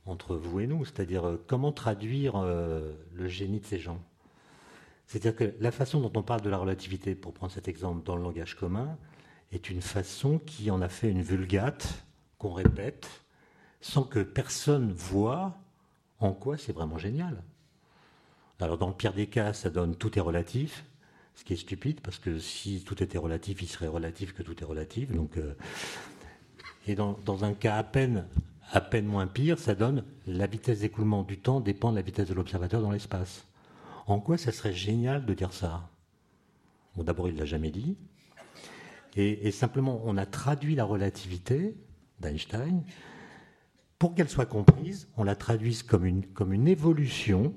entre 0.06 0.36
vous 0.36 0.60
et 0.60 0.68
nous. 0.68 0.84
C'est-à-dire, 0.86 1.28
euh, 1.28 1.44
comment 1.48 1.72
traduire 1.72 2.36
euh, 2.36 2.94
le 3.14 3.28
génie 3.28 3.60
de 3.60 3.66
ces 3.66 3.80
gens? 3.80 4.02
C'est-à-dire 5.06 5.36
que 5.36 5.54
la 5.60 5.72
façon 5.72 6.02
dont 6.02 6.12
on 6.16 6.24
parle 6.24 6.42
de 6.42 6.50
la 6.50 6.58
relativité, 6.58 7.14
pour 7.14 7.34
prendre 7.34 7.52
cet 7.52 7.68
exemple, 7.68 8.04
dans 8.04 8.16
le 8.16 8.24
langage 8.24 8.56
commun, 8.56 8.98
est 9.56 9.70
une 9.70 9.82
façon 9.82 10.40
qui 10.40 10.72
en 10.72 10.82
a 10.82 10.90
fait 10.90 11.10
une 11.10 11.22
vulgate 11.22 12.04
qu'on 12.38 12.54
répète 12.54 13.08
sans 13.82 14.04
que 14.04 14.20
personne 14.20 14.92
voit 14.92 15.58
en 16.20 16.34
quoi 16.34 16.58
c'est 16.58 16.74
vraiment 16.74 16.98
génial. 16.98 17.44
Alors 18.60 18.78
dans 18.78 18.88
le 18.88 18.94
pire 18.94 19.14
des 19.14 19.28
cas, 19.28 19.54
ça 19.54 19.70
donne 19.70 19.96
tout 19.96 20.18
est 20.18 20.22
relatif, 20.22 20.86
ce 21.36 21.44
qui 21.44 21.54
est 21.54 21.58
stupide 21.58 22.00
parce 22.02 22.18
que 22.18 22.40
si 22.40 22.84
tout 22.84 23.04
était 23.04 23.18
relatif, 23.18 23.62
il 23.62 23.68
serait 23.68 23.88
relatif 23.88 24.34
que 24.34 24.44
tout 24.44 24.62
est 24.62 24.66
relatif. 24.66 25.12
Donc, 25.12 25.38
euh, 25.38 25.54
et 26.88 26.96
dans, 26.96 27.44
un 27.44 27.54
cas 27.54 27.78
à 27.78 27.84
peine, 27.84 28.26
à 28.72 28.82
peine 28.82 29.06
moins 29.06 29.28
pire, 29.28 29.60
ça 29.60 29.76
donne 29.76 30.04
la 30.28 30.48
vitesse 30.48 30.80
d'écoulement 30.80 31.24
du 31.24 31.38
temps 31.38 31.60
dépend 31.60 31.92
de 31.92 31.98
la 31.98 32.02
vitesse 32.02 32.30
de 32.30 32.34
l'observateur 32.34 32.82
dans 32.82 32.92
l'espace. 32.92 33.46
En 34.06 34.20
quoi 34.20 34.38
ça 34.38 34.52
serait 34.52 34.74
génial 34.74 35.26
de 35.26 35.34
dire 35.34 35.54
ça? 35.54 35.90
Bon, 36.96 37.04
d'abord, 37.04 37.28
il 37.30 37.38
l'a 37.38 37.46
jamais 37.46 37.72
dit. 37.72 37.96
Et, 39.16 39.52
simplement, 39.52 40.02
on 40.06 40.18
a 40.18 40.26
traduit 40.26 40.76
la 40.76 40.86
relativité 40.86 41.76
d'Einstein. 42.20 42.84
Pour 44.00 44.16
qu'elle 44.16 44.30
soit 44.30 44.48
comprise, 44.48 45.08
on 45.18 45.24
la 45.24 45.36
traduise 45.36 45.84
comme 45.84 46.06
une, 46.06 46.26
comme 46.26 46.52
une 46.52 46.68
évolution 46.68 47.54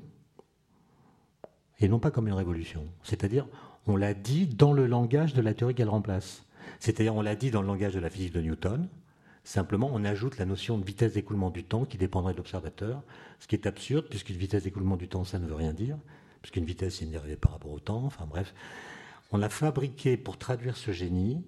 et 1.81 1.89
non 1.89 1.99
pas 1.99 2.11
comme 2.11 2.29
une 2.29 2.35
révolution. 2.35 2.85
C'est-à-dire, 3.03 3.47
on 3.87 3.97
l'a 3.97 4.15
dit 4.15 4.47
dans 4.47 4.73
le 4.73 4.87
langage 4.87 5.35
de 5.35 5.43
la 5.43 5.55
théorie 5.55 5.75
qu'elle 5.75 5.89
remplace. 5.89 6.45
C'est-à-dire, 6.79 7.15
on 7.15 7.23
l'a 7.23 7.37
dit 7.37 7.51
dans 7.51 7.63
le 7.63 7.69
langage 7.69 7.95
de 7.95 8.01
la 8.01 8.11
physique 8.11 8.33
de 8.33 8.41
Newton. 8.41 8.89
Simplement, 9.45 9.91
on 9.93 10.05
ajoute 10.05 10.39
la 10.39 10.45
notion 10.45 10.77
de 10.77 10.85
vitesse 10.85 11.13
d'écoulement 11.15 11.51
du 11.51 11.63
temps 11.65 11.85
qui 11.85 11.99
dépendrait 11.99 12.33
de 12.33 12.39
l'observateur, 12.39 13.03
ce 13.39 13.47
qui 13.47 13.55
est 13.55 13.67
absurde, 13.67 14.07
puisqu'une 14.09 14.37
vitesse 14.37 14.65
d'écoulement 14.65 14.97
du 14.97 15.09
temps, 15.09 15.25
ça 15.25 15.39
ne 15.39 15.47
veut 15.47 15.55
rien 15.55 15.73
dire, 15.73 15.97
puisqu'une 16.43 16.65
vitesse, 16.65 16.97
c'est 16.97 17.05
une 17.05 17.13
dérivée 17.13 17.37
par 17.37 17.53
rapport 17.53 17.71
au 17.71 17.79
temps. 17.79 18.03
Enfin 18.05 18.27
bref, 18.29 18.53
on 19.33 19.43
a 19.43 19.49
fabriqué 19.49 20.17
pour 20.17 20.39
traduire 20.39 20.77
ce 20.77 20.93
génie 20.93 21.45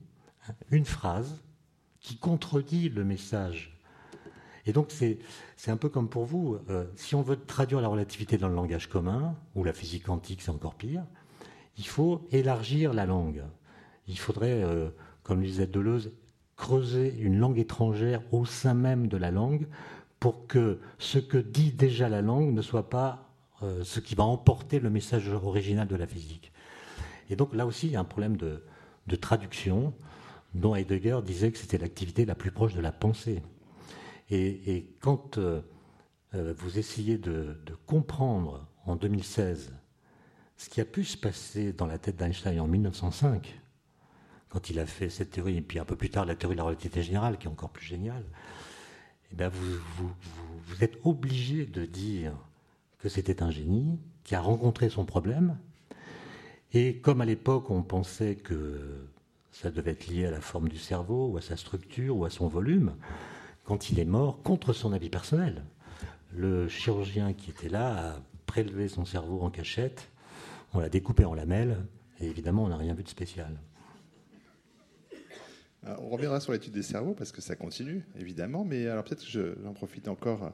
une 0.70 0.84
phrase 0.84 1.42
qui 2.00 2.16
contredit 2.16 2.88
le 2.88 3.04
message. 3.04 3.78
Et 4.66 4.72
donc 4.72 4.90
c'est 4.90 5.70
un 5.70 5.76
peu 5.76 5.88
comme 5.88 6.08
pour 6.08 6.24
vous, 6.24 6.58
euh, 6.68 6.84
si 6.94 7.14
on 7.14 7.22
veut 7.22 7.36
traduire 7.36 7.80
la 7.80 7.88
relativité 7.88 8.36
dans 8.36 8.48
le 8.48 8.54
langage 8.54 8.88
commun, 8.88 9.34
ou 9.54 9.64
la 9.64 9.72
physique 9.72 10.04
quantique 10.04 10.42
c'est 10.42 10.50
encore 10.50 10.74
pire, 10.74 11.04
il 11.78 11.86
faut 11.86 12.26
élargir 12.32 12.92
la 12.92 13.06
langue. 13.06 13.44
Il 14.08 14.18
faudrait, 14.18 14.62
euh, 14.62 14.90
comme 15.22 15.42
disait 15.42 15.66
Deleuze, 15.66 16.12
creuser 16.56 17.14
une 17.18 17.38
langue 17.38 17.58
étrangère 17.58 18.20
au 18.32 18.44
sein 18.44 18.74
même 18.74 19.06
de 19.06 19.16
la 19.16 19.30
langue 19.30 19.68
pour 20.18 20.46
que 20.46 20.80
ce 20.98 21.18
que 21.18 21.38
dit 21.38 21.72
déjà 21.72 22.08
la 22.08 22.20
langue 22.20 22.52
ne 22.52 22.62
soit 22.62 22.90
pas 22.90 23.30
euh, 23.62 23.84
ce 23.84 24.00
qui 24.00 24.14
va 24.14 24.24
emporter 24.24 24.80
le 24.80 24.90
message 24.90 25.28
original 25.28 25.86
de 25.86 25.96
la 25.96 26.06
physique. 26.06 26.52
Et 27.28 27.36
donc 27.36 27.54
là 27.54 27.66
aussi, 27.66 27.86
il 27.86 27.92
y 27.92 27.96
a 27.96 28.00
un 28.00 28.04
problème 28.04 28.36
de, 28.36 28.62
traduction 29.20 29.94
dont 30.54 30.74
Heidegger 30.74 31.20
disait 31.24 31.50
que 31.50 31.58
c'était 31.58 31.78
l'activité 31.78 32.24
la 32.24 32.34
plus 32.34 32.50
proche 32.50 32.74
de 32.74 32.80
la 32.80 32.92
pensée. 32.92 33.42
Et, 34.30 34.86
quand 35.00 35.38
euh, 35.38 35.62
euh, 36.34 36.54
vous 36.56 36.78
essayez 36.78 37.16
de, 37.16 37.56
comprendre 37.86 38.66
en 38.84 38.96
2016 38.96 39.72
ce 40.56 40.68
qui 40.68 40.80
a 40.80 40.84
pu 40.84 41.04
se 41.04 41.16
passer 41.16 41.72
dans 41.72 41.86
la 41.86 41.98
tête 41.98 42.16
d'Einstein 42.16 42.60
en 42.60 42.66
1905, 42.66 43.60
quand 44.48 44.70
il 44.70 44.78
a 44.80 44.86
fait 44.86 45.08
cette 45.08 45.30
théorie, 45.30 45.58
et 45.58 45.62
puis 45.62 45.78
un 45.78 45.84
peu 45.84 45.96
plus 45.96 46.10
tard 46.10 46.24
la 46.24 46.34
théorie 46.34 46.56
de 46.56 46.58
la 46.58 46.64
relativité 46.64 47.02
générale, 47.02 47.38
qui 47.38 47.46
est 47.46 47.50
encore 47.50 47.70
plus 47.70 47.86
géniale, 47.86 48.24
eh 49.30 49.36
bien 49.36 49.50
vous 49.50 50.82
êtes 50.82 50.98
obligé 51.04 51.66
de 51.66 51.84
dire 51.84 52.32
que 52.98 53.08
c'était 53.08 53.42
un 53.42 53.50
génie 53.50 53.98
qui 54.24 54.34
a 54.34 54.40
rencontré 54.40 54.90
son 54.90 55.04
problème 55.04 55.58
et 56.72 56.98
comme 56.98 57.20
à 57.20 57.24
l'époque, 57.24 57.70
on 57.70 57.82
pensait 57.82 58.36
que 58.36 59.08
ça 59.52 59.70
devait 59.70 59.92
être 59.92 60.06
lié 60.06 60.26
à 60.26 60.30
la 60.30 60.40
forme 60.40 60.68
du 60.68 60.78
cerveau, 60.78 61.28
ou 61.28 61.36
à 61.38 61.40
sa 61.40 61.56
structure, 61.56 62.16
ou 62.16 62.24
à 62.24 62.30
son 62.30 62.46
volume, 62.46 62.94
quand 63.64 63.90
il 63.90 63.98
est 63.98 64.04
mort, 64.04 64.42
contre 64.42 64.72
son 64.72 64.92
avis 64.92 65.10
personnel, 65.10 65.64
le 66.32 66.68
chirurgien 66.68 67.32
qui 67.32 67.50
était 67.50 67.68
là 67.68 68.12
a 68.12 68.22
prélevé 68.46 68.88
son 68.88 69.04
cerveau 69.04 69.40
en 69.40 69.50
cachette, 69.50 70.08
on 70.74 70.80
l'a 70.80 70.88
découpé 70.88 71.24
en 71.24 71.34
lamelles, 71.34 71.78
et 72.20 72.26
évidemment, 72.26 72.64
on 72.64 72.68
n'a 72.68 72.76
rien 72.76 72.94
vu 72.94 73.02
de 73.02 73.08
spécial. 73.08 73.58
on 75.84 76.08
reviendra 76.08 76.40
sur 76.40 76.52
l'étude 76.52 76.72
des 76.72 76.82
cerveaux 76.82 77.14
parce 77.14 77.32
que 77.32 77.40
ça 77.40 77.56
continue, 77.56 78.04
évidemment. 78.18 78.64
Mais 78.64 78.86
alors 78.88 79.04
peut-être 79.04 79.24
que 79.24 79.56
j'en 79.62 79.72
profite 79.72 80.08
encore, 80.08 80.52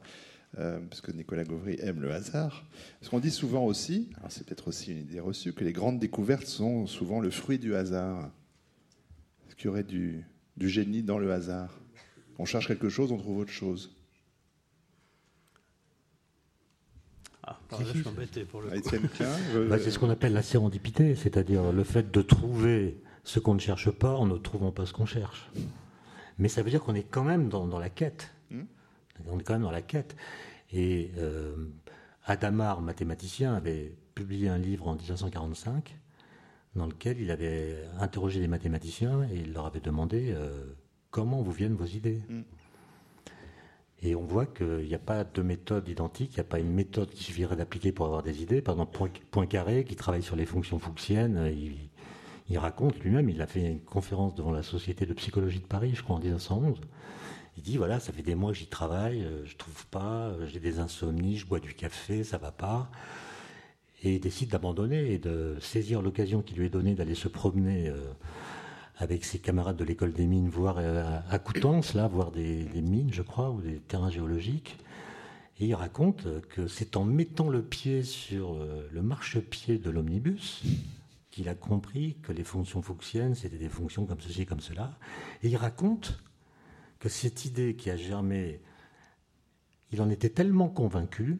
euh, 0.58 0.78
parce 0.88 1.00
que 1.00 1.12
Nicolas 1.12 1.44
Gauvry 1.44 1.76
aime 1.80 2.00
le 2.00 2.12
hasard. 2.12 2.64
Parce 3.00 3.10
qu'on 3.10 3.20
dit 3.20 3.30
souvent 3.30 3.64
aussi, 3.64 4.10
alors 4.18 4.30
c'est 4.30 4.44
peut-être 4.46 4.68
aussi 4.68 4.92
une 4.92 4.98
idée 4.98 5.20
reçue, 5.20 5.52
que 5.52 5.64
les 5.64 5.72
grandes 5.72 5.98
découvertes 5.98 6.46
sont 6.46 6.86
souvent 6.86 7.20
le 7.20 7.30
fruit 7.30 7.58
du 7.58 7.74
hasard. 7.74 8.30
Est-ce 9.46 9.56
qu'il 9.56 9.66
y 9.66 9.68
aurait 9.68 9.84
du, 9.84 10.24
du 10.56 10.68
génie 10.68 11.02
dans 11.02 11.18
le 11.18 11.32
hasard? 11.32 11.80
On 12.38 12.44
cherche 12.44 12.68
quelque 12.68 12.88
chose, 12.88 13.12
on 13.12 13.18
trouve 13.18 13.38
autre 13.38 13.52
chose. 13.52 13.94
Ah, 17.46 17.58
je 17.78 17.98
suis 17.98 18.08
embêté 18.08 18.44
pour 18.44 18.62
le 18.62 18.70
bah, 19.68 19.78
c'est 19.78 19.90
ce 19.90 19.98
qu'on 19.98 20.08
appelle 20.08 20.32
la 20.32 20.42
sérendipité, 20.42 21.14
c'est-à-dire 21.14 21.72
le 21.72 21.84
fait 21.84 22.10
de 22.10 22.22
trouver 22.22 23.02
ce 23.22 23.38
qu'on 23.38 23.54
ne 23.54 23.60
cherche 23.60 23.90
pas 23.90 24.14
en 24.14 24.26
ne 24.26 24.36
trouvant 24.36 24.70
pas 24.70 24.86
ce 24.86 24.92
qu'on 24.92 25.06
cherche. 25.06 25.50
Mais 26.38 26.48
ça 26.48 26.62
veut 26.62 26.70
dire 26.70 26.80
qu'on 26.80 26.94
est 26.94 27.02
quand 27.08 27.24
même 27.24 27.48
dans, 27.48 27.78
la 27.78 27.90
quête. 27.90 28.30
On 29.28 29.38
est 29.38 29.42
quand 29.42 29.54
même 29.54 29.62
dans 29.62 29.70
la 29.70 29.82
quête. 29.82 30.16
Et 30.72 31.12
euh, 31.18 31.54
Adamar, 32.26 32.80
mathématicien, 32.80 33.54
avait 33.54 33.96
publié 34.14 34.48
un 34.48 34.58
livre 34.58 34.88
en 34.88 34.94
1945 34.94 35.96
dans 36.76 36.86
lequel 36.86 37.20
il 37.20 37.30
avait 37.30 37.84
interrogé 38.00 38.40
des 38.40 38.48
mathématiciens 38.48 39.22
et 39.32 39.36
il 39.36 39.52
leur 39.52 39.66
avait 39.66 39.80
demandé 39.80 40.32
euh, 40.34 40.64
comment 41.10 41.42
vous 41.42 41.52
viennent 41.52 41.76
vos 41.76 41.84
idées. 41.84 42.20
Hmm. 42.28 42.42
Et 44.02 44.14
on 44.14 44.24
voit 44.24 44.46
qu'il 44.46 44.84
n'y 44.84 44.94
a 44.94 44.98
pas 44.98 45.24
de 45.24 45.42
méthode 45.42 45.88
identique, 45.88 46.32
il 46.32 46.36
n'y 46.36 46.40
a 46.40 46.44
pas 46.44 46.58
une 46.58 46.72
méthode 46.72 47.10
qui 47.10 47.22
suffirait 47.22 47.56
d'appliquer 47.56 47.92
pour 47.92 48.06
avoir 48.06 48.22
des 48.22 48.42
idées. 48.42 48.60
Par 48.60 48.74
exemple, 48.74 49.10
Poincaré, 49.30 49.84
qui 49.84 49.96
travaille 49.96 50.22
sur 50.22 50.36
les 50.36 50.44
fonctions 50.44 50.78
fuchsiennes, 50.78 51.50
il, 51.50 51.88
il 52.50 52.58
raconte 52.58 52.98
lui-même, 53.00 53.30
il 53.30 53.40
a 53.40 53.46
fait 53.46 53.62
une 53.62 53.80
conférence 53.80 54.34
devant 54.34 54.50
la 54.50 54.62
Société 54.62 55.06
de 55.06 55.14
psychologie 55.14 55.60
de 55.60 55.66
Paris, 55.66 55.92
je 55.94 56.02
crois, 56.02 56.16
en 56.16 56.20
1911. 56.20 56.80
Il 57.56 57.62
dit 57.62 57.76
voilà, 57.76 58.00
ça 58.00 58.12
fait 58.12 58.22
des 58.22 58.34
mois 58.34 58.52
que 58.52 58.58
j'y 58.58 58.66
travaille, 58.66 59.22
euh, 59.22 59.44
je 59.44 59.56
trouve 59.56 59.86
pas, 59.86 60.28
euh, 60.28 60.46
j'ai 60.46 60.60
des 60.60 60.80
insomnies, 60.80 61.36
je 61.36 61.46
bois 61.46 61.60
du 61.60 61.74
café, 61.74 62.24
ça 62.24 62.38
va 62.38 62.50
pas. 62.50 62.90
Et 64.02 64.14
il 64.14 64.20
décide 64.20 64.50
d'abandonner 64.50 65.12
et 65.12 65.18
de 65.18 65.56
saisir 65.60 66.02
l'occasion 66.02 66.42
qui 66.42 66.54
lui 66.54 66.66
est 66.66 66.70
donnée 66.70 66.94
d'aller 66.94 67.14
se 67.14 67.28
promener 67.28 67.88
euh, 67.88 68.02
avec 68.98 69.24
ses 69.24 69.38
camarades 69.38 69.76
de 69.76 69.84
l'école 69.84 70.12
des 70.12 70.26
mines, 70.26 70.48
voir 70.48 70.78
à 70.78 71.38
Coutances, 71.40 71.94
là, 71.94 72.06
voir 72.06 72.30
des, 72.30 72.64
mines, 72.80 73.12
je 73.12 73.22
crois, 73.22 73.50
ou 73.50 73.60
des 73.60 73.80
terrains 73.80 74.10
géologiques. 74.10 74.76
Et 75.58 75.66
il 75.66 75.74
raconte 75.74 76.26
que 76.50 76.68
c'est 76.68 76.96
en 76.96 77.04
mettant 77.04 77.48
le 77.48 77.62
pied 77.62 78.04
sur 78.04 78.56
le 78.92 79.02
marchepied 79.02 79.78
de 79.78 79.90
l'omnibus 79.90 80.62
qu'il 81.32 81.48
a 81.48 81.56
compris 81.56 82.18
que 82.22 82.30
les 82.30 82.44
fonctions 82.44 82.82
fuchsiennes, 82.82 83.34
c'était 83.34 83.58
des 83.58 83.68
fonctions 83.68 84.06
comme 84.06 84.20
ceci, 84.20 84.46
comme 84.46 84.60
cela. 84.60 84.96
Et 85.42 85.48
il 85.48 85.56
raconte 85.56 86.20
que 87.04 87.10
cette 87.10 87.44
idée 87.44 87.76
qui 87.76 87.90
a 87.90 87.98
germé, 87.98 88.62
il 89.92 90.00
en 90.00 90.08
était 90.08 90.30
tellement 90.30 90.70
convaincu 90.70 91.38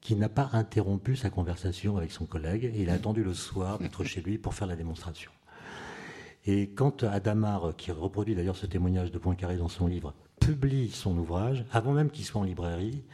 qu'il 0.00 0.18
n'a 0.18 0.28
pas 0.28 0.50
interrompu 0.52 1.14
sa 1.14 1.30
conversation 1.30 1.96
avec 1.96 2.10
son 2.10 2.26
collègue 2.26 2.64
et 2.64 2.82
il 2.82 2.90
a 2.90 2.94
attendu 2.94 3.22
le 3.22 3.32
soir 3.32 3.78
d'être 3.80 4.02
chez 4.02 4.20
lui 4.20 4.36
pour 4.36 4.54
faire 4.54 4.66
la 4.66 4.74
démonstration. 4.74 5.30
Et 6.44 6.70
quand 6.70 7.04
Adamar, 7.04 7.76
qui 7.76 7.92
reproduit 7.92 8.34
d'ailleurs 8.34 8.56
ce 8.56 8.66
témoignage 8.66 9.12
de 9.12 9.18
Poincaré 9.18 9.56
dans 9.58 9.68
son 9.68 9.86
livre, 9.86 10.12
publie 10.40 10.90
son 10.90 11.16
ouvrage, 11.16 11.64
avant 11.70 11.92
même 11.92 12.10
qu'il 12.10 12.24
soit 12.24 12.40
en 12.40 12.44
librairie, 12.44 13.04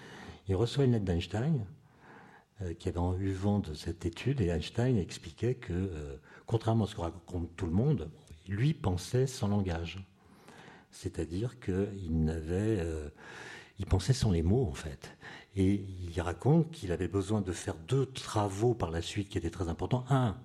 il 0.48 0.56
reçoit 0.56 0.86
une 0.86 0.92
lettre 0.92 1.04
d'Einstein 1.04 1.66
euh, 2.62 2.72
qui 2.72 2.88
avait 2.88 3.00
eu 3.20 3.32
vent 3.32 3.58
de 3.58 3.74
cette 3.74 4.06
étude, 4.06 4.40
et 4.40 4.46
Einstein 4.46 4.96
expliquait 4.96 5.56
que, 5.56 5.74
euh, 5.74 6.16
contrairement 6.46 6.84
à 6.84 6.88
ce 6.88 6.94
que 6.94 7.02
raconte 7.02 7.54
tout 7.54 7.66
le 7.66 7.72
monde, 7.72 8.10
lui 8.48 8.72
pensait 8.72 9.26
sans 9.26 9.48
langage. 9.48 10.02
C'est-à-dire 10.92 11.58
qu'il 11.58 12.24
n'avait, 12.24 12.78
euh, 12.80 13.08
il 13.78 13.86
pensait 13.86 14.12
sans 14.12 14.30
les 14.30 14.42
mots 14.42 14.66
en 14.66 14.74
fait. 14.74 15.16
Et 15.56 15.84
il 16.14 16.20
raconte 16.20 16.70
qu'il 16.70 16.92
avait 16.92 17.08
besoin 17.08 17.40
de 17.40 17.52
faire 17.52 17.74
deux 17.74 18.06
travaux 18.06 18.74
par 18.74 18.90
la 18.90 19.02
suite 19.02 19.28
qui 19.28 19.38
étaient 19.38 19.50
très 19.50 19.68
importants. 19.68 20.04
Un, 20.08 20.36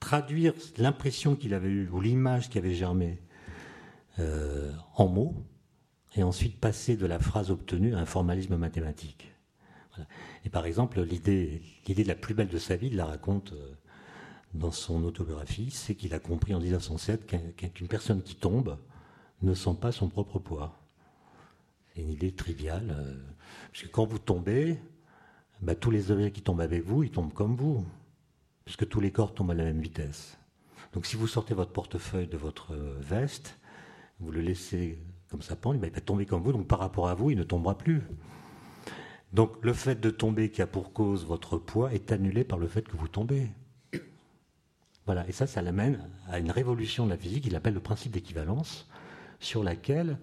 traduire 0.00 0.52
l'impression 0.76 1.36
qu'il 1.36 1.54
avait 1.54 1.68
eue 1.68 1.88
ou 1.90 2.00
l'image 2.00 2.50
qui 2.50 2.58
avait 2.58 2.74
germé 2.74 3.20
en 4.96 5.08
mots, 5.08 5.34
et 6.16 6.22
ensuite 6.22 6.58
passer 6.58 6.96
de 6.96 7.06
la 7.06 7.18
phrase 7.18 7.50
obtenue 7.50 7.94
à 7.94 7.98
un 7.98 8.06
formalisme 8.06 8.56
mathématique. 8.56 9.32
Et 10.44 10.50
par 10.50 10.66
exemple, 10.66 11.02
l'idée, 11.02 11.62
l'idée 11.86 12.04
la 12.04 12.14
plus 12.14 12.34
belle 12.34 12.48
de 12.48 12.58
sa 12.58 12.76
vie, 12.76 12.88
il 12.88 12.96
la 12.96 13.04
raconte 13.04 13.52
euh, 13.52 13.72
dans 14.54 14.70
son 14.70 15.04
autobiographie, 15.04 15.70
c'est 15.70 15.94
qu'il 15.94 16.14
a 16.14 16.18
compris 16.18 16.54
en 16.54 16.60
1907 16.60 17.26
qu'une 17.74 17.88
personne 17.88 18.22
qui 18.22 18.34
tombe 18.34 18.78
ne 19.42 19.54
sent 19.54 19.76
pas 19.80 19.92
son 19.92 20.08
propre 20.08 20.38
poids. 20.38 20.78
C'est 21.94 22.02
une 22.02 22.10
idée 22.10 22.32
triviale, 22.32 22.94
euh, 22.96 23.14
parce 23.72 23.84
que 23.84 23.88
quand 23.88 24.04
vous 24.04 24.18
tombez, 24.18 24.78
bah, 25.60 25.74
tous 25.74 25.90
les 25.90 26.10
objets 26.10 26.30
qui 26.30 26.42
tombent 26.42 26.60
avec 26.60 26.84
vous, 26.84 27.02
ils 27.02 27.10
tombent 27.10 27.32
comme 27.32 27.56
vous, 27.56 27.84
puisque 28.64 28.88
tous 28.88 29.00
les 29.00 29.10
corps 29.10 29.34
tombent 29.34 29.50
à 29.50 29.54
la 29.54 29.64
même 29.64 29.80
vitesse. 29.80 30.38
Donc 30.92 31.06
si 31.06 31.16
vous 31.16 31.26
sortez 31.26 31.54
votre 31.54 31.72
portefeuille 31.72 32.26
de 32.26 32.36
votre 32.36 32.74
euh, 32.74 32.96
veste, 33.00 33.58
vous 34.18 34.30
le 34.30 34.40
laissez 34.40 34.98
comme 35.30 35.42
ça 35.42 35.54
pendre, 35.54 35.80
il 35.82 35.90
va 35.90 36.00
tomber 36.00 36.26
comme 36.26 36.42
vous, 36.42 36.52
donc 36.52 36.66
par 36.66 36.80
rapport 36.80 37.08
à 37.08 37.14
vous, 37.14 37.30
il 37.30 37.38
ne 37.38 37.44
tombera 37.44 37.78
plus. 37.78 38.02
Donc 39.32 39.52
le 39.62 39.72
fait 39.72 40.00
de 40.00 40.10
tomber 40.10 40.50
qui 40.50 40.60
a 40.60 40.66
pour 40.66 40.92
cause 40.92 41.24
votre 41.24 41.56
poids 41.56 41.92
est 41.94 42.10
annulé 42.10 42.42
par 42.42 42.58
le 42.58 42.66
fait 42.66 42.82
que 42.82 42.96
vous 42.96 43.06
tombez. 43.06 43.48
Voilà, 45.06 45.26
et 45.28 45.32
ça, 45.32 45.46
ça 45.46 45.62
l'amène 45.62 46.08
à 46.28 46.38
une 46.38 46.50
révolution 46.50 47.04
de 47.04 47.10
la 47.10 47.16
physique, 47.16 47.46
il 47.46 47.54
appelle 47.56 47.74
le 47.74 47.80
principe 47.80 48.12
d'équivalence, 48.12 48.88
sur 49.40 49.64
laquelle 49.64 50.18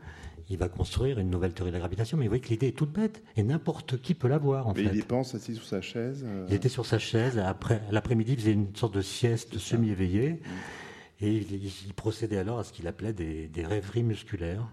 il 0.49 0.57
va 0.57 0.69
construire 0.69 1.19
une 1.19 1.29
nouvelle 1.29 1.53
théorie 1.53 1.71
de 1.71 1.75
la 1.75 1.79
gravitation. 1.79 2.17
Mais 2.17 2.25
vous 2.25 2.29
voyez 2.29 2.41
que 2.41 2.49
l'idée 2.49 2.67
est 2.67 2.77
toute 2.77 2.91
bête, 2.91 3.21
et 3.35 3.43
n'importe 3.43 4.01
qui 4.01 4.13
peut 4.13 4.29
l'avoir, 4.29 4.67
en 4.67 4.73
Mais 4.73 4.83
il 4.83 4.95
y 4.95 5.01
pense 5.01 5.35
assis 5.35 5.55
sur 5.55 5.65
sa 5.65 5.81
chaise 5.81 6.23
euh 6.25 6.45
Il 6.47 6.55
était 6.55 6.69
sur 6.69 6.85
sa 6.85 6.99
chaise, 6.99 7.37
après, 7.37 7.81
l'après-midi, 7.91 8.33
il 8.33 8.39
faisait 8.39 8.53
une 8.53 8.73
sorte 8.75 8.93
de 8.93 9.01
sieste 9.01 9.57
semi-éveillée, 9.57 10.31
mm. 10.31 11.25
et 11.25 11.35
il, 11.35 11.93
procédait 11.93 12.37
alors 12.37 12.59
à 12.59 12.63
ce 12.63 12.71
qu'il 12.71 12.87
appelait 12.87 13.13
des 13.13 13.65
rêveries 13.65 14.03
musculaires. 14.03 14.65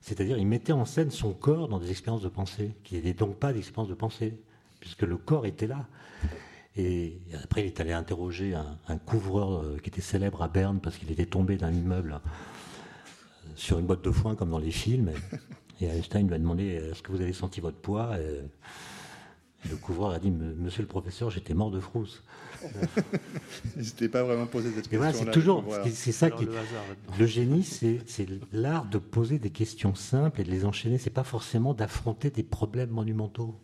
C'est-à-dire, 0.00 0.38
il 0.38 0.46
mettait 0.46 0.72
en 0.72 0.84
scène 0.84 1.10
son 1.10 1.32
corps 1.32 1.68
dans 1.68 1.78
des 1.78 1.90
expériences 1.90 2.22
de 2.22 2.28
pensée, 2.28 2.76
qui 2.84 2.94
n'étaient 2.94 3.14
donc 3.14 3.36
pas 3.36 3.52
des 3.52 3.58
expériences 3.58 3.90
de 3.90 3.94
pensée, 3.94 4.38
puisque 4.80 5.02
le 5.02 5.16
corps 5.16 5.46
était 5.46 5.66
là. 5.66 5.86
Et 6.76 7.18
après, 7.42 7.62
il 7.62 7.66
est 7.66 7.80
allé 7.80 7.92
interroger 7.92 8.54
un, 8.54 8.98
couvreur 8.98 9.52
euh, 9.52 9.78
qui 9.82 9.90
était 9.90 10.00
célèbre 10.00 10.42
à 10.42 10.48
Berne 10.48 10.78
parce 10.80 10.96
qu'il 10.96 11.10
était 11.10 11.26
tombé 11.26 11.56
d'un 11.56 11.72
immeuble 11.72 12.20
sur 13.58 13.78
une 13.78 13.86
botte 13.86 14.04
de 14.04 14.10
foin 14.10 14.34
comme 14.34 14.50
dans 14.50 14.58
les 14.58 14.70
films. 14.70 15.10
Et, 15.80 15.86
Einstein 15.86 16.26
lui 16.26 16.34
a 16.34 16.38
demandé 16.38 16.64
Est-ce 16.64 17.02
que 17.02 17.12
vous 17.12 17.20
avez 17.20 17.32
senti 17.32 17.60
votre 17.60 17.76
poids? 17.76 18.18
Et, 18.18 19.68
Le 19.68 19.76
couvreur 19.76 20.10
a 20.10 20.18
dit 20.18 20.30
Monsieur 20.30 20.82
le 20.82 20.88
professeur, 20.88 21.30
j'étais 21.30 21.54
mort 21.54 21.70
de 21.70 21.80
frousse. 21.80 22.22
N'hésitez 23.76 24.08
pas 24.08 24.22
vraiment 24.22 24.46
poser 24.46 24.70
cette 24.72 24.88
question. 24.88 25.12
c'est 25.12 25.30
toujours, 25.30 25.64
c'est 25.92 26.12
ça 26.12 26.30
qui, 26.30 26.46
le, 27.18 27.26
génie, 27.26 27.62
c'est 27.62 28.26
l'art 28.52 28.86
de 28.86 28.98
poser 28.98 29.38
des 29.38 29.50
questions 29.50 29.94
simples 29.94 30.40
et 30.40 30.44
de 30.44 30.50
les 30.50 30.64
enchaîner. 30.64 30.98
C'est 30.98 31.10
pas 31.10 31.24
forcément 31.24 31.74
d'affronter 31.74 32.30
des 32.30 32.42
problèmes 32.42 32.90
monumentaux. 32.90 33.56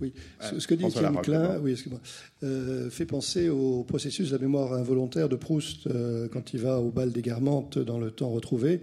Oui, 0.00 0.12
ce, 0.40 0.66
que 0.66 0.74
dit 0.74 0.84
Étienne 0.84 1.16
Klein 1.22 1.58
oui, 1.62 1.74
euh, 2.42 2.90
fait 2.90 3.06
penser 3.06 3.48
au 3.48 3.82
processus 3.84 4.28
de 4.28 4.36
la 4.36 4.42
mémoire 4.42 4.74
involontaire 4.74 5.28
de 5.28 5.36
Proust 5.36 5.86
euh, 5.86 6.28
quand 6.28 6.52
il 6.52 6.60
va 6.60 6.80
au 6.80 6.90
bal 6.90 7.12
des 7.12 7.22
Guermantes 7.22 7.78
dans 7.78 7.98
le 7.98 8.10
temps 8.10 8.30
retrouvé. 8.30 8.80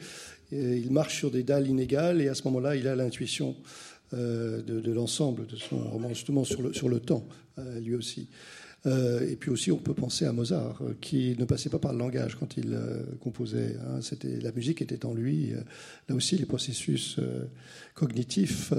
il 0.52 0.92
marche 0.92 1.18
sur 1.18 1.30
des 1.30 1.44
dalles 1.44 1.68
inégales 1.68 2.22
et 2.22 2.30
à 2.30 2.34
ce 2.34 2.44
moment-là, 2.46 2.76
il 2.76 2.88
a 2.88 2.96
l'intuition 2.96 3.56
euh, 4.14 4.62
de, 4.64 4.92
l'ensemble 4.92 5.46
de 5.46 5.56
son 5.56 5.78
roman, 5.78 6.10
justement 6.10 6.44
sur 6.44 6.62
le, 6.62 6.74
sur 6.74 6.90
le 6.90 7.00
temps, 7.00 7.28
lui 7.82 7.96
aussi. 7.96 8.30
Et 8.86 9.38
puis 9.38 9.50
aussi, 9.50 9.72
on 9.72 9.78
peut 9.78 9.94
penser 9.94 10.26
à 10.26 10.34
Mozart, 10.34 10.82
qui 11.00 11.38
ne 11.40 11.46
passait 11.46 11.70
pas 11.70 11.80
par 11.80 11.94
le 11.94 12.00
langage 12.00 12.36
quand 12.36 12.58
il 12.58 12.78
composait. 13.22 13.78
Hein. 13.80 14.02
C'était 14.02 14.42
la 14.42 14.52
musique 14.52 14.82
était 14.82 15.06
en 15.06 15.14
lui. 15.14 15.54
là 16.10 16.16
aussi, 16.16 16.38
les 16.38 16.46
processus 16.46 17.18
cognitifs, 17.94 18.74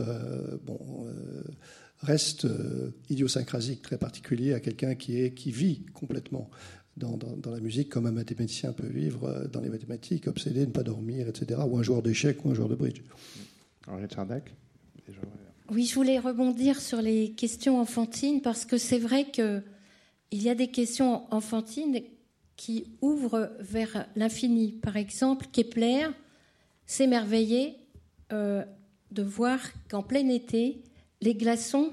bon, 0.66 1.06
restent 2.02 2.46
idiosyncrasiques, 3.08 3.82
très 3.82 3.98
particuliers 3.98 4.54
à 4.54 4.60
quelqu'un 4.60 4.94
qui 4.94 5.20
est 5.20 5.32
qui 5.34 5.50
vit 5.50 5.82
complètement. 5.92 6.50
Dans, 6.96 7.16
dans, 7.16 7.50
la 7.50 7.58
musique, 7.58 7.88
comme 7.88 8.06
un 8.06 8.12
mathématicien 8.12 8.72
peut 8.72 8.86
vivre 8.86 9.48
dans 9.52 9.60
les 9.60 9.68
mathématiques, 9.68 10.28
obsédé, 10.28 10.60
ne 10.60 10.70
pas 10.70 10.84
dormir, 10.84 11.28
etc., 11.28 11.60
ou 11.68 11.76
un 11.76 11.82
joueur 11.82 12.02
d'échecs 12.02 12.44
ou 12.44 12.50
un 12.50 12.54
joueur 12.54 12.68
de 12.68 12.76
bridge. 12.76 13.02
Oui, 15.70 15.86
je 15.86 15.94
voulais 15.96 16.20
rebondir 16.20 16.80
sur 16.80 17.02
les 17.02 17.32
questions 17.32 17.80
enfantines 17.80 18.42
parce 18.42 18.64
que 18.64 18.78
c'est 18.78 19.00
vrai 19.00 19.24
que 19.32 19.60
il 20.30 20.42
y 20.42 20.48
a 20.48 20.54
des 20.54 20.68
questions 20.68 21.32
enfantines 21.32 22.00
qui 22.56 22.86
ouvrent 23.00 23.50
vers 23.60 24.06
l'infini. 24.16 24.72
Par 24.72 24.96
exemple, 24.96 25.46
Kepler 25.52 26.08
s'émerveillait 26.86 27.76
euh, 28.32 28.64
de 29.10 29.22
voir 29.22 29.58
qu'en 29.88 30.02
plein 30.02 30.28
été, 30.28 30.82
les 31.24 31.34
glaçons 31.34 31.92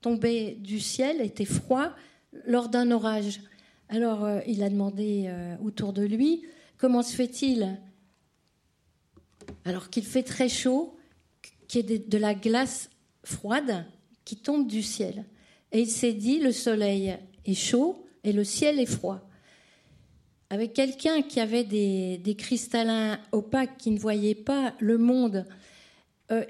tombaient 0.00 0.56
du 0.60 0.80
ciel, 0.80 1.20
étaient 1.20 1.44
froids 1.44 1.94
lors 2.44 2.68
d'un 2.68 2.90
orage. 2.90 3.40
Alors 3.88 4.24
euh, 4.24 4.40
il 4.46 4.62
a 4.62 4.68
demandé 4.68 5.24
euh, 5.28 5.56
autour 5.64 5.92
de 5.92 6.02
lui 6.02 6.42
comment 6.76 7.02
se 7.02 7.14
fait-il 7.14 7.78
alors 9.64 9.90
qu'il 9.90 10.04
fait 10.04 10.22
très 10.22 10.48
chaud, 10.48 10.96
qu'il 11.68 11.90
y 11.90 11.94
ait 11.94 11.98
de 11.98 12.18
la 12.18 12.34
glace 12.34 12.90
froide 13.24 13.86
qui 14.24 14.36
tombe 14.36 14.66
du 14.66 14.82
ciel. 14.82 15.24
Et 15.72 15.80
il 15.80 15.88
s'est 15.88 16.12
dit, 16.12 16.38
le 16.38 16.52
soleil 16.52 17.16
est 17.44 17.54
chaud 17.54 18.06
et 18.24 18.32
le 18.32 18.44
ciel 18.44 18.78
est 18.78 18.86
froid. 18.86 19.28
Avec 20.50 20.72
quelqu'un 20.72 21.22
qui 21.22 21.40
avait 21.40 21.64
des, 21.64 22.36
cristallins 22.36 23.18
opaques, 23.32 23.76
qui 23.78 23.90
ne 23.90 23.98
voyait 23.98 24.34
pas 24.34 24.74
le 24.80 24.96
monde, 24.96 25.46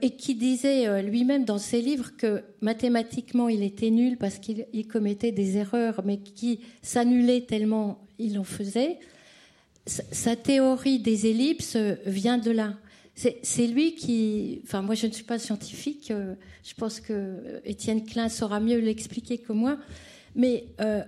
et 0.03 0.11
qui 0.11 0.35
disait 0.35 0.89
euh, 0.89 1.03
lui-même 1.03 1.45
dans 1.45 1.59
ses 1.59 1.81
livres 1.81 2.11
que 2.17 2.43
mathématiquement 2.61 3.49
il 3.49 3.63
était 3.63 3.91
nul 3.91 4.17
parce 4.17 4.39
qu'il 4.39 4.67
commettait 4.89 5.33
des 5.33 5.57
erreurs, 5.57 6.03
mais 6.05 6.19
qui 6.19 6.61
s'annulait 6.83 7.43
tellement 7.43 8.01
il 8.19 8.39
en 8.39 8.45
faisait, 8.45 8.99
sa 9.87 10.37
théorie 10.37 10.99
des 10.99 11.27
ellipses 11.27 11.77
vient 12.05 12.39
de 12.39 12.51
là. 12.51 12.75
C'est 13.15 13.67
lui 13.67 13.97
qui. 13.97 14.61
Enfin, 14.63 14.81
moi, 14.81 14.95
je 14.95 15.09
ne 15.09 15.13
suis 15.13 15.25
pas 15.25 15.41
scientifique. 15.41 16.13
Euh, 16.13 16.35
je 16.63 16.75
pense 16.75 17.01
que 17.01 17.61
Étienne 17.65 18.05
Klein 18.05 18.29
saura 18.29 18.61
mieux 18.61 18.79
l'expliquer 18.79 19.39
que 19.39 19.53
moi. 19.53 19.77
Mais 20.37 20.67
euh, 20.81 21.03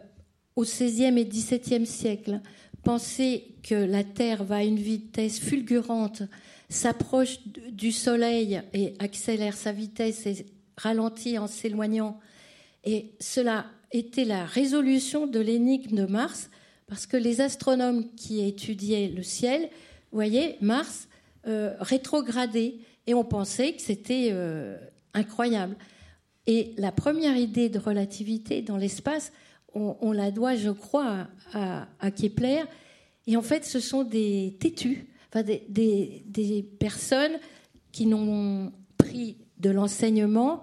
au 0.56 0.62
XVIe 0.62 1.16
et 1.16 1.24
XVIIe 1.24 1.86
siècle, 1.86 2.40
penser 2.82 3.54
que 3.62 3.76
la 3.76 4.02
Terre 4.02 4.42
va 4.42 4.56
à 4.56 4.64
une 4.64 4.78
vitesse 4.78 5.38
fulgurante, 5.38 6.22
s'approche 6.70 7.40
du 7.46 7.92
Soleil 7.92 8.62
et 8.72 8.94
accélère 8.98 9.54
sa 9.54 9.72
vitesse 9.72 10.24
et 10.26 10.46
ralentit 10.78 11.36
en 11.36 11.46
s'éloignant, 11.46 12.18
et 12.84 13.12
cela 13.20 13.66
était 13.92 14.24
la 14.24 14.46
résolution 14.46 15.26
de 15.26 15.40
l'énigme 15.40 15.94
de 15.94 16.06
Mars, 16.06 16.48
parce 16.86 17.06
que 17.06 17.16
les 17.16 17.40
astronomes 17.40 18.14
qui 18.14 18.40
étudiaient 18.40 19.08
le 19.14 19.22
ciel 19.22 19.68
voyaient 20.12 20.56
Mars 20.60 21.08
euh, 21.46 21.74
rétrogradé 21.80 22.80
et 23.06 23.14
on 23.14 23.24
pensait 23.24 23.72
que 23.74 23.82
c'était 23.82 24.30
euh, 24.32 24.76
incroyable. 25.14 25.76
Et 26.46 26.74
la 26.78 26.92
première 26.92 27.36
idée 27.36 27.68
de 27.68 27.78
relativité 27.78 28.62
dans 28.62 28.76
l'espace, 28.76 29.32
on, 29.72 30.10
la 30.10 30.32
doit, 30.32 30.56
je 30.56 30.70
crois, 30.70 31.28
à, 31.52 32.10
Kepler. 32.10 32.62
Et 33.28 33.36
en 33.36 33.42
fait, 33.42 33.64
ce 33.64 33.78
sont 33.78 34.02
des 34.02 34.56
têtus, 34.58 35.06
enfin 35.32 35.42
des, 35.42 36.24
des 36.26 36.62
personnes 36.78 37.38
qui 37.92 38.06
n'ont 38.06 38.72
pris 38.98 39.36
de 39.58 39.70
l'enseignement 39.70 40.62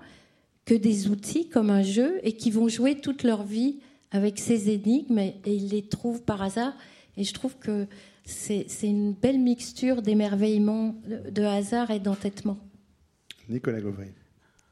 que 0.66 0.74
des 0.74 1.08
outils 1.08 1.50
comme 1.50 1.70
un 1.70 1.82
jeu 1.82 2.20
et 2.24 2.34
qui 2.34 2.52
vont 2.52 2.68
jouer 2.68 3.00
toute 3.00 3.24
leur 3.24 3.44
vie 3.44 3.80
avec 4.12 4.38
ces 4.40 4.70
énigmes 4.70 5.20
et, 5.20 5.36
ils 5.46 5.70
les 5.70 5.88
trouvent 5.88 6.24
par 6.24 6.42
hasard. 6.42 6.74
Et 7.16 7.24
je 7.24 7.34
trouve 7.34 7.58
que 7.58 7.88
c'est 8.26 8.68
une 8.84 9.14
belle 9.14 9.40
mixture 9.40 10.02
d'émerveillement, 10.02 10.96
de, 11.08 11.44
hasard 11.44 11.92
et 11.92 12.00
d'entêtement. 12.00 12.60
Nicolas 13.48 13.80
Gauvry. 13.80 14.10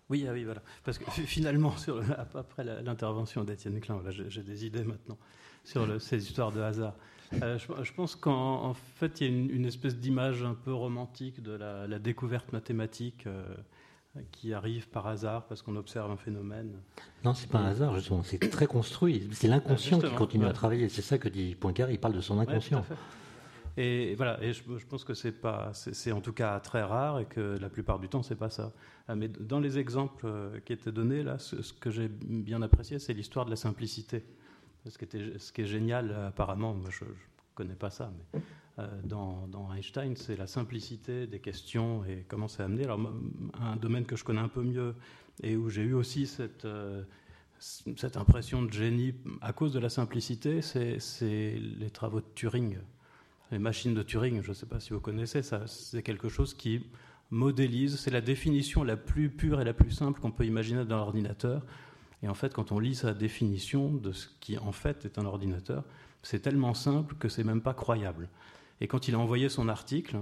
Oui, 0.10 0.25
ah 0.27 0.34
oui, 0.34 0.43
voilà. 0.43 0.62
Parce 0.84 0.97
que 0.97 1.10
finalement, 1.10 1.75
sur, 1.77 2.03
après 2.36 2.63
l'intervention 2.63 3.43
d'Étienne 3.43 3.79
Klein, 3.79 4.01
j'ai 4.27 4.43
des 4.43 4.65
idées 4.65 4.84
maintenant 4.84 5.17
sur 5.63 5.99
ces 6.01 6.23
histoires 6.23 6.51
de 6.51 6.62
hasard. 6.62 6.95
Euh, 7.41 7.57
je, 7.57 7.93
pense 7.93 8.15
qu'en 8.15 8.73
fait, 8.73 9.21
il 9.21 9.27
y 9.27 9.29
a 9.29 9.55
une, 9.55 9.65
espèce 9.65 9.97
d'image 9.97 10.43
un 10.43 10.53
peu 10.53 10.73
romantique 10.73 11.41
de 11.41 11.51
la, 11.53 11.99
découverte 11.99 12.53
mathématique. 12.53 13.27
Euh, 13.27 13.43
qui 14.31 14.53
arrive 14.53 14.88
par 14.88 15.07
hasard 15.07 15.45
parce 15.45 15.61
qu'on 15.61 15.75
observe 15.75 16.09
un 16.09 16.15
phénomène. 16.15 16.71
Non, 17.25 17.33
c'est 17.33 17.49
pas 17.49 17.59
un 17.59 17.65
hasard, 17.65 17.97
c'est 18.23 18.49
très 18.49 18.65
construit. 18.65 19.27
C'est 19.33 19.49
l'inconscient 19.49 19.99
qui 19.99 20.13
continue 20.15 20.45
à 20.45 20.53
travailler. 20.53 20.88
C'est 20.88 21.01
ça 21.01 21.17
que 21.17 21.27
dit 21.27 21.53
Poincaré, 21.55 21.93
il 21.93 21.99
parle 21.99 22.13
de 22.13 22.21
son 22.21 22.39
inconscient. 22.39 22.85
et 23.75 24.15
voilà, 24.15 24.41
et 24.41 24.53
je, 24.53 24.63
pense 24.88 25.03
que 25.03 25.13
c'est 25.13 25.33
pas, 25.33 25.71
c'est 25.73 26.13
en 26.13 26.21
tout 26.21 26.31
cas 26.31 26.57
très 26.61 26.81
rare 26.81 27.19
et 27.19 27.25
que 27.25 27.57
la 27.59 27.69
plupart 27.69 27.99
du 27.99 28.07
temps 28.07 28.23
c'est 28.23 28.38
pas 28.38 28.49
ça. 28.49 28.71
Ah, 29.07 29.15
mais 29.15 29.27
dans 29.27 29.59
les 29.59 29.77
exemples 29.77 30.25
euh, 30.27 30.59
qui 30.63 30.73
étaient 30.73 30.91
donnés 30.91 31.21
là, 31.21 31.38
ce, 31.38 31.73
que 31.73 31.91
j'ai 31.91 32.07
bien 32.07 32.61
apprécié, 32.61 32.99
c'est 32.99 33.13
l'histoire 33.13 33.45
de 33.45 33.49
la 33.49 33.57
simplicité. 33.57 34.23
Ce 34.88 35.52
qui, 35.52 35.62
est 35.62 35.65
génial, 35.65 36.12
apparemment, 36.28 36.74
moi 36.74 36.89
je, 36.91 37.06
ne 37.06 37.10
connais 37.56 37.76
pas 37.76 37.89
ça, 37.89 38.12
mais 38.34 38.41
euh, 38.80 38.88
dans, 39.04 39.74
Einstein, 39.74 40.15
c'est 40.15 40.36
la 40.36 40.48
simplicité 40.48 41.28
des 41.28 41.39
questions 41.39 42.04
et 42.06 42.26
comment 42.28 42.48
c'est 42.48 42.63
amené. 42.63 42.84
Alors, 42.84 43.00
un 43.60 43.76
domaine 43.78 44.06
que 44.06 44.15
je 44.15 44.24
connais 44.24 44.41
un 44.41 44.50
peu 44.50 44.62
mieux 44.62 44.95
et 45.41 45.56
où 45.56 45.69
j'ai 45.69 45.82
eu 45.82 45.93
aussi 45.93 46.28
cette, 46.28 46.65
euh, 46.65 47.04
cette 47.60 48.17
impression 48.17 48.62
de 48.62 48.71
génie 48.71 49.15
à 49.41 49.54
cause 49.54 49.74
de 49.74 49.80
la 49.80 49.89
simplicité, 49.89 50.62
c'est 50.62 51.58
les 51.58 51.89
travaux 51.89 52.19
de 52.19 52.26
Turing. 52.36 52.78
Les 53.52 53.60
machines 53.60 53.93
de 53.93 54.04
Turing, 54.04 54.41
je 54.41 54.50
ne 54.50 54.54
sais 54.54 54.65
pas 54.65 54.80
si 54.80 54.91
vous 54.91 55.00
connaissez, 55.00 55.41
c'est 55.41 56.04
quelque 56.04 56.30
chose 56.30 56.54
qui 56.54 56.86
modélise, 57.32 57.98
c'est 58.00 58.12
la 58.12 58.21
définition 58.21 58.84
la 58.84 58.98
plus 58.98 59.30
pure 59.30 59.62
et 59.62 59.63
la 59.63 59.74
plus 59.74 59.91
simple 59.91 60.19
qu'on 60.19 60.32
peut 60.32 60.45
imaginer 60.45 60.86
dans 60.86 60.98
l'ordinateur. 60.98 61.65
Et 62.25 62.27
en 62.27 62.33
fait, 62.33 62.55
quand 62.55 62.71
on 62.71 62.79
lit 62.79 62.95
sa 62.95 63.13
définition 63.13 63.93
de 63.93 64.11
ce 64.11 64.27
qui 64.39 64.57
en 64.57 64.71
fait 64.71 65.05
est 65.05 65.19
un 65.19 65.25
ordinateur, 65.25 65.83
c'est 66.23 66.39
tellement 66.39 66.73
simple 66.73 67.13
que 67.19 67.29
c'est 67.29 67.43
même 67.43 67.61
pas 67.61 67.75
croyable. 67.75 68.29
Et 68.81 68.88
quand 68.88 69.07
il 69.07 69.13
a 69.13 69.19
envoyé 69.19 69.47
son 69.47 69.69
article 69.69 70.17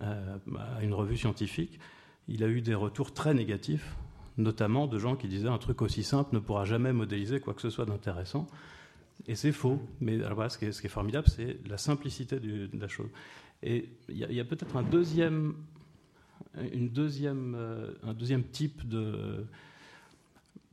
euh, 0.00 0.38
à 0.78 0.82
une 0.82 0.94
revue 0.94 1.18
scientifique, 1.18 1.78
il 2.26 2.42
a 2.42 2.48
eu 2.48 2.62
des 2.62 2.74
retours 2.74 3.12
très 3.12 3.34
négatifs, 3.34 3.96
notamment 4.38 4.86
de 4.86 4.98
gens 4.98 5.14
qui 5.14 5.28
disaient 5.28 5.48
un 5.48 5.58
truc 5.58 5.82
aussi 5.82 6.02
simple 6.02 6.34
ne 6.34 6.38
pourra 6.38 6.64
jamais 6.64 6.94
modéliser 6.94 7.38
quoi 7.38 7.52
que 7.52 7.60
ce 7.60 7.68
soit 7.68 7.84
d'intéressant. 7.84 8.46
Et 9.26 9.34
c'est 9.34 9.52
faux. 9.52 9.78
Mais 10.00 10.24
alors 10.24 10.50
ce, 10.50 10.56
qui 10.56 10.64
est, 10.64 10.88
formidable, 10.88 11.28
c'est 11.28 11.58
la 11.68 11.76
simplicité 11.76 12.40
de 12.40 12.70
la 12.80 12.88
chose. 12.88 13.10
Et 13.62 13.90
il 14.08 14.16
y 14.16 14.40
a, 14.40 14.44
peut-être 14.46 14.74
un 14.74 14.82
deuxième, 14.82 15.54
une 16.72 16.88
deuxième, 16.88 17.54
euh, 17.54 17.92
un 18.04 18.14
deuxième 18.14 18.44
type 18.44 18.88
de, 18.88 19.44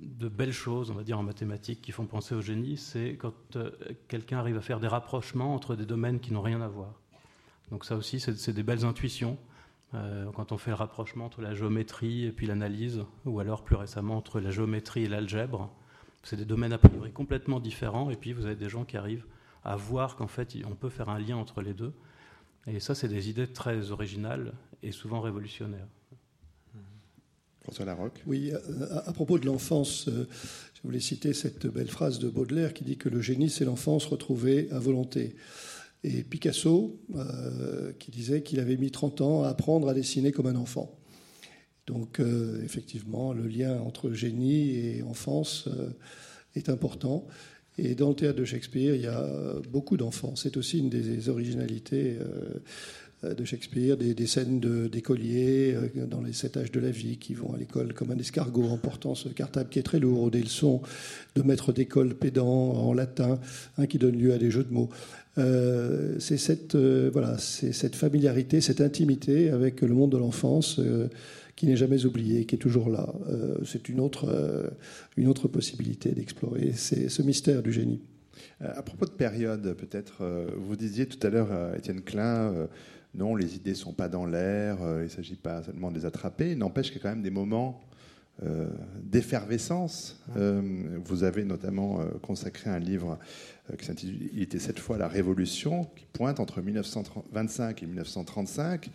de 0.03 0.27
belles 0.27 0.53
choses, 0.53 0.91
on 0.91 0.93
va 0.93 1.03
dire, 1.03 1.19
en 1.19 1.23
mathématiques 1.23 1.81
qui 1.81 1.91
font 1.91 2.05
penser 2.05 2.35
au 2.35 2.41
génie, 2.41 2.77
c'est 2.77 3.15
quand 3.15 3.55
euh, 3.55 3.71
quelqu'un 4.07 4.39
arrive 4.39 4.57
à 4.57 4.61
faire 4.61 4.79
des 4.79 4.87
rapprochements 4.87 5.53
entre 5.53 5.75
des 5.75 5.85
domaines 5.85 6.19
qui 6.19 6.33
n'ont 6.33 6.41
rien 6.41 6.61
à 6.61 6.67
voir. 6.67 6.93
Donc 7.71 7.85
ça 7.85 7.95
aussi, 7.95 8.19
c'est 8.19 8.53
des 8.53 8.63
belles 8.63 8.85
intuitions. 8.85 9.37
Euh, 9.93 10.31
quand 10.35 10.51
on 10.51 10.57
fait 10.57 10.71
le 10.71 10.75
rapprochement 10.75 11.25
entre 11.25 11.41
la 11.41 11.53
géométrie 11.53 12.25
et 12.25 12.31
puis 12.31 12.47
l'analyse, 12.47 13.03
ou 13.25 13.39
alors 13.39 13.63
plus 13.63 13.75
récemment 13.75 14.17
entre 14.17 14.39
la 14.39 14.51
géométrie 14.51 15.03
et 15.03 15.07
l'algèbre, 15.07 15.71
c'est 16.23 16.35
des 16.35 16.45
domaines 16.45 16.73
a 16.73 16.77
priori 16.77 17.11
complètement 17.11 17.59
différents, 17.59 18.09
et 18.09 18.15
puis 18.15 18.33
vous 18.33 18.45
avez 18.45 18.55
des 18.55 18.69
gens 18.69 18.85
qui 18.85 18.97
arrivent 18.97 19.25
à 19.63 19.75
voir 19.75 20.15
qu'en 20.15 20.27
fait 20.27 20.57
on 20.65 20.75
peut 20.75 20.89
faire 20.89 21.09
un 21.09 21.19
lien 21.19 21.37
entre 21.37 21.61
les 21.61 21.73
deux. 21.73 21.93
Et 22.65 22.79
ça, 22.79 22.95
c'est 22.95 23.09
des 23.09 23.29
idées 23.29 23.47
très 23.47 23.91
originales 23.91 24.53
et 24.81 24.91
souvent 24.91 25.19
révolutionnaires. 25.19 25.87
François. 27.63 27.85
Oui, 28.27 28.51
à, 28.91 29.13
propos 29.13 29.39
de 29.39 29.45
l'enfance, 29.45 30.07
euh, 30.09 30.27
je 30.73 30.81
voulais 30.83 30.99
citer 30.99 31.33
cette 31.33 31.65
belle 31.65 31.89
phrase 31.89 32.19
de 32.19 32.29
Baudelaire 32.29 32.73
qui 32.73 32.83
dit 32.83 32.97
que 32.97 33.09
le 33.09 33.21
génie, 33.21 33.49
c'est 33.49 33.65
l'enfance 33.65 34.05
retrouvée 34.05 34.67
à 34.71 34.79
volonté 34.79 35.35
et 36.03 36.23
Picasso, 36.23 36.99
euh, 37.15 37.93
qui 37.97 38.11
disait 38.11 38.43
qu'il 38.43 38.59
avait 38.59 38.77
mis 38.77 38.91
30 38.91 39.21
ans 39.21 39.43
à 39.43 39.49
apprendre 39.49 39.87
à 39.87 39.93
dessiner 39.93 40.31
comme 40.31 40.47
un 40.47 40.55
enfant. 40.55 40.97
Donc, 41.87 42.19
euh, 42.19 42.61
effectivement, 42.63 43.33
le 43.33 43.47
lien 43.47 43.79
entre 43.81 44.11
génie 44.11 44.75
et 44.75 45.03
enfance 45.03 45.67
euh, 45.67 45.89
est 46.55 46.69
important. 46.69 47.25
Et 47.77 47.95
dans 47.95 48.09
le 48.09 48.15
théâtre 48.15 48.37
de 48.37 48.45
Shakespeare, 48.45 48.95
il 48.95 49.01
y 49.01 49.07
a 49.07 49.55
beaucoup 49.69 49.97
d'enfants. 49.97 50.35
C'est 50.35 50.57
aussi 50.57 50.77
une 50.77 50.89
des 50.89 51.27
originalités 51.27 52.19
de 53.23 53.45
Shakespeare, 53.45 53.97
des, 53.97 54.27
scènes 54.27 54.59
d'écoliers 54.89 55.75
dans 56.09 56.21
les 56.21 56.33
sept 56.33 56.57
âges 56.57 56.71
de 56.71 56.79
la 56.79 56.91
vie 56.91 57.17
qui 57.17 57.33
vont 57.33 57.53
à 57.53 57.57
l'école 57.57 57.93
comme 57.93 58.11
un 58.11 58.17
escargot 58.17 58.65
en 58.65 58.77
portant 58.77 59.15
ce 59.15 59.29
cartable 59.29 59.69
qui 59.69 59.79
est 59.79 59.83
très 59.83 59.99
lourd, 59.99 60.31
des 60.31 60.41
leçons 60.41 60.81
de 61.35 61.41
maîtres 61.41 61.71
d'école 61.71 62.13
pédants 62.15 62.73
en 62.73 62.93
latin, 62.93 63.39
hein, 63.77 63.85
qui 63.85 63.97
donnent 63.97 64.17
lieu 64.17 64.33
à 64.33 64.37
des 64.37 64.51
jeux 64.51 64.63
de 64.63 64.73
mots. 64.73 64.89
Euh, 65.37 66.15
c'est 66.19 66.37
cette, 66.37 66.75
euh, 66.75 67.11
cette 67.37 67.95
familiarité, 67.95 68.61
cette 68.61 68.81
intimité 68.81 69.49
avec 69.49 69.81
le 69.81 69.93
monde 69.93 70.11
de 70.11 70.17
l'enfance 70.17 70.79
euh, 70.79 71.07
qui 71.55 71.65
n'est 71.65 71.75
jamais 71.75 72.05
oublié, 72.05 72.45
qui 72.45 72.55
est 72.55 72.59
toujours 72.59 72.89
là. 72.89 73.13
c'est 73.63 73.87
une 73.87 73.99
autre, 73.99 74.73
une 75.17 75.27
autre 75.27 75.47
possibilité 75.47 76.09
d'explorer 76.09 76.71
c'est 76.73 77.09
ce 77.09 77.21
mystère 77.21 77.61
du 77.61 77.71
génie. 77.71 78.01
À 78.59 78.81
propos 78.81 79.05
de 79.05 79.11
période, 79.11 79.75
peut-être, 79.75 80.23
vous 80.57 80.75
disiez 80.75 81.05
tout 81.05 81.25
à 81.25 81.29
l'heure, 81.29 81.75
Étienne 81.77 82.01
Klein, 82.01 82.67
non, 83.15 83.35
les 83.35 83.55
idées 83.55 83.71
ne 83.71 83.75
sont 83.75 83.93
pas 83.93 84.09
dans 84.09 84.25
l'air, 84.25 84.77
il 84.81 85.03
ne 85.03 85.07
s'agit 85.07 85.35
pas 85.35 85.63
seulement 85.63 85.91
de 85.91 85.97
les 85.97 86.05
attraper, 86.05 86.55
n'empêche 86.55 86.87
qu'il 86.87 86.97
y 86.97 86.99
a 86.99 87.03
quand 87.03 87.15
même 87.15 87.21
des 87.21 87.29
moments 87.29 87.81
d'effervescence. 89.03 90.19
vous 90.35 91.23
avez 91.23 91.43
notamment 91.43 91.99
consacré 92.23 92.71
un 92.71 92.79
livre 92.79 93.19
euh, 93.71 93.77
qui 93.77 93.85
s'intitule 93.85 94.29
Il 94.33 94.41
était 94.41 94.59
cette 94.59 94.79
fois 94.79 94.97
la 94.97 95.07
Révolution, 95.07 95.85
qui 95.95 96.05
pointe 96.11 96.39
entre 96.39 96.61
1925 96.61 97.81
et 97.81 97.85
1935 97.85 98.89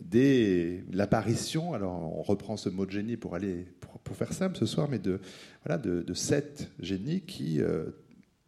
dès 0.00 0.84
l'apparition, 0.92 1.74
alors 1.74 2.18
on 2.18 2.22
reprend 2.22 2.56
ce 2.56 2.68
mot 2.68 2.86
de 2.86 2.90
génie 2.90 3.16
pour 3.16 3.34
aller 3.34 3.66
pour, 4.04 4.16
faire 4.16 4.32
simple 4.32 4.56
ce 4.56 4.66
soir, 4.66 4.88
mais 4.88 4.98
de 4.98 5.20
voilà 5.64 5.76
de, 5.76 6.14
sept 6.14 6.70
génies 6.80 7.20
qui 7.20 7.60
euh, 7.60 7.86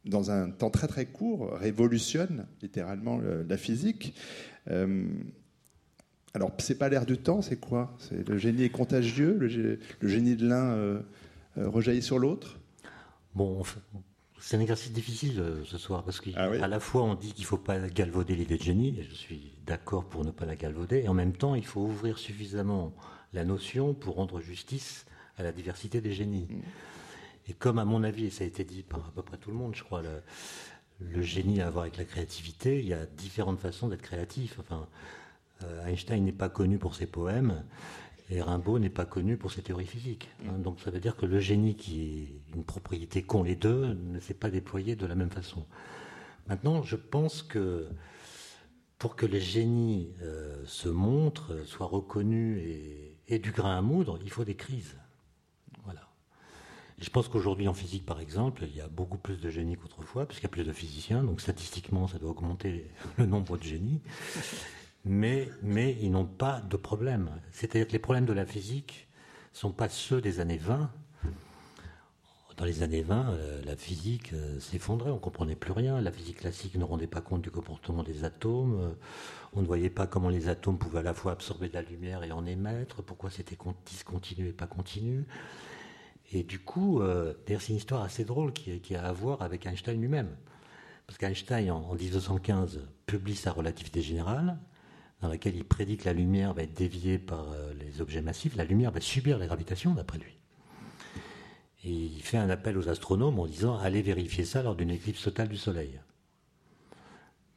dans 0.05 0.31
un 0.31 0.51
temps 0.51 0.71
très 0.71 0.87
très 0.87 1.07
court 1.07 1.53
révolutionnent 1.55 2.47
littéralement 2.63 3.21
la 3.21 3.57
physique. 3.57 4.15
Euh, 4.69 5.07
Alors, 6.35 6.53
c'est 6.59 6.79
pas 6.79 6.89
l'air 6.89 7.07
du 7.07 7.19
temps, 7.19 7.43
c'est 7.43 7.59
quoi? 7.59 7.97
C'est 7.99 8.29
le 8.29 8.39
génie 8.39 8.65
est 8.65 8.71
contagieux, 8.71 9.37
le, 9.39 10.09
génie 10.09 10.37
de 10.37 10.49
l'un 10.49 10.71
euh, 10.73 11.01
euh, 11.59 11.69
rejaillit 11.69 12.03
sur 12.03 12.19
l'autre? 12.19 12.59
Bon, 13.35 13.63
c'est 14.41 14.57
un 14.57 14.61
exercice 14.61 14.93
difficile 14.93 15.43
ce 15.65 15.79
soir 15.79 16.03
parce 16.03 16.21
qu'à 16.21 16.31
ah 16.37 16.67
la 16.67 16.81
fois 16.81 17.05
on 17.05 17.15
dit 17.15 17.33
qu'il 17.33 17.45
ne 17.45 17.47
faut 17.47 17.59
pas 17.59 17.79
galvauder 17.89 18.35
l'idée 18.35 18.59
de 18.59 18.63
génie, 18.63 18.99
et 18.99 19.05
je 19.05 19.15
suis 19.15 19.53
d'accord 19.67 20.05
pour 20.05 20.25
ne 20.25 20.33
pas 20.33 20.47
la 20.47 20.57
galvauder, 20.57 21.03
et 21.05 21.09
en 21.09 21.15
même 21.15 21.33
temps 21.33 21.55
il 21.55 21.65
faut 21.65 21.81
ouvrir 21.81 22.19
suffisamment 22.19 22.93
la 23.33 23.45
notion 23.45 23.95
pour 23.95 24.17
rendre 24.17 24.41
justice 24.41 25.07
à 25.37 25.45
la 25.45 25.53
diversité 25.53 26.01
des 26.01 26.13
génies. 26.13 26.49
Mm. 26.51 26.61
Et 27.49 27.53
comme 27.55 27.79
à 27.79 27.85
mon 27.85 28.05
avis, 28.05 28.27
et 28.27 28.31
ça 28.31 28.45
a 28.45 28.47
été 28.47 28.65
dit 28.65 28.83
par 28.83 29.01
à 29.01 29.13
peu 29.15 29.23
près 29.23 29.37
tout 29.37 29.51
le 29.51 29.57
monde, 29.57 29.75
je 29.75 29.83
crois, 29.83 30.03
le, 30.03 30.23
génie 31.21 31.61
à 31.61 31.71
voir 31.71 31.83
avec 31.83 31.97
la 31.97 32.05
créativité, 32.05 32.79
il 32.81 32.87
y 32.87 32.95
a 32.95 33.07
différentes 33.07 33.61
façons 33.61 33.89
d'être 33.89 34.03
créatif. 34.03 34.59
Enfin, 34.61 34.87
euh, 35.65 35.87
Einstein 35.87 36.25
n'est 36.25 36.33
pas 36.33 36.49
connu 36.49 36.79
pour 36.79 36.95
ses 36.95 37.07
poèmes 37.07 37.65
et 38.31 38.41
Rimbaud 38.41 38.79
n'est 38.79 38.91
pas 38.91 39.05
connu 39.05 39.37
pour 39.37 39.53
ses 39.53 39.63
théories 39.63 39.87
physiques. 39.87 40.29
Hein. 40.47 40.59
Mm. 40.59 40.63
donc 40.63 40.81
ça 40.81 40.91
veut 40.91 41.01
dire 41.01 41.17
que 41.17 41.27
le 41.27 41.41
génie, 41.41 41.75
qui 41.75 42.03
est 42.03 42.55
une 42.55 42.65
propriété 42.65 43.23
qu'ont 43.23 43.43
les 43.43 43.57
deux, 43.57 43.95
ne 43.95 44.21
s'est 44.21 44.35
pas 44.35 44.51
déployé 44.51 44.97
de 44.97 45.07
la 45.07 45.15
même 45.15 45.31
façon. 45.31 45.67
Maintenant, 46.49 46.83
je 46.83 46.97
pense 46.97 47.43
que 47.43 47.89
pour 48.99 49.17
que 49.17 49.27
les 49.27 49.41
génies 49.41 50.13
euh, 50.23 50.63
se 50.67 50.89
montrent, 50.89 51.67
soient 51.67 51.87
reconnus 51.87 52.63
et, 52.63 53.17
et 53.29 53.39
du 53.39 53.51
grain 53.51 53.79
à 53.79 53.83
moudre, 53.83 54.19
il 54.23 54.31
faut 54.31 54.45
des 54.45 54.57
crises. 54.57 55.00
Je 57.01 57.09
pense 57.09 57.29
qu'aujourd'hui 57.29 57.67
en 57.67 57.73
physique, 57.73 58.05
par 58.05 58.21
exemple, 58.21 58.65
il 58.69 58.77
y 58.77 58.81
a 58.83 58.89
beaucoup 58.89 59.17
plus 59.17 59.41
de 59.41 59.49
génies 59.49 59.77
qu'autrefois, 59.77 60.27
puisqu'il 60.27 60.45
y 60.45 60.47
a 60.47 60.51
plus 60.51 60.65
de 60.65 60.73
physiciens, 60.73 61.23
donc 61.23 61.41
statistiquement, 61.41 62.07
ça 62.07 62.19
doit 62.19 62.31
augmenter 62.31 62.91
le 63.19 63.25
nombre 63.25 63.57
de 63.57 63.63
génies. 63.63 64.01
Mais, 65.07 65.49
ils 65.65 66.11
n'ont 66.11 66.27
pas 66.27 66.61
de 66.61 66.77
problème. 66.77 67.31
C'est-à-dire 67.53 67.87
que 67.87 67.93
les 67.93 67.99
problèmes 67.99 68.27
de 68.27 68.35
la 68.35 68.45
physique 68.45 69.09
ne 69.55 69.59
sont 69.59 69.73
pas 69.73 69.89
ceux 69.89 70.21
des 70.21 70.41
années 70.41 70.59
20. 70.59 70.91
Dans 72.59 72.67
les 72.67 72.83
années 72.83 73.01
20, 73.01 73.31
euh, 73.31 73.63
la 73.65 73.75
physique 73.77 74.35
euh, 74.35 74.61
s'effondrait, 74.61 75.11
on 75.11 75.15
ne 75.15 75.21
comprenait 75.21 75.57
plus 75.57 75.73
rien. 75.73 76.03
La 76.03 76.13
physique 76.13 76.41
classique 76.41 76.75
ne 76.75 76.85
rendait 76.85 77.07
pas 77.07 77.23
compte 77.23 77.41
du 77.41 77.51
comportement 77.51 78.03
des 78.03 78.25
atomes. 78.25 78.95
On 79.55 79.63
ne 79.63 79.67
voyait 79.67 79.89
pas 79.89 80.07
comment 80.07 80.29
les 80.29 80.51
atomes 80.51 80.77
pouvaient 80.77 80.99
à 80.99 81.03
la 81.03 81.15
fois 81.15 81.33
absorber 81.33 81.71
de 81.71 81.75
la 81.75 81.83
lumière 81.83 82.23
et 82.23 82.33
en 82.33 82.45
émettre, 82.45 83.03
pourquoi 83.03 83.31
c'était 83.31 83.57
discontinu 83.87 84.49
et 84.49 84.53
pas 84.53 84.67
continu? 84.67 85.25
Et 86.33 86.43
du 86.45 86.61
coup, 86.61 87.01
euh, 87.01 87.35
d'ailleurs, 87.47 87.61
c'est 87.61 87.71
une 87.71 87.79
histoire 87.79 88.03
assez 88.03 88.25
drôle 88.25 88.53
qui, 88.53 88.95
a 88.95 89.05
à 89.05 89.13
voir 89.13 89.43
avec 89.43 89.67
Einstein 89.67 90.01
lui-même. 90.01 90.37
Parce 91.07 91.19
qu'Einstein, 91.19 91.71
en, 91.73 91.95
1915, 91.95 92.81
publie 93.07 93.35
sa 93.35 93.51
relativité 93.51 94.01
générale, 94.01 94.59
dans 95.21 95.29
laquelle 95.29 95.57
il 95.57 95.65
prédit 95.65 95.97
que 95.97 96.05
la 96.05 96.13
lumière 96.13 96.55
va 96.55 96.63
être 96.63 96.75
déviée 96.75 97.19
par 97.19 97.51
euh, 97.51 97.75
les 97.75 98.01
objets 98.01 98.23
massifs, 98.23 98.55
la 98.55 98.65
lumière 98.65 98.93
va 98.93 99.01
subir 99.01 99.39
les 99.39 99.47
gravitations, 99.47 99.93
d'après 99.93 100.19
lui. 100.19 100.37
Et 101.83 101.93
il 101.93 102.23
fait 102.23 102.37
un 102.37 102.49
appel 102.49 102.79
aux 102.79 102.89
astronomes 102.89 103.39
en 103.39 103.47
disant 103.47 103.79
allez 103.79 104.03
vérifier 104.03 104.45
ça 104.45 104.63
lors 104.63 104.77
d'une 104.77 104.91
éclipse 104.91 105.23
totale 105.23 105.49
du 105.49 105.57
Soleil. 105.57 106.01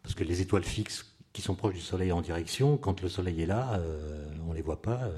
Parce 0.02 0.16
que 0.16 0.24
les 0.24 0.42
étoiles 0.42 0.64
fixes 0.64 1.14
qui 1.32 1.42
sont 1.42 1.56
proches 1.56 1.76
du 1.76 1.82
Soleil 1.82 2.12
en 2.12 2.22
direction, 2.22 2.78
quand 2.78 3.02
le 3.02 3.10
Soleil 3.10 3.42
est 3.42 3.46
là, 3.46 3.74
euh, 3.74 4.28
on 4.46 4.52
ne 4.52 4.56
les 4.56 4.62
voit 4.62 4.82
pas, 4.82 5.10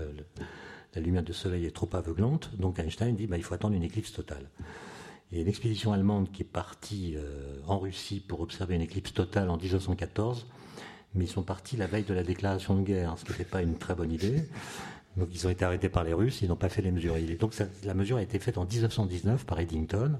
la 0.95 1.01
lumière 1.01 1.23
du 1.23 1.33
Soleil 1.33 1.65
est 1.65 1.75
trop 1.75 1.89
aveuglante, 1.93 2.51
donc 2.57 2.79
Einstein 2.79 3.15
dit 3.15 3.27
bah, 3.27 3.37
il 3.37 3.43
faut 3.43 3.53
attendre 3.53 3.75
une 3.75 3.83
éclipse 3.83 4.13
totale. 4.13 4.49
Et 5.31 5.43
l'expédition 5.43 5.91
allemande 5.91 6.31
qui 6.31 6.43
est 6.43 6.45
partie 6.45 7.15
euh, 7.17 7.57
en 7.67 7.79
Russie 7.79 8.23
pour 8.25 8.41
observer 8.41 8.75
une 8.75 8.81
éclipse 8.81 9.13
totale 9.13 9.49
en 9.49 9.57
1914, 9.57 10.47
mais 11.13 11.25
ils 11.25 11.29
sont 11.29 11.43
partis 11.43 11.77
la 11.77 11.87
veille 11.87 12.03
de 12.03 12.13
la 12.13 12.23
déclaration 12.23 12.75
de 12.75 12.83
guerre, 12.83 13.15
ce 13.17 13.25
qui 13.25 13.31
n'était 13.31 13.45
pas 13.45 13.61
une 13.61 13.77
très 13.77 13.95
bonne 13.95 14.11
idée. 14.11 14.43
Donc 15.17 15.29
ils 15.33 15.47
ont 15.47 15.49
été 15.49 15.65
arrêtés 15.65 15.89
par 15.89 16.03
les 16.03 16.13
Russes, 16.13 16.41
ils 16.41 16.49
n'ont 16.49 16.55
pas 16.55 16.69
fait 16.69 16.81
les 16.81 16.91
mesures. 16.91 17.15
donc 17.39 17.53
la 17.83 17.93
mesure 17.93 18.17
a 18.17 18.21
été 18.21 18.37
faite 18.39 18.57
en 18.57 18.65
1919 18.65 19.45
par 19.45 19.59
Eddington 19.59 20.19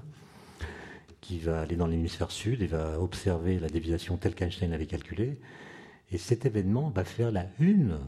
qui 1.20 1.38
va 1.38 1.60
aller 1.60 1.76
dans 1.76 1.86
l'hémisphère 1.86 2.30
sud 2.30 2.62
et 2.62 2.66
va 2.66 3.00
observer 3.00 3.58
la 3.58 3.68
déviation 3.68 4.16
telle 4.16 4.34
qu'Einstein 4.34 4.72
avait 4.72 4.86
calculée. 4.86 5.38
Et 6.12 6.18
cet 6.18 6.46
événement 6.46 6.90
va 6.90 7.04
faire 7.04 7.32
la 7.32 7.46
une 7.58 7.98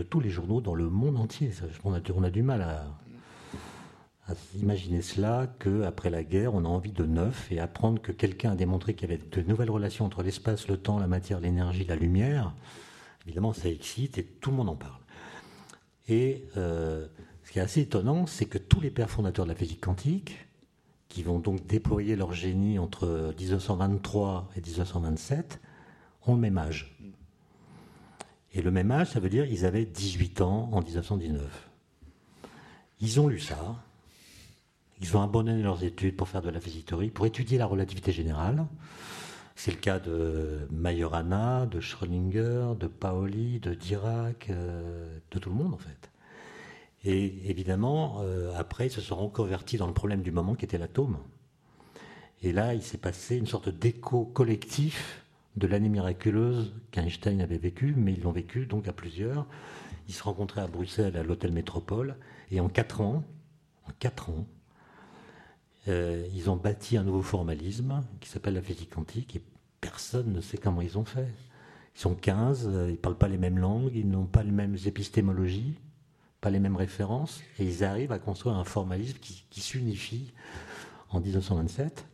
de 0.00 0.02
tous 0.02 0.20
les 0.20 0.30
journaux 0.30 0.62
dans 0.62 0.74
le 0.74 0.88
monde 0.88 1.18
entier. 1.18 1.50
On 1.84 1.92
a, 1.92 1.98
a 1.98 2.30
du 2.30 2.42
mal 2.42 2.62
à, 2.62 2.86
imaginer 4.58 5.02
cela, 5.02 5.46
qu'après 5.58 6.08
la 6.08 6.24
guerre, 6.24 6.54
on 6.54 6.64
a 6.64 6.68
envie 6.68 6.92
de 6.92 7.04
neuf 7.04 7.52
et 7.52 7.60
apprendre 7.60 8.00
que 8.00 8.10
quelqu'un 8.10 8.52
a 8.52 8.54
démontré 8.54 8.94
qu'il 8.94 9.10
y 9.10 9.12
avait 9.12 9.22
de 9.22 9.42
nouvelles 9.42 9.70
relations 9.70 10.06
entre 10.06 10.22
l'espace, 10.22 10.68
le 10.68 10.78
temps, 10.78 10.98
la 10.98 11.06
matière, 11.06 11.38
l'énergie, 11.38 11.84
la 11.84 11.96
lumière. 11.96 12.54
Évidemment, 13.26 13.52
ça 13.52 13.68
excite 13.68 14.16
et 14.16 14.24
tout 14.24 14.50
le 14.50 14.56
monde 14.56 14.70
en 14.70 14.76
parle. 14.76 15.00
Et 16.08 16.46
euh, 16.56 17.06
ce 17.44 17.52
qui 17.52 17.58
est 17.58 17.62
assez 17.62 17.82
étonnant, 17.82 18.26
c'est 18.26 18.46
que 18.46 18.56
tous 18.56 18.80
les 18.80 18.90
pères 18.90 19.10
fondateurs 19.10 19.44
de 19.44 19.50
la 19.50 19.56
physique 19.56 19.82
quantique, 19.82 20.46
qui 21.08 21.22
vont 21.22 21.40
donc 21.40 21.66
déployer 21.66 22.16
leur 22.16 22.32
génie 22.32 22.78
entre 22.78 23.34
1923 23.38 24.48
et 24.56 24.62
1927, 24.62 25.60
ont 26.26 26.34
le 26.36 26.40
même 26.40 26.56
âge. 26.56 26.96
Et 28.52 28.62
le 28.62 28.70
même 28.70 28.90
âge, 28.90 29.10
ça 29.10 29.20
veut 29.20 29.28
dire 29.28 29.46
qu'ils 29.46 29.64
avaient 29.64 29.84
18 29.84 30.40
ans 30.40 30.68
en 30.72 30.82
1919. 30.82 31.70
Ils 33.00 33.20
ont 33.20 33.28
lu 33.28 33.38
ça, 33.38 33.76
ils 35.00 35.16
ont 35.16 35.22
abandonné 35.22 35.62
leurs 35.62 35.82
études 35.84 36.16
pour 36.16 36.28
faire 36.28 36.42
de 36.42 36.50
la 36.50 36.60
physique 36.60 36.86
théorie, 36.86 37.10
pour 37.10 37.26
étudier 37.26 37.58
la 37.58 37.66
relativité 37.66 38.12
générale. 38.12 38.66
C'est 39.56 39.70
le 39.70 39.78
cas 39.78 39.98
de 39.98 40.66
Majorana, 40.70 41.66
de 41.66 41.80
Schrödinger, 41.80 42.74
de 42.78 42.86
Paoli, 42.86 43.60
de 43.60 43.74
Dirac, 43.74 44.48
euh, 44.50 45.18
de 45.30 45.38
tout 45.38 45.50
le 45.50 45.56
monde 45.56 45.74
en 45.74 45.78
fait. 45.78 46.10
Et 47.04 47.48
évidemment, 47.48 48.18
euh, 48.20 48.52
après, 48.56 48.86
ils 48.88 48.90
se 48.90 49.00
sont 49.00 49.16
reconvertis 49.16 49.78
dans 49.78 49.86
le 49.86 49.94
problème 49.94 50.22
du 50.22 50.32
moment 50.32 50.54
qui 50.54 50.66
était 50.66 50.78
l'atome. 50.78 51.18
Et 52.42 52.52
là, 52.52 52.74
il 52.74 52.82
s'est 52.82 52.98
passé 52.98 53.36
une 53.36 53.46
sorte 53.46 53.68
d'écho 53.68 54.24
collectif 54.24 55.19
de 55.56 55.66
l'année 55.66 55.88
miraculeuse 55.88 56.72
qu'Einstein 56.90 57.40
avait 57.40 57.58
vécue, 57.58 57.94
mais 57.96 58.12
ils 58.12 58.22
l'ont 58.22 58.32
vécu 58.32 58.66
donc 58.66 58.88
à 58.88 58.92
plusieurs. 58.92 59.46
Ils 60.08 60.14
se 60.14 60.22
rencontraient 60.22 60.60
à 60.60 60.66
Bruxelles 60.66 61.16
à 61.16 61.22
l'hôtel 61.22 61.52
Métropole, 61.52 62.16
et 62.50 62.60
en 62.60 62.68
quatre 62.68 63.00
ans, 63.00 63.24
en 63.86 63.92
quatre 63.98 64.30
ans, 64.30 64.46
euh, 65.88 66.26
ils 66.34 66.50
ont 66.50 66.56
bâti 66.56 66.96
un 66.96 67.02
nouveau 67.02 67.22
formalisme 67.22 68.02
qui 68.20 68.28
s'appelle 68.28 68.54
la 68.54 68.62
physique 68.62 68.90
quantique, 68.90 69.36
et 69.36 69.42
personne 69.80 70.32
ne 70.32 70.40
sait 70.40 70.58
comment 70.58 70.82
ils 70.82 70.98
ont 70.98 71.04
fait. 71.04 71.28
Ils 71.96 72.00
sont 72.00 72.14
15, 72.14 72.68
euh, 72.68 72.86
ils 72.88 72.92
ne 72.92 72.96
parlent 72.96 73.18
pas 73.18 73.28
les 73.28 73.38
mêmes 73.38 73.58
langues, 73.58 73.90
ils 73.94 74.08
n'ont 74.08 74.26
pas 74.26 74.42
les 74.42 74.52
mêmes 74.52 74.76
épistémologies, 74.86 75.74
pas 76.40 76.50
les 76.50 76.60
mêmes 76.60 76.76
références, 76.76 77.40
et 77.58 77.64
ils 77.64 77.84
arrivent 77.84 78.12
à 78.12 78.18
construire 78.18 78.56
un 78.56 78.64
formalisme 78.64 79.18
qui, 79.20 79.44
qui 79.50 79.60
s'unifie 79.60 80.32
en 81.10 81.20
1927 81.20 82.06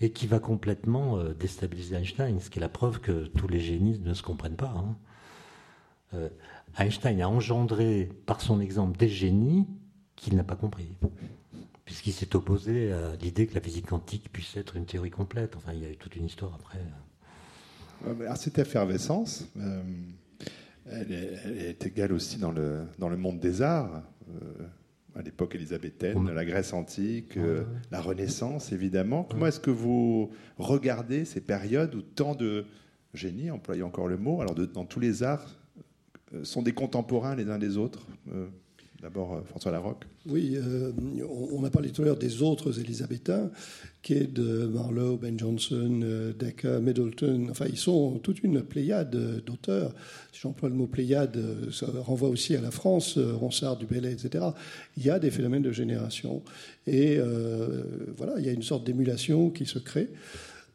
et 0.00 0.10
qui 0.12 0.26
va 0.26 0.38
complètement 0.38 1.18
euh, 1.18 1.34
déstabiliser 1.34 1.96
Einstein, 1.96 2.40
ce 2.40 2.50
qui 2.50 2.58
est 2.58 2.62
la 2.62 2.68
preuve 2.68 3.00
que 3.00 3.26
tous 3.26 3.48
les 3.48 3.60
génies 3.60 3.98
ne 4.00 4.14
se 4.14 4.22
comprennent 4.22 4.56
pas. 4.56 4.74
Hein. 4.76 4.96
Euh, 6.14 6.28
Einstein 6.78 7.20
a 7.20 7.28
engendré 7.28 8.08
par 8.26 8.40
son 8.40 8.60
exemple 8.60 8.98
des 8.98 9.08
génies 9.08 9.66
qu'il 10.16 10.36
n'a 10.36 10.44
pas 10.44 10.56
compris, 10.56 10.96
puisqu'il 11.84 12.12
s'est 12.12 12.34
opposé 12.36 12.92
à 12.92 13.16
l'idée 13.16 13.46
que 13.46 13.54
la 13.54 13.60
physique 13.60 13.86
quantique 13.86 14.30
puisse 14.32 14.56
être 14.56 14.76
une 14.76 14.86
théorie 14.86 15.10
complète. 15.10 15.56
Enfin, 15.56 15.72
il 15.72 15.82
y 15.82 15.86
a 15.86 15.90
eu 15.90 15.96
toute 15.96 16.16
une 16.16 16.26
histoire 16.26 16.54
après. 16.54 16.78
Alors, 18.04 18.36
cette 18.36 18.58
effervescence, 18.58 19.46
euh, 19.58 19.82
elle, 20.90 21.12
est, 21.12 21.86
égale 21.86 22.12
aussi 22.12 22.38
dans 22.38 22.50
le, 22.50 22.86
dans 22.98 23.08
le 23.08 23.16
monde 23.16 23.40
des 23.40 23.62
arts 23.62 24.02
à 25.14 25.22
l'époque 25.22 25.54
élisabéthaine, 25.54 26.30
la 26.30 26.44
Grèce 26.44 26.72
antique, 26.72 27.36
euh, 27.36 27.64
la 27.90 28.00
Renaissance, 28.00 28.72
évidemment. 28.72 29.24
Comment 29.24 29.46
est-ce 29.46 29.60
que 29.60 29.70
vous 29.70 30.30
regardez 30.58 31.24
ces 31.24 31.40
périodes 31.40 31.94
où 31.94 32.02
tant 32.02 32.34
de 32.34 32.64
génies, 33.14 33.50
employez 33.50 33.82
encore 33.82 34.08
le 34.08 34.16
mot, 34.16 34.40
alors 34.40 34.54
dans 34.54 34.84
tous 34.84 35.00
les 35.00 35.22
arts, 35.22 35.58
euh, 36.34 36.44
sont 36.44 36.62
des 36.62 36.72
contemporains 36.72 37.34
les 37.34 37.48
uns 37.50 37.58
des 37.58 37.76
autres 37.76 38.06
euh, 38.32 38.46
D'abord, 39.00 39.42
François 39.46 39.72
Larocque? 39.72 40.04
Oui, 40.26 40.56
euh, 40.56 40.92
on 41.50 41.64
a 41.64 41.70
parlé 41.70 41.90
tout 41.90 42.02
à 42.02 42.04
l'heure 42.04 42.18
des 42.18 42.42
autres 42.42 42.80
élisabéthains, 42.80 43.50
est 44.08 44.32
de 44.32 44.66
Marlowe, 44.66 45.16
Ben 45.16 45.38
Jonson, 45.38 46.00
euh, 46.02 46.32
Decker, 46.32 46.80
Middleton. 46.80 47.48
Enfin, 47.50 47.66
ils 47.68 47.76
sont 47.76 48.18
toute 48.22 48.42
une 48.42 48.62
pléiade 48.62 49.42
d'auteurs. 49.44 49.92
Si 50.32 50.40
j'emploie 50.40 50.68
le 50.68 50.74
mot 50.74 50.86
pléiade, 50.86 51.38
ça 51.72 51.86
renvoie 52.00 52.28
aussi 52.28 52.56
à 52.56 52.60
la 52.60 52.70
France, 52.70 53.18
Ronsard, 53.18 53.76
Dubélé, 53.76 54.12
etc. 54.12 54.44
Il 54.96 55.04
y 55.04 55.10
a 55.10 55.18
des 55.18 55.30
phénomènes 55.30 55.62
de 55.62 55.72
génération. 55.72 56.42
Et 56.86 57.18
voilà, 58.16 58.34
il 58.38 58.46
y 58.46 58.48
a 58.48 58.52
une 58.52 58.62
sorte 58.62 58.84
d'émulation 58.84 59.50
qui 59.50 59.66
se 59.66 59.78
crée. 59.78 60.08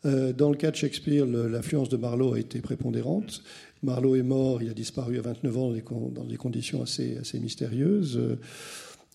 Dans 0.03 0.51
le 0.51 0.55
cas 0.55 0.69
de 0.69 0.75
Shakespeare, 0.75 1.25
l'influence 1.25 1.89
de 1.89 1.97
Marlowe 1.97 2.33
a 2.33 2.39
été 2.39 2.59
prépondérante. 2.59 3.41
Marlowe 3.81 4.15
est 4.15 4.23
mort, 4.23 4.61
il 4.61 4.69
a 4.69 4.73
disparu 4.73 5.17
à 5.17 5.21
29 5.21 5.57
ans 5.57 5.73
dans 6.11 6.23
des, 6.23 6.37
conditions 6.37 6.81
assez, 6.81 7.17
assez 7.17 7.39
mystérieuses. 7.39 8.19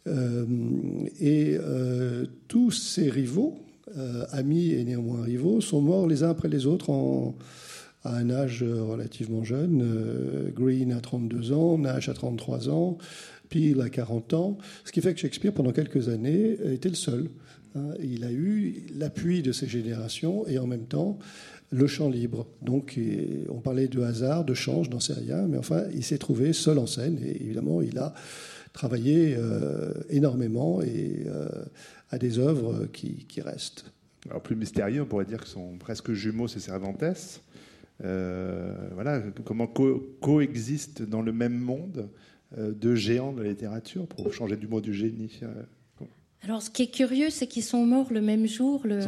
Euh, 0.07 0.47
et 1.19 1.57
euh, 1.59 2.25
tous 2.49 2.71
ses 2.71 3.11
rivaux, 3.11 3.59
euh, 3.97 4.25
amis 4.31 4.73
et 4.73 4.85
néanmoins 4.85 5.23
rivaux, 5.23 5.61
sont 5.61 5.81
morts 5.81 6.07
les 6.07 6.23
uns 6.23 6.31
après 6.31 6.49
les 6.49 6.67
autres 6.67 6.91
à 8.05 8.17
un 8.17 8.31
âge 8.31 8.63
relativement 8.65 9.45
jeune. 9.45 9.85
Green 10.55 10.93
à 10.93 11.01
32 11.01 11.53
ans, 11.53 11.79
Nash 11.79 12.09
à 12.09 12.15
33 12.15 12.71
ans, 12.71 12.99
Peel 13.51 13.81
à 13.81 13.91
40 13.91 14.35
ans. 14.35 14.59
Ce 14.85 14.93
qui 14.93 15.01
fait 15.01 15.13
que 15.13 15.21
Shakespeare, 15.21 15.53
pendant 15.53 15.73
quelques 15.73 16.09
années, 16.09 16.57
était 16.65 16.89
le 16.89 16.95
seul. 16.95 17.29
Hein. 17.75 17.91
Il 18.03 18.25
a 18.25 18.33
eu 18.33 18.87
l'appui 18.97 19.43
de 19.43 19.53
ces 19.53 19.67
générations 19.67 20.47
et 20.47 20.59
en 20.59 20.67
même 20.67 20.87
temps 20.87 21.19
le 21.71 21.87
champ 21.87 22.09
libre. 22.09 22.47
Donc 22.63 22.99
on 23.49 23.61
parlait 23.61 23.89
de 23.89 24.01
hasard, 24.01 24.45
de 24.45 24.55
chance, 24.55 24.89
n'en 24.91 25.01
sais 25.01 25.15
rien, 25.15 25.47
mais 25.49 25.59
enfin 25.59 25.85
il 25.95 26.05
s'est 26.05 26.19
trouvé 26.19 26.53
seul 26.53 26.79
en 26.79 26.87
scène 26.87 27.19
et 27.25 27.43
évidemment 27.43 27.81
il 27.83 27.99
a 27.99 28.15
travaillé 28.73 29.35
euh, 29.37 29.93
énormément 30.11 30.81
et 30.83 31.25
euh, 31.27 31.49
à 32.11 32.19
des 32.19 32.39
œuvres 32.39 32.87
qui, 32.87 33.41
restent. 33.41 33.93
Alors 34.29 34.43
plus 34.43 34.57
mystérieux, 34.57 35.03
on 35.03 35.07
pourrait 35.07 35.25
dire 35.25 35.41
que 35.41 35.49
sont 35.49 35.79
presque 35.79 36.13
jumeaux, 36.13 36.49
ces 36.49 36.61
Cervantes. 36.61 37.41
Euh, 38.03 38.75
voilà, 38.95 39.23
comment 39.45 39.67
coexistent 39.67 41.03
dans 41.03 41.23
le 41.23 41.33
même 41.33 41.59
monde 41.59 42.09
deux 42.59 42.97
géants 42.97 43.33
de 43.33 43.43
la 43.43 43.51
littérature, 43.51 44.09
pour 44.09 44.33
changer 44.33 44.57
du 44.57 44.67
mot 44.67 44.81
du 44.81 44.93
génie. 44.93 45.41
Alors, 46.43 46.63
ce 46.63 46.71
qui 46.71 46.83
est 46.83 46.91
curieux, 46.91 47.31
c'est 47.31 47.47
qu'ils 47.47 47.63
sont 47.63 47.85
morts 47.85 48.13
le 48.13 48.21
même 48.21 48.47
jour, 48.47 48.83
le, 48.85 49.01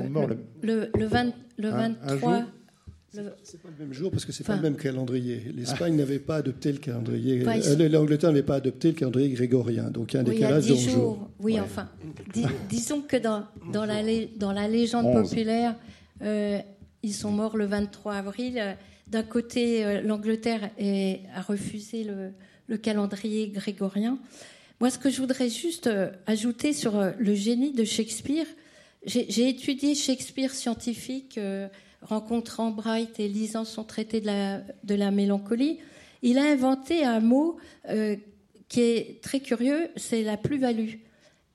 le, 0.62 0.90
le, 0.94 1.68
23. 1.68 2.44
C'est 3.43 3.61
pas 3.61 3.69
le 3.69 3.85
même 3.85 3.93
jour 3.93 4.11
parce 4.11 4.25
que 4.25 4.33
c'est 4.33 4.45
pas 4.45 4.57
le 4.57 4.63
même 4.63 4.77
calendrier. 4.77 5.53
L'Espagne 5.55 5.97
n'avait 5.97 6.19
pas 6.19 6.37
adopté 6.37 6.73
le 6.73 6.79
calendrier. 6.79 7.47
Euh, 7.47 7.89
L'Angleterre 7.91 8.31
n'avait 8.31 8.43
pas 8.43 8.55
adopté 8.55 8.89
le 8.89 8.95
calendrier 8.95 9.29
grégorien, 9.29 9.91
donc 9.91 10.13
il 10.13 10.17
y 10.17 10.19
a 10.19 10.21
un 10.21 10.25
décalage 10.25 10.67
de 10.67 10.75
jours. 10.75 11.29
Oui, 11.39 11.61
enfin, 11.61 11.91
disons 12.71 13.03
que 13.03 13.19
dans, 13.19 13.45
dans, 13.71 13.85
la, 13.85 14.03
dans 14.37 14.53
la 14.53 14.67
légende 14.67 15.13
populaire, 15.13 15.75
euh, 16.23 16.59
ils 17.03 17.13
sont 17.13 17.31
morts 17.31 17.59
le 17.59 17.67
23 17.67 18.15
avril. 18.15 18.77
D'un 19.09 19.25
côté, 19.25 19.85
euh, 19.85 20.01
l'Angleterre 20.01 20.71
a 21.35 21.43
refusé 21.43 22.05
le, 22.05 22.31
le, 22.67 22.79
calendrier 22.79 23.49
grégorien. 23.49 24.19
Moi, 24.81 24.89
ce 24.89 24.99
que 24.99 25.11
je 25.11 25.21
voudrais 25.21 25.51
juste 25.51 25.91
ajouter 26.27 26.73
sur 26.73 26.95
le 27.19 27.35
génie 27.35 27.73
de 27.73 27.85
Shakespeare, 27.85 28.47
j'ai 29.05 29.49
étudié 29.51 29.95
Shakespeare 29.95 30.53
scientifique 30.53 31.39
rencontrant 32.03 32.70
Bright 32.70 33.18
et 33.20 33.28
lisant 33.28 33.64
son 33.64 33.84
traité 33.84 34.20
de 34.20 34.94
la, 34.94 35.11
mélancolie, 35.11 35.78
il 36.22 36.38
a 36.38 36.44
inventé 36.44 37.05
un 37.05 37.20
mot 37.20 37.57
euh, 37.88 38.16
qui 38.68 38.80
est 38.80 39.22
très 39.22 39.40
curieux, 39.40 39.88
c'est 39.96 40.22
la 40.22 40.36
plus-value. 40.36 40.94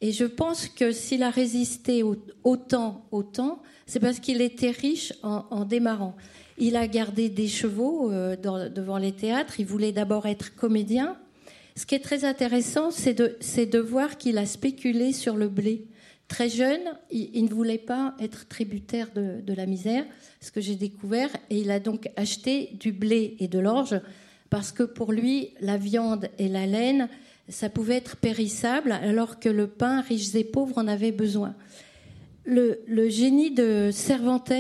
Et 0.02 0.12
je 0.12 0.26
pense 0.26 0.68
que 0.68 0.92
s'il 0.92 1.24
a 1.24 1.30
résisté 1.30 2.04
autant, 2.44 3.08
autant, 3.12 3.62
c'est 3.88 4.00
parce 4.00 4.20
qu'il 4.20 4.42
était 4.42 4.72
riche 4.72 5.14
en, 5.24 5.66
démarrant. 5.66 6.16
Il 6.60 6.76
a 6.76 6.88
gardé 6.88 7.30
des 7.30 7.48
chevaux 7.48 8.12
euh, 8.12 8.36
devant 8.36 8.98
les 8.98 9.14
théâtres. 9.14 9.60
Il 9.60 9.66
voulait 9.66 9.92
d'abord 9.92 10.28
être 10.28 10.56
comédien. 10.56 11.18
Ce 11.76 11.86
qui 11.86 11.96
est 11.96 12.04
très 12.04 12.26
intéressant, 12.26 12.92
c'est 12.92 13.14
de, 13.14 13.80
voir 13.80 14.18
qu'il 14.18 14.38
a 14.38 14.46
spéculé 14.46 15.14
sur 15.14 15.36
le 15.36 15.48
blé. 15.48 15.86
Très 16.28 16.50
jeune, 16.50 16.82
il, 17.10 17.46
ne 17.46 17.50
voulait 17.50 17.78
pas 17.78 18.14
être 18.20 18.48
tributaire 18.48 19.08
de, 19.16 19.54
la 19.54 19.66
misère 19.66 20.04
ce 20.42 20.52
que 20.52 20.60
j'ai 20.60 20.76
découvert, 20.76 21.30
et 21.50 21.60
il 21.60 21.72
a 21.72 21.80
donc 21.80 22.10
acheté 22.18 22.72
du 22.74 22.92
blé 22.92 23.38
et 23.40 23.48
de 23.48 23.60
l'orge, 23.60 24.00
parce 24.50 24.72
que 24.72 24.84
pour 24.84 25.14
lui, 25.14 25.54
la 25.62 25.78
viande 25.78 26.30
et 26.38 26.50
la 26.50 26.66
laine, 26.66 27.08
ça 27.48 27.70
pouvait 27.70 27.96
être 27.96 28.18
périssable, 28.18 28.92
alors 28.92 29.40
que 29.40 29.48
le 29.48 29.68
pain, 29.68 30.02
riches 30.02 30.36
et 30.36 30.44
pauvres, 30.44 30.78
en 30.78 30.88
avait 30.88 31.14
besoin. 31.14 31.56
Le, 32.44 32.78
génie 33.10 33.52
de 33.52 33.90
Cervantes 33.92 34.52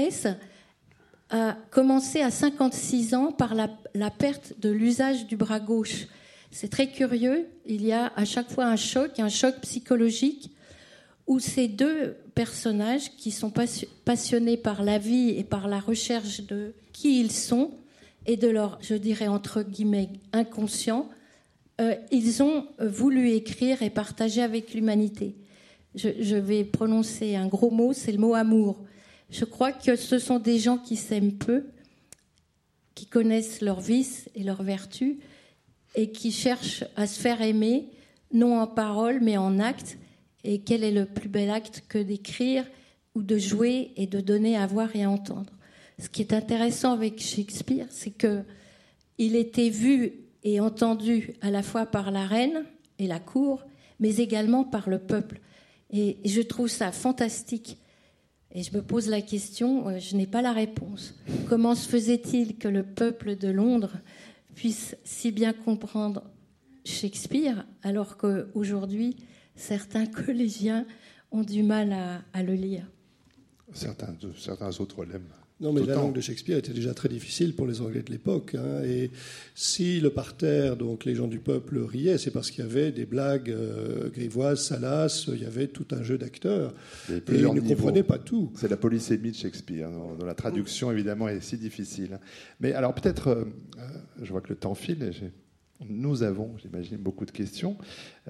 a 1.29 1.57
commencé 1.69 2.21
à 2.21 2.31
56 2.31 3.13
ans 3.13 3.31
par 3.33 3.53
la 3.55 4.09
perte 4.11 4.53
de 4.59 4.69
l'usage 4.69 5.27
du 5.27 5.35
bras 5.35 5.59
gauche. 5.59 6.07
C'est 6.51 6.69
très 6.69 6.87
curieux, 6.87 7.47
il 7.65 7.85
y 7.85 7.91
a 7.91 8.11
à 8.15 8.25
chaque 8.25 8.49
fois 8.49 8.65
un 8.65 8.77
choc, 8.77 9.19
un 9.19 9.29
choc 9.29 9.55
psychologique, 9.61 10.51
où 11.27 11.39
ces 11.39 11.67
deux 11.67 12.15
personnages 12.35 13.15
qui 13.17 13.31
sont 13.31 13.51
passionnés 14.05 14.57
par 14.57 14.83
la 14.83 14.97
vie 14.97 15.31
et 15.37 15.43
par 15.43 15.67
la 15.67 15.79
recherche 15.79 16.41
de 16.41 16.73
qui 16.93 17.19
ils 17.19 17.31
sont 17.31 17.71
et 18.25 18.37
de 18.37 18.47
leur, 18.47 18.79
je 18.81 18.95
dirais 18.95 19.27
entre 19.27 19.61
guillemets, 19.61 20.09
inconscient, 20.33 21.09
euh, 21.79 21.95
ils 22.11 22.41
ont 22.41 22.65
voulu 22.79 23.31
écrire 23.31 23.81
et 23.83 23.89
partager 23.89 24.41
avec 24.41 24.73
l'humanité. 24.73 25.35
Je, 25.95 26.35
vais 26.35 26.63
prononcer 26.63 27.35
un 27.35 27.47
gros 27.47 27.71
mot, 27.71 27.91
c'est 27.91 28.11
le 28.11 28.19
mot 28.19 28.35
amour. 28.35 28.83
Je 29.29 29.45
crois 29.45 29.71
que 29.71 29.95
ce 29.95 30.19
sont 30.19 30.37
des 30.37 30.59
gens 30.59 30.77
qui 30.77 30.95
s'aiment 30.95 31.37
peu, 31.37 31.65
qui 32.93 33.07
connaissent 33.07 33.61
leurs 33.61 33.79
vices 33.79 34.29
et 34.35 34.43
leurs 34.43 34.61
vertus, 34.61 35.17
et 35.95 36.11
qui 36.11 36.31
cherchent 36.31 36.83
à 36.95 37.07
se 37.07 37.19
faire 37.19 37.41
aimer, 37.41 37.89
non 38.31 38.59
en 38.59 38.67
parole, 38.67 39.19
mais 39.21 39.37
en 39.37 39.59
acte, 39.59 39.97
et 40.47 40.59
quel 40.59 40.85
est 40.85 40.91
le 40.91 41.05
plus 41.05 41.27
bel 41.27 41.49
acte 41.49 41.83
que 41.89 41.97
d'écrire 41.97 42.63
ou 43.15 43.21
de 43.21 43.37
jouer 43.37 43.91
et 43.97 44.07
de 44.07 44.21
donner 44.21 44.55
à 44.55 44.65
voir 44.65 44.95
et 44.95 45.03
à 45.03 45.09
entendre 45.09 45.51
Ce 45.99 46.07
qui 46.07 46.21
est 46.21 46.31
intéressant 46.31 46.93
avec 46.93 47.21
Shakespeare, 47.21 47.87
c'est 47.89 48.11
que 48.11 48.43
il 49.17 49.35
était 49.35 49.69
vu 49.69 50.13
et 50.43 50.61
entendu 50.61 51.33
à 51.41 51.51
la 51.51 51.63
fois 51.63 51.85
par 51.85 52.11
la 52.11 52.25
reine 52.25 52.63
et 52.97 53.07
la 53.07 53.19
cour, 53.19 53.65
mais 53.99 54.17
également 54.17 54.63
par 54.63 54.89
le 54.89 54.99
peuple. 54.99 55.41
Et 55.91 56.17
je 56.23 56.41
trouve 56.41 56.69
ça 56.69 56.93
fantastique. 56.93 57.77
Et 58.53 58.63
je 58.63 58.73
me 58.73 58.81
pose 58.81 59.09
la 59.09 59.21
question, 59.21 59.89
euh, 59.89 59.99
je 59.99 60.15
n'ai 60.15 60.27
pas 60.27 60.41
la 60.41 60.53
réponse. 60.53 61.15
Comment 61.49 61.75
se 61.75 61.89
faisait-il 61.89 62.57
que 62.57 62.69
le 62.69 62.83
peuple 62.83 63.35
de 63.35 63.49
Londres 63.49 63.97
puisse 64.55 64.95
si 65.03 65.31
bien 65.31 65.51
comprendre 65.51 66.23
Shakespeare 66.85 67.65
alors 67.83 68.15
qu'aujourd'hui, 68.15 69.17
certains 69.57 70.05
collégiens 70.05 70.85
ont 71.31 71.43
du 71.43 71.63
mal 71.63 71.93
à, 72.33 72.43
le 72.43 72.53
lire. 72.53 72.89
Certains, 73.73 74.15
certains 74.37 74.79
autres 74.79 75.03
l'aiment. 75.03 75.33
Non, 75.59 75.73
mais 75.73 75.83
la 75.83 75.95
langue 75.95 76.13
de 76.13 76.21
Shakespeare 76.21 76.57
était 76.57 76.73
déjà 76.73 76.93
très 76.93 77.09
difficile 77.09 77.55
pour 77.55 77.65
les 77.65 77.81
Anglais 77.81 78.03
de 78.03 78.11
l'époque. 78.11 78.53
Hein, 78.53 78.83
et 78.83 79.09
si 79.55 79.99
le 79.99 80.11
parterre, 80.11 80.77
donc 80.77 81.03
les 81.03 81.15
gens 81.15 81.27
du 81.27 81.39
peuple, 81.39 81.79
riaient, 81.79 82.19
c'est 82.19 82.29
parce 82.29 82.51
qu'il 82.51 82.63
y 82.63 82.67
avait 82.67 82.91
des 82.91 83.07
blagues 83.07 83.49
euh, 83.49 84.09
grivoises, 84.09 84.63
salaces, 84.63 85.25
il 85.33 85.41
y 85.41 85.45
avait 85.45 85.67
tout 85.67 85.87
un 85.91 86.03
jeu 86.03 86.19
d'acteurs. 86.19 86.75
Et 87.09 87.21
ils 87.29 87.41
ne 87.41 87.59
comprenaient 87.59 88.03
pas 88.03 88.19
tout. 88.19 88.51
C'est 88.55 88.69
la 88.69 88.77
polysémie 88.77 89.31
de 89.31 89.35
Shakespeare, 89.35 89.89
dont, 89.89 90.23
la 90.23 90.35
traduction, 90.35 90.91
évidemment, 90.91 91.27
est 91.27 91.41
si 91.41 91.57
difficile. 91.57 92.19
Mais 92.59 92.73
alors, 92.73 92.93
peut-être, 92.93 93.29
euh, 93.29 93.45
euh, 93.79 93.87
je 94.21 94.31
vois 94.31 94.41
que 94.41 94.49
le 94.49 94.57
temps 94.57 94.75
file, 94.75 95.01
et 95.01 95.11
j'ai 95.11 95.31
nous 95.85 96.23
avons, 96.23 96.55
j'imagine, 96.57 96.97
beaucoup 96.97 97.25
de 97.25 97.31
questions. 97.31 97.77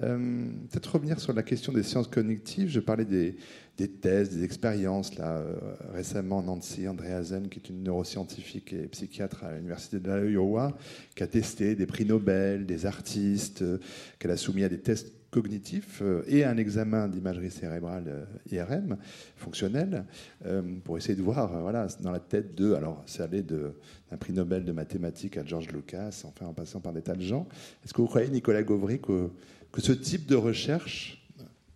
Euh, 0.02 0.48
peut-être 0.70 0.94
revenir 0.94 1.18
sur 1.18 1.32
la 1.32 1.42
question 1.42 1.72
des 1.72 1.82
sciences 1.82 2.06
cognitives. 2.06 2.68
Je 2.68 2.80
parlais 2.80 3.04
des, 3.04 3.36
des 3.78 3.88
thèses, 3.88 4.30
des 4.30 4.44
expériences. 4.44 5.16
Là, 5.16 5.38
euh, 5.38 5.56
récemment, 5.92 6.42
Nancy 6.42 6.86
Andreasen, 6.86 7.48
qui 7.48 7.60
est 7.60 7.70
une 7.70 7.82
neuroscientifique 7.82 8.72
et 8.72 8.86
psychiatre 8.88 9.44
à 9.44 9.54
l'université 9.54 9.98
de 9.98 10.12
l'Iowa, 10.12 10.76
qui 11.14 11.22
a 11.22 11.26
testé 11.26 11.74
des 11.74 11.86
prix 11.86 12.04
Nobel, 12.04 12.66
des 12.66 12.84
artistes, 12.84 13.62
euh, 13.62 13.78
qu'elle 14.18 14.32
a 14.32 14.36
soumis 14.36 14.64
à 14.64 14.68
des 14.68 14.80
tests 14.80 15.12
cognitif 15.30 16.00
euh, 16.00 16.22
et 16.26 16.44
un 16.44 16.56
examen 16.56 17.08
d'imagerie 17.08 17.50
cérébrale 17.50 18.04
euh, 18.08 18.24
IRM 18.50 18.96
fonctionnel 19.36 20.04
euh, 20.46 20.62
pour 20.84 20.96
essayer 20.96 21.14
de 21.14 21.22
voir 21.22 21.60
voilà, 21.60 21.86
dans 22.00 22.12
la 22.12 22.20
tête 22.20 22.54
de. 22.54 22.72
Alors, 22.72 23.02
c'est 23.06 23.22
allé 23.22 23.42
d'un 23.42 24.16
prix 24.18 24.32
Nobel 24.32 24.64
de 24.64 24.72
mathématiques 24.72 25.36
à 25.36 25.44
George 25.44 25.68
Lucas, 25.68 26.22
enfin 26.24 26.46
en 26.46 26.54
passant 26.54 26.80
par 26.80 26.92
des 26.92 27.02
tas 27.02 27.14
de 27.14 27.22
gens. 27.22 27.46
Est-ce 27.84 27.92
que 27.92 28.00
vous 28.00 28.08
croyez, 28.08 28.28
Nicolas 28.28 28.62
Gauvry, 28.62 29.00
que, 29.00 29.30
que 29.70 29.80
ce 29.80 29.92
type 29.92 30.26
de 30.26 30.36
recherche 30.36 31.26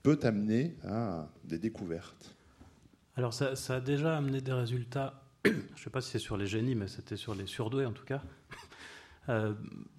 peut 0.02 0.18
amener 0.22 0.76
à 0.84 1.28
des 1.44 1.58
découvertes? 1.58 2.34
Alors, 3.16 3.34
ça, 3.34 3.54
ça, 3.56 3.76
a 3.76 3.80
déjà 3.80 4.16
amené 4.16 4.40
des 4.40 4.52
résultats. 4.52 5.22
Je 5.44 5.50
ne 5.50 5.58
sais 5.76 5.90
pas 5.90 6.00
si 6.00 6.10
c'est 6.10 6.18
sur 6.18 6.38
les 6.38 6.46
génies, 6.46 6.74
mais 6.74 6.88
c'était 6.88 7.16
sur 7.16 7.34
les 7.34 7.46
surdoués 7.46 7.84
en 7.84 7.92
tout 7.92 8.06
cas. 8.06 8.22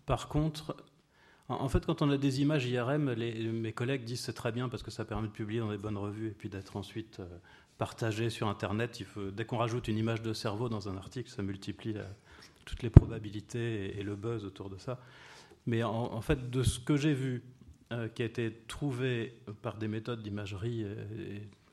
par 0.06 0.28
contre, 0.28 0.76
en 1.50 1.68
fait, 1.68 1.86
quand 1.86 2.02
on 2.02 2.10
a 2.10 2.18
des 2.18 2.41
images 2.41 2.66
IRM, 2.66 3.14
mes 3.16 3.74
collègues 3.74 4.04
disent 4.04 4.22
c'est 4.22 4.34
très 4.34 4.52
bien 4.52 4.70
parce 4.70 4.84
que 4.84 4.91
ça 4.91 5.06
permet 5.06 5.28
de 5.28 5.34
publier 5.34 5.60
dans 5.60 5.72
des 5.72 5.78
bonnes 5.78 5.98
revues 5.98 6.28
et 6.28 6.34
puis 6.34 6.50
d'être 6.50 6.78
ensuite 6.78 7.20
euh, 7.20 7.26
partagé 7.78 8.30
sur 8.30 8.48
Internet. 8.48 9.04
Dès 9.34 9.46
qu'on 9.46 9.58
rajoute 9.58 9.88
une 9.88 9.98
image 9.98 10.22
de 10.22 10.34
cerveau 10.34 10.70
dans 10.70 10.88
un 10.89 10.96
article, 10.96 11.30
ça 11.30 11.44
multiplie 11.44 11.96
toutes 12.66 12.82
les 12.82 12.89
probabilités 12.89 13.98
et, 14.00 14.04
le 14.04 14.16
buzz 14.16 14.46
autour 14.46 14.70
de 14.70 14.78
ça. 14.78 15.00
Mais 15.66 15.84
en, 15.84 16.22
fait, 16.22 16.50
de 16.50 16.64
ce 16.64 16.80
que 16.80 16.98
j'ai 16.98 17.14
vu, 17.14 17.44
euh, 17.91 18.08
qui 18.08 18.22
a 18.22 18.26
été 18.26 18.64
trouvé 18.68 19.38
par 19.62 19.78
des 19.78 19.88
méthodes 19.88 20.22
d'imagerie 20.22 20.86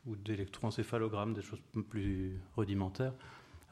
ou 0.06 0.16
d'électroencéphalogramme, 0.16 1.34
des 1.34 1.42
choses 1.42 1.60
plus 1.88 2.38
rudimentaires, 2.56 3.12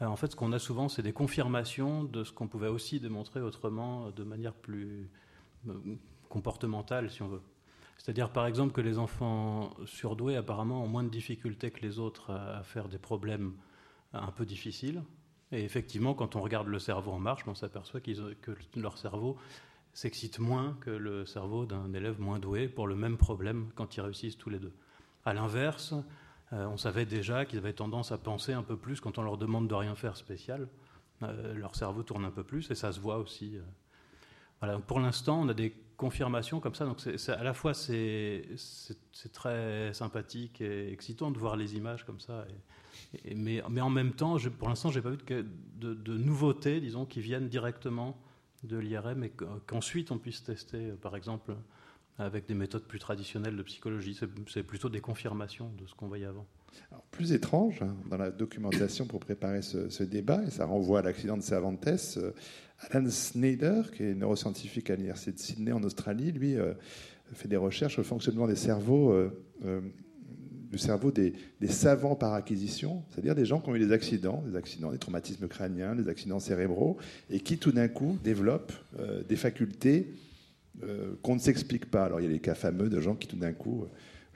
euh, 0.02 0.06
en 0.06 0.16
fait, 0.16 0.30
ce 0.30 0.36
qu'on 0.36 0.52
a 0.52 0.58
souvent, 0.58 0.88
c'est 0.88 1.02
des 1.02 1.12
confirmations 1.12 2.04
de 2.04 2.24
ce 2.24 2.32
qu'on 2.32 2.48
pouvait 2.48 2.68
aussi 2.68 3.00
démontrer 3.00 3.40
autrement, 3.40 4.10
de 4.10 4.24
manière 4.24 4.54
plus 4.54 5.08
comportementale, 6.28 7.10
si 7.10 7.22
on 7.22 7.28
veut. 7.28 7.42
C'est-à-dire, 7.98 8.30
par 8.30 8.46
exemple, 8.46 8.72
que 8.72 8.80
les 8.80 8.98
enfants 8.98 9.70
surdoués, 9.86 10.36
apparemment, 10.36 10.82
ont 10.84 10.88
moins 10.88 11.04
de 11.04 11.08
difficultés 11.08 11.70
que 11.70 11.80
les 11.80 11.98
autres 11.98 12.30
à 12.30 12.62
faire 12.62 12.88
des 12.88 12.98
problèmes 12.98 13.54
un 14.12 14.30
peu 14.30 14.46
difficiles. 14.46 15.02
Et 15.50 15.64
effectivement, 15.64 16.14
quand 16.14 16.36
on 16.36 16.42
regarde 16.42 16.68
le 16.68 16.78
cerveau 16.78 17.12
en 17.12 17.18
marche, 17.18 17.42
on 17.46 17.54
s'aperçoit 17.54 18.00
que 18.00 18.52
leur 18.76 18.98
cerveau 18.98 19.36
s'excite 19.98 20.38
moins 20.38 20.76
que 20.80 20.90
le 20.90 21.26
cerveau 21.26 21.66
d'un 21.66 21.92
élève 21.92 22.20
moins 22.20 22.38
doué 22.38 22.68
pour 22.68 22.86
le 22.86 22.94
même 22.94 23.16
problème 23.16 23.70
quand 23.74 23.96
ils 23.96 24.00
réussissent 24.00 24.38
tous 24.38 24.50
les 24.50 24.60
deux. 24.60 24.72
À 25.24 25.34
l'inverse, 25.34 25.92
euh, 26.52 26.66
on 26.66 26.76
savait 26.76 27.04
déjà 27.04 27.44
qu'ils 27.44 27.58
avaient 27.58 27.72
tendance 27.72 28.12
à 28.12 28.18
penser 28.18 28.52
un 28.52 28.62
peu 28.62 28.76
plus 28.76 29.00
quand 29.00 29.18
on 29.18 29.22
leur 29.22 29.36
demande 29.36 29.66
de 29.66 29.74
rien 29.74 29.94
faire 29.96 30.16
spécial. 30.16 30.68
Euh, 31.22 31.52
leur 31.54 31.74
cerveau 31.74 32.04
tourne 32.04 32.24
un 32.24 32.30
peu 32.30 32.44
plus 32.44 32.70
et 32.70 32.74
ça 32.74 32.92
se 32.92 33.00
voit 33.00 33.18
aussi. 33.18 33.56
Euh. 33.56 33.62
Voilà, 34.60 34.78
pour 34.78 35.00
l'instant, 35.00 35.40
on 35.40 35.48
a 35.48 35.54
des 35.54 35.72
confirmations 35.96 36.60
comme 36.60 36.74
ça. 36.74 36.84
Donc, 36.84 36.98
à 37.06 37.42
la 37.42 37.54
fois, 37.54 37.74
c'est 37.74 38.42
très 39.32 39.92
sympathique 39.92 40.60
et 40.60 40.92
excitant 40.92 41.30
de 41.30 41.38
voir 41.38 41.56
les 41.56 41.76
images 41.76 42.04
comme 42.04 42.20
ça. 42.20 42.46
mais, 43.34 43.62
mais, 43.68 43.80
en 43.80 43.90
même 43.90 44.12
temps, 44.12 44.36
pour 44.58 44.68
l'instant, 44.68 44.90
je 44.90 44.98
n'ai 44.98 45.02
pas 45.02 45.10
vu 45.10 45.18
de, 45.18 45.46
de, 45.76 45.94
de, 45.94 46.16
nouveautés, 46.16 46.80
disons, 46.80 47.04
qui 47.04 47.20
viennent 47.20 47.48
directement 47.48 48.18
de 48.64 48.76
l'IRM 48.76 49.22
et 49.22 49.32
qu'ensuite 49.66 50.10
on 50.10 50.18
puisse 50.18 50.42
tester, 50.42 50.92
par 51.00 51.14
exemple, 51.14 51.54
avec 52.18 52.46
des 52.46 52.54
méthodes 52.54 52.84
plus 52.84 52.98
traditionnelles 52.98 53.56
de 53.56 53.62
psychologie. 53.62 54.18
C'est 54.48 54.62
plutôt 54.64 54.88
des 54.88 55.00
confirmations 55.00 55.70
de 55.78 55.86
ce 55.86 55.94
qu'on 55.94 56.08
voyait 56.08 56.26
avant. 56.26 56.46
Plus 57.18 57.32
étrange, 57.32 57.82
hein, 57.82 57.96
dans 58.08 58.16
la 58.16 58.30
documentation 58.30 59.04
pour 59.04 59.18
préparer 59.18 59.60
ce, 59.60 60.02
débat, 60.04 60.40
et 60.46 60.50
ça 60.50 60.66
renvoie 60.66 61.00
à 61.00 61.02
l'accident 61.02 61.36
de 61.36 61.42
Cervantes, 61.42 61.84
euh, 62.16 62.30
Alan 62.90 63.10
Snyder, 63.10 63.82
qui 63.92 64.04
est 64.04 64.14
neuroscientifique 64.14 64.88
à 64.90 64.94
l'Université 64.94 65.32
de 65.32 65.38
Sydney 65.38 65.72
en 65.72 65.82
Australie, 65.82 66.30
lui 66.30 66.56
euh, 66.56 66.74
fait 67.32 67.48
des 67.48 67.56
recherches 67.56 67.96
le 67.96 68.04
fonctionnement 68.04 68.46
des 68.46 68.54
cerveaux, 68.54 69.10
euh, 69.10 69.80
du 70.70 70.78
cerveau 70.78 71.10
des, 71.10 71.32
des, 71.60 71.66
savants 71.66 72.14
par 72.14 72.34
acquisition, 72.34 73.02
c'est-à-dire 73.10 73.34
des 73.34 73.46
gens 73.46 73.60
qui 73.60 73.70
ont 73.70 73.74
eu 73.74 73.80
des 73.80 73.90
accidents, 73.90 74.44
des 74.46 74.54
accidents, 74.54 74.92
des 74.92 74.98
traumatismes 74.98 75.48
crâniens, 75.48 75.96
des 75.96 76.08
accidents 76.08 76.38
cérébraux, 76.38 76.98
et 77.30 77.40
qui 77.40 77.58
tout 77.58 77.72
d'un 77.72 77.88
coup 77.88 78.16
développent 78.22 78.74
des 79.28 79.36
facultés 79.36 80.12
qu'on 81.22 81.34
ne 81.34 81.40
s'explique 81.40 81.90
pas. 81.90 82.04
Alors 82.04 82.20
il 82.20 82.24
y 82.24 82.26
a 82.26 82.30
les 82.30 82.38
cas 82.38 82.54
fameux 82.54 82.90
de 82.90 83.00
gens 83.00 83.14
qui 83.14 83.26
tout 83.26 83.36
d'un 83.36 83.54
coup 83.54 83.86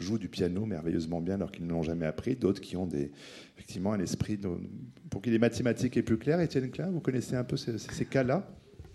jouent 0.02 0.18
du 0.18 0.28
piano 0.28 0.66
merveilleusement 0.66 1.20
bien 1.20 1.34
alors 1.34 1.50
qu'ils 1.50 1.66
ne 1.66 1.70
l'ont 1.70 1.82
jamais 1.82 2.06
appris, 2.06 2.36
d'autres 2.36 2.60
qui 2.60 2.76
ont 2.76 2.86
des, 2.86 3.10
effectivement 3.56 3.92
un 3.92 4.00
esprit 4.00 4.38
pour 5.10 5.22
qui 5.22 5.30
les 5.30 5.38
mathématiques 5.38 5.96
est 5.96 6.02
plus 6.02 6.18
clair. 6.18 6.40
Étienne 6.40 6.70
Klein, 6.70 6.90
vous 6.90 7.00
connaissez 7.00 7.36
un 7.36 7.44
peu 7.44 7.56
ces, 7.56 8.04
cas-là? 8.04 8.46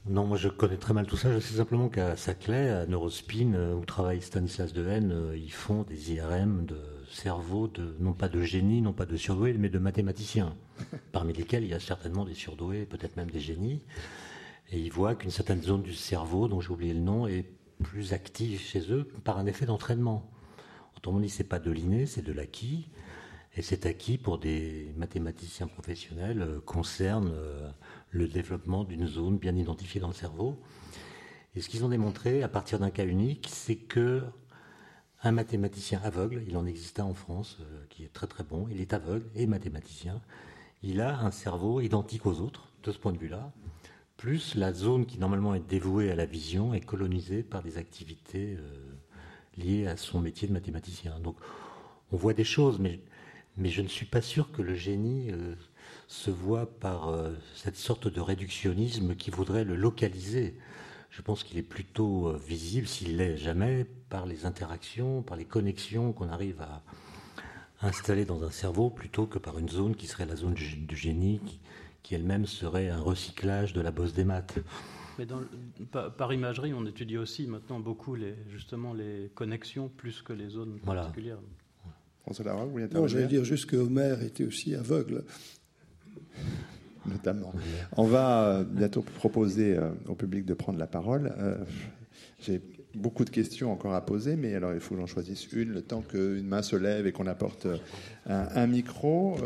Non, 0.10 0.26
moi 0.26 0.38
je 0.38 0.48
connais 0.48 0.78
très 0.78 0.94
mal 0.94 1.06
tout 1.06 1.18
ça. 1.18 1.34
Je 1.34 1.40
sais 1.40 1.56
simplement 1.56 1.90
qu'à 1.90 2.16
Saclay, 2.16 2.70
à 2.70 2.86
Neurospin, 2.86 3.54
euh, 3.54 3.74
où 3.74 3.84
travaille 3.84 4.22
Stanislas 4.22 4.74
Dehaene, 4.74 5.34
ils 5.36 5.52
font 5.52 5.84
des 5.84 6.14
IRM 6.14 6.66
de 6.66 6.78
cerveau, 7.10 7.68
de, 7.68 7.96
non 8.00 8.14
pas 8.14 8.30
de 8.30 8.42
génie, 8.42 8.82
non 8.82 8.94
pas 8.94 9.06
de 9.06 9.18
surdoués, 9.18 9.54
mais 9.58 9.70
de 9.70 9.80
mathématiciens, 9.80 10.56
parmi 11.12 11.34
lesquels 11.34 11.64
il 11.64 11.70
y 11.70 11.74
a 11.74 11.80
certainement 11.80 12.26
des 12.26 12.34
surdoués, 12.34 12.86
peut-être 12.86 13.18
même 13.18 13.32
des 13.32 13.40
génies. 13.40 13.82
Et 14.72 14.80
ils 14.80 14.92
voient 14.92 15.16
qu'une 15.16 15.32
certaine 15.32 15.62
zone 15.62 15.82
du 15.82 15.94
cerveau, 15.94 16.48
dont 16.48 16.60
j'ai 16.60 16.72
oublié 16.72 16.94
le 16.94 17.00
nom, 17.00 17.28
est 17.28 17.46
plus 17.84 18.14
active 18.14 18.60
chez 18.60 18.92
eux 18.92 19.08
par 19.24 19.38
un 19.38 19.46
effet 19.46 19.66
d'entraînement. 19.66 20.30
Autrement 20.98 21.20
dit, 21.20 21.30
c'est 21.30 21.44
pas 21.44 21.60
de 21.60 21.72
l'inné, 21.72 22.06
c'est 22.06 22.24
de 22.24 22.34
l'acquis. 22.34 22.88
Et 23.56 23.62
cet 23.62 23.86
acquis, 23.86 24.18
pour 24.18 24.40
des 24.40 24.94
mathématiciens 24.98 25.68
professionnels, 25.68 26.42
euh, 26.42 26.60
concerne 26.60 27.32
euh, 27.34 27.70
le 28.12 28.28
développement 28.28 28.84
d'une 28.84 29.08
zone 29.08 29.38
bien 29.38 29.56
identifiée 29.56 30.02
dans 30.02 30.08
le 30.08 30.14
cerveau. 30.14 30.60
Et 31.56 31.62
ce 31.62 31.70
qu'ils 31.70 31.84
ont 31.86 31.90
démontré, 31.90 32.44
à 32.44 32.48
partir 32.48 32.80
d'un 32.80 32.92
cas 32.92 33.06
unique, 33.06 33.48
c'est 33.52 33.76
que 33.76 34.24
un 35.24 35.32
mathématicien 35.32 36.00
aveugle, 36.04 36.44
il 36.48 36.56
en 36.58 36.66
existe 36.66 37.00
un 37.00 37.06
en 37.06 37.16
France 37.16 37.58
euh, 37.62 37.84
qui 37.90 38.04
est 38.04 38.14
très 38.14 38.28
très 38.28 38.44
bon, 38.44 38.68
il 38.70 38.82
est 38.82 38.94
aveugle 38.94 39.26
et 39.36 39.48
mathématicien, 39.48 40.22
il 40.84 41.02
a 41.02 41.20
un 41.20 41.32
cerveau 41.32 41.82
identique 41.82 42.28
aux 42.28 42.40
autres, 42.40 42.72
de 42.84 42.92
ce 42.92 43.00
point 43.00 43.12
de 43.12 43.18
vue-là, 43.18 43.52
plus 44.18 44.54
la 44.54 44.74
zone 44.74 45.08
qui 45.08 45.18
normalement 45.18 45.56
est 45.56 45.68
dévouée 45.68 46.12
à 46.12 46.16
la 46.16 46.26
vision 46.26 46.74
est 46.76 46.82
colonisée 46.82 47.42
par 47.42 47.64
des 47.64 47.78
activités 47.78 48.58
liées 49.58 49.88
à 49.88 49.98
son 49.98 50.20
métier 50.22 50.48
de 50.48 50.54
mathématicien. 50.54 51.20
Donc 51.20 51.38
on 52.12 52.18
voit 52.18 52.34
des 52.34 52.44
choses, 52.44 52.80
mais, 52.80 53.00
mais 53.58 53.70
je 53.70 53.82
ne 53.82 53.88
suis 53.88 54.06
pas 54.06 54.22
sûr 54.22 54.52
que 54.52 54.62
le 54.62 54.76
génie 54.76 55.32
euh, 55.32 55.56
se 56.08 56.32
voit 56.32 56.68
par 56.80 57.10
euh, 57.10 57.34
cette 57.56 57.76
sorte 57.76 58.08
de 58.08 58.22
réductionnisme 58.22 59.16
qui 59.16 59.32
voudrait 59.32 59.64
le 59.64 59.76
localiser. 59.76 60.56
Je 61.10 61.22
pense 61.22 61.44
qu'il 61.44 61.58
est 61.58 61.64
plutôt 61.64 62.34
visible, 62.38 62.86
s'il 62.86 63.18
l'est 63.18 63.38
jamais, 63.38 63.86
par 64.10 64.26
les 64.26 64.46
interactions, 64.46 65.24
par 65.24 65.38
les 65.38 65.46
connexions 65.46 66.12
qu'on 66.12 66.30
arrive 66.30 66.62
à 66.62 66.84
installer 67.82 68.26
dans 68.26 68.44
un 68.44 68.52
cerveau, 68.52 68.90
plutôt 68.90 69.26
que 69.26 69.40
par 69.40 69.58
une 69.58 69.70
zone 69.70 69.96
qui 69.96 70.08
serait 70.08 70.26
la 70.26 70.36
zone 70.36 70.54
du 70.54 70.96
génie, 70.96 71.40
qui 72.04 72.16
elle-même 72.16 72.46
serait 72.46 72.90
un 72.90 73.00
recyclage 73.00 73.74
de 73.74 73.82
la 73.82 73.92
bosse 73.92 74.14
des 74.14 74.24
maths. 74.24 74.60
Mais 75.18 75.26
dans, 75.26 75.42
par, 75.92 76.32
imagerie, 76.34 76.74
on 76.74 76.86
étudie 76.86 77.18
aussi 77.18 77.48
maintenant 77.48 77.80
beaucoup 77.80 78.16
les, 78.16 78.36
justement 78.52 78.94
les 78.94 79.32
connexions 79.34 79.90
plus 79.90 80.22
que 80.22 80.34
les 80.34 80.50
zones 80.50 80.80
particulières. 80.80 81.40
François 82.22 82.46
Larocque, 82.46 82.72
vous 82.72 82.80
Non, 82.80 83.08
j'allais 83.08 83.28
dire 83.28 83.44
juste 83.44 83.68
que 83.68 83.78
Homer 83.78 84.16
était 84.22 84.44
aussi 84.44 84.76
aveugle. 84.76 85.24
Notamment. 87.06 87.54
On 87.96 88.04
va 88.04 88.44
euh, 88.44 88.64
bientôt 88.66 89.02
proposer 89.02 89.78
euh, 89.78 89.92
au 90.08 90.16
public 90.16 90.46
de 90.46 90.54
prendre 90.54 90.78
la 90.78 90.88
parole. 90.88 91.34
Euh, 91.38 91.56
j'ai 92.42 92.62
beaucoup 92.96 93.24
de 93.24 93.30
questions 93.30 93.72
encore 93.72 93.94
à 93.94 94.06
poser, 94.06 94.36
mais 94.36 94.54
alors 94.56 94.74
il 94.74 94.82
faut 94.82 94.96
que 94.96 95.00
j'en 95.00 95.08
choisisse 95.08 95.48
une 95.54 95.70
le 95.70 95.82
temps 95.82 96.02
qu'une 96.02 96.46
main 96.46 96.62
se 96.62 96.76
lève 96.76 97.08
et 97.08 97.14
qu'on 97.14 97.28
apporte 97.28 97.66
un, 98.26 98.48
un 98.54 98.68
micro. 98.68 99.38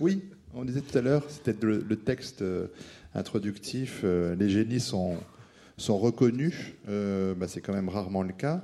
oui, 0.00 0.20
on 0.56 0.64
disait 0.64 0.80
tout 0.80 0.96
à 0.96 1.00
l'heure, 1.00 1.24
c'était 1.28 1.54
le, 1.62 1.96
texte 1.96 2.42
euh, 2.42 2.68
introductif, 3.14 4.00
euh, 4.04 4.34
les 4.36 4.48
génies 4.48 4.80
sont, 4.80 5.16
sont 5.76 5.98
reconnus, 5.98 6.72
euh, 6.88 7.34
bah, 7.34 7.48
c'est 7.48 7.60
quand 7.60 7.72
même 7.72 7.88
rarement 7.88 8.22
le 8.22 8.32
cas. 8.32 8.62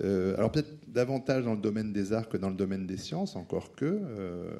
alors 0.00 0.52
peut-être 0.52 0.70
davantage 0.88 1.44
dans 1.44 1.54
le 1.54 1.60
domaine 1.60 1.92
des 1.92 2.12
arts 2.12 2.28
que 2.28 2.36
dans 2.36 2.50
le 2.50 2.56
domaine 2.56 2.86
des 2.86 2.96
sciences, 2.96 3.36
encore 3.36 3.74
que. 3.74 4.00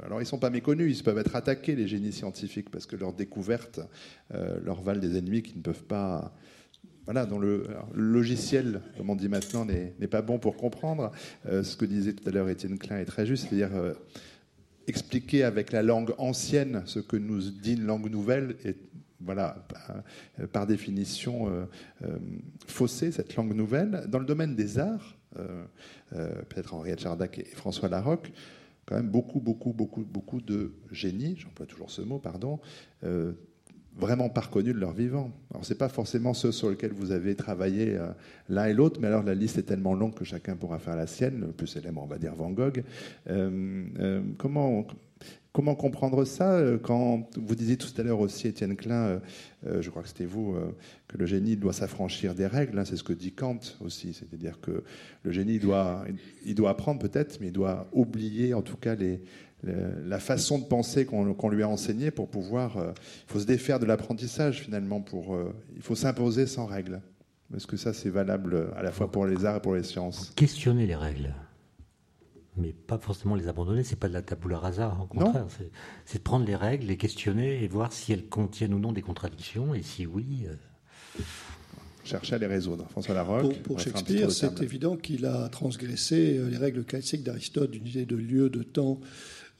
alors 0.05 0.19
ils 0.19 0.25
ne 0.25 0.29
sont 0.29 0.39
pas 0.39 0.51
méconnus, 0.51 0.99
ils 0.99 1.03
peuvent 1.03 1.19
être 1.19 1.37
attaqués, 1.37 1.77
les 1.77 1.87
génies 1.87 2.13
scientifiques, 2.13 2.71
parce 2.71 2.87
que 2.87 2.97
leurs 2.97 3.13
découvertes 3.13 3.81
leur 4.65 4.83
valent 4.83 5.01
des 5.01 5.17
ennemis 5.17 5.43
qui 5.43 5.57
ne 5.57 5.63
peuvent 5.63 5.85
pas... 5.85 6.35
Voilà, 7.05 7.25
dont 7.25 7.39
le, 7.39 7.67
logiciel, 7.95 8.83
comme 8.99 9.09
on 9.09 9.17
dit 9.17 9.31
maintenant, 9.31 9.65
n'est 9.65 10.09
pas 10.09 10.21
bon 10.21 10.39
pour 10.39 10.57
comprendre. 10.57 11.13
ce 11.45 11.77
que 11.77 11.87
disait 11.87 12.13
tout 12.13 12.29
à 12.29 12.33
l'heure 12.33 12.49
Étienne 12.51 12.79
Klein 12.79 12.99
est 12.99 13.07
très 13.07 13.25
juste, 13.25 13.49
c'est-à-dire 13.49 13.95
expliquer 14.89 15.45
avec 15.45 15.73
la 15.73 15.83
langue 15.83 16.15
ancienne 16.19 16.83
ce 16.87 16.99
que 16.99 17.17
nous 17.17 17.51
dit 17.51 17.75
une 17.75 17.85
langue 17.85 18.11
nouvelle 18.11 18.57
est 18.65 18.88
voilà, 19.21 19.67
par, 20.53 20.67
définition 20.67 21.49
euh, 21.49 21.65
euh, 22.05 22.19
faussée, 22.67 23.13
cette 23.13 23.35
langue 23.37 23.55
nouvelle. 23.55 24.05
Dans 24.09 24.19
le 24.19 24.27
domaine 24.27 24.55
des 24.55 24.79
arts, 24.79 25.17
euh, 25.39 25.65
peut-être 26.11 26.75
Henriette 26.75 27.01
Chardac 27.01 27.39
et 27.39 27.45
François 27.45 27.89
Larocque, 27.89 28.33
quand 28.87 28.97
même 28.97 29.11
beaucoup, 29.11 29.41
beaucoup, 29.41 29.73
beaucoup, 29.73 30.05
beaucoup 30.05 30.41
de 30.41 30.73
génies, 30.91 31.37
j'emploie 31.37 31.67
toujours 31.67 31.91
ce 31.91 32.01
mot, 32.01 32.19
pardon, 32.19 32.61
vraiment 33.99 34.29
pas 34.29 34.43
reconnus 34.43 34.75
de 34.75 34.81
leur 34.81 34.93
vivant. 34.93 35.33
Alors 35.51 35.65
c'est 35.65 35.77
pas 35.77 35.89
forcément 35.89 36.33
ceux 36.33 36.53
sur 36.53 36.71
lesquels 36.71 36.93
vous 36.93 37.11
avez 37.11 37.35
travaillé 37.35 37.97
euh, 37.97 38.09
l'un 38.49 38.67
et 38.67 38.73
l'autre, 38.73 39.01
mais 39.01 39.09
alors 39.09 39.25
la 39.25 39.35
liste 39.35 39.59
est 39.59 39.65
tellement 39.65 39.95
longue 39.95 40.15
que 40.15 40.25
chacun 40.25 40.57
pourra 40.57 40.79
faire 40.79 40.97
la 40.97 41.07
sienne. 41.07 41.41
Le 41.41 41.47
plus 41.49 41.67
célèbre, 41.67 42.01
on 42.03 42.07
va 42.07 42.19
dire 42.19 42.35
Van 42.35 42.51
Gogh. 42.51 42.85
Euh, 43.29 43.85
euh, 43.99 44.23
comment 44.39 44.87
comment 45.53 45.75
comprendre 45.75 46.25
ça 46.25 46.61
quand 46.83 47.29
vous 47.37 47.55
disiez 47.55 47.77
tout 47.77 47.89
à 47.99 48.03
l'heure 48.03 48.21
aussi, 48.21 48.49
Étienne 48.49 48.77
Klein, 48.77 49.21
je 49.65 49.91
crois 49.91 50.03
que 50.03 50.09
c'était 50.09 50.25
vous, 50.25 50.57
que 51.09 51.17
le 51.17 51.27
génie 51.27 51.57
doit 51.57 51.73
s'affranchir 51.73 52.35
des 52.35 52.47
règles. 52.47 52.79
Hein, 52.79 52.85
c'est 52.85 52.97
ce 52.97 53.03
que 53.03 53.13
dit 53.13 53.33
Kant 53.33 53.59
aussi, 53.81 54.13
c'est-à-dire 54.13 54.61
que 54.61 54.85
le 55.25 55.33
génie 55.33 55.59
doit, 55.59 56.05
il 56.45 56.55
doit 56.55 56.71
apprendre 56.71 57.01
peut-être, 57.01 57.41
mais 57.41 57.49
il 57.49 57.53
doit 57.53 57.89
oublier 57.93 58.55
en 58.55 58.63
tout 58.63 58.77
cas 58.77 58.95
la 59.63 60.21
façon 60.21 60.59
de 60.59 60.65
penser 60.65 61.05
qu'on 61.05 61.49
lui 61.49 61.63
a 61.63 61.69
enseignée 61.69 62.11
pour 62.11 62.29
pouvoir. 62.29 62.77
Euh, 62.77 62.93
il 63.27 63.33
faut 63.33 63.41
se 63.41 63.47
défaire 63.47 63.81
de 63.81 63.87
l'apprentissage 63.87 64.61
finalement. 64.61 65.05
Euh, 65.13 65.51
il 65.75 65.83
faut 65.83 65.97
s'imposer 65.97 66.47
sans 66.47 66.67
règles. 66.67 67.01
Est-ce 67.57 67.67
que 67.67 67.77
ça 67.77 67.93
c'est 67.93 68.11
valable 68.11 68.69
à 68.77 68.83
la 68.83 68.93
fois 68.93 69.11
pour 69.11 69.27
les 69.27 69.45
arts 69.45 69.57
et 69.57 69.61
pour 69.61 69.75
les 69.75 69.83
sciences? 69.83 70.33
Questionner 70.37 70.87
les 70.87 70.95
règles, 70.95 71.35
mais 72.59 72.73
pas 72.73 72.99
forcément 72.99 73.35
les 73.35 73.49
abandonner. 73.49 73.85
C'est 73.85 73.97
pas 73.97 74.09
de 74.09 74.13
la 74.13 74.23
tabula 74.23 74.59
rasa. 74.59 74.97
Au 75.01 75.07
contraire, 75.07 75.47
c'est 76.05 76.19
de 76.19 76.23
prendre 76.23 76.47
les 76.47 76.57
règles, 76.57 76.87
les 76.87 76.97
questionner 76.97 77.63
et 77.63 77.69
voir 77.69 77.93
si 77.93 78.13
elles 78.13 78.27
contiennent 78.27 78.75
ou 78.75 78.79
non 78.79 78.93
des 78.93 79.03
contradictions 79.03 79.75
et 79.75 79.83
si 79.83 80.07
oui. 80.07 80.47
Euh, 80.47 81.23
chercher 82.05 82.37
à 82.37 82.39
les 82.39 82.47
résoudre. 82.47 82.87
François 82.91 83.15
Larocque. 83.15 83.63
Pour, 83.63 83.79
Shakespeare, 83.79 84.31
c'est 84.31 84.63
évident 84.63 84.97
qu'il 84.97 85.27
a 85.27 85.49
transgressé 85.49 86.41
les 86.49 86.57
règles 86.57 86.85
classiques 86.85 87.23
d'Aristote 87.23 87.71
d'une 87.71 87.87
idée 87.87 88.07
de 88.07 88.17
lieu, 88.17 88.49
de 88.49 88.63
temps, 88.63 89.01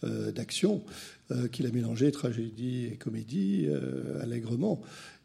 euh, 0.05 0.31
d'action, 0.31 0.85
euh, 1.33 1.49
qu'il 1.49 1.67
a 1.67 1.73
mélangé 1.73 2.13
tragédie 2.13 2.87
et 2.87 2.97
comédie 2.97 3.65
euh, 3.67 4.23
allègrement 4.23 4.81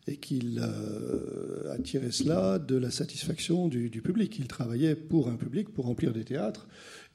et 0.07 0.17
qu'il 0.17 0.59
a 0.59 1.77
tiré 1.77 2.11
cela 2.11 2.57
de 2.57 2.75
la 2.75 2.89
satisfaction 2.89 3.67
du, 3.67 3.89
public. 4.01 4.37
Il 4.39 4.47
travaillait 4.47 4.95
pour 4.95 5.29
un 5.29 5.35
public, 5.35 5.69
pour 5.69 5.85
remplir 5.85 6.11
des 6.11 6.25
théâtres, 6.25 6.67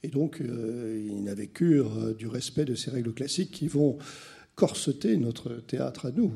et 0.03 0.09
donc 0.09 0.41
il 0.41 1.23
n'avait 1.25 1.47
cure 1.49 2.15
du 2.15 2.27
respect 2.27 2.65
de 2.65 2.75
ces 2.75 2.91
règles 2.91 3.13
classiques 3.13 3.51
qui 3.51 3.69
vont 3.69 3.99
corseté 4.55 5.17
notre 5.17 5.55
théâtre 5.55 6.07
à 6.07 6.11
nous, 6.11 6.33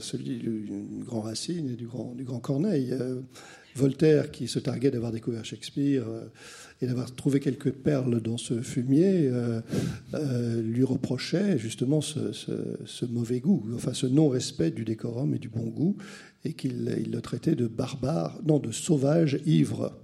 celui 0.00 0.38
du 0.38 0.66
grand 1.04 1.20
Racine 1.20 1.70
et 1.70 1.76
du 1.76 1.86
grand, 1.86 2.14
du 2.14 2.24
grand 2.24 2.40
Corneille. 2.40 2.94
Voltaire, 3.74 4.30
qui 4.30 4.48
se 4.48 4.58
targuait 4.58 4.90
d'avoir 4.90 5.12
découvert 5.12 5.44
Shakespeare 5.44 6.04
et 6.80 6.86
d'avoir 6.86 7.14
trouvé 7.14 7.40
quelques 7.40 7.70
perles 7.72 8.20
dans 8.20 8.36
ce 8.36 8.60
fumier, 8.60 9.30
lui 10.62 10.84
reprochait 10.84 11.58
justement 11.58 12.00
ce, 12.00 13.04
mauvais 13.06 13.40
goût, 13.40 13.64
enfin 13.74 13.94
ce 13.94 14.06
non-respect 14.06 14.70
du 14.70 14.84
décorum 14.84 15.34
et 15.34 15.38
du 15.38 15.48
bon 15.48 15.66
goût, 15.66 15.96
et 16.44 16.52
qu'il 16.52 16.84
le 16.84 17.20
traitait 17.20 17.54
de 17.54 17.66
barbare, 17.66 18.38
non, 18.44 18.58
de 18.58 18.72
sauvage 18.72 19.40
ivre. 19.46 19.96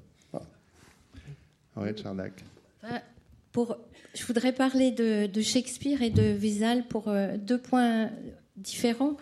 Henriette 1.74 2.03
Charnac. 2.03 2.45
Je 2.85 4.24
voudrais 4.26 4.53
parler 4.53 4.91
de, 4.91 5.41
Shakespeare 5.41 6.03
et 6.03 6.11
de 6.11 6.22
Vizal 6.22 6.87
pour 6.87 7.09
euh, 7.09 7.37
deux 7.37 7.59
points 7.59 8.11
différents. 8.57 9.16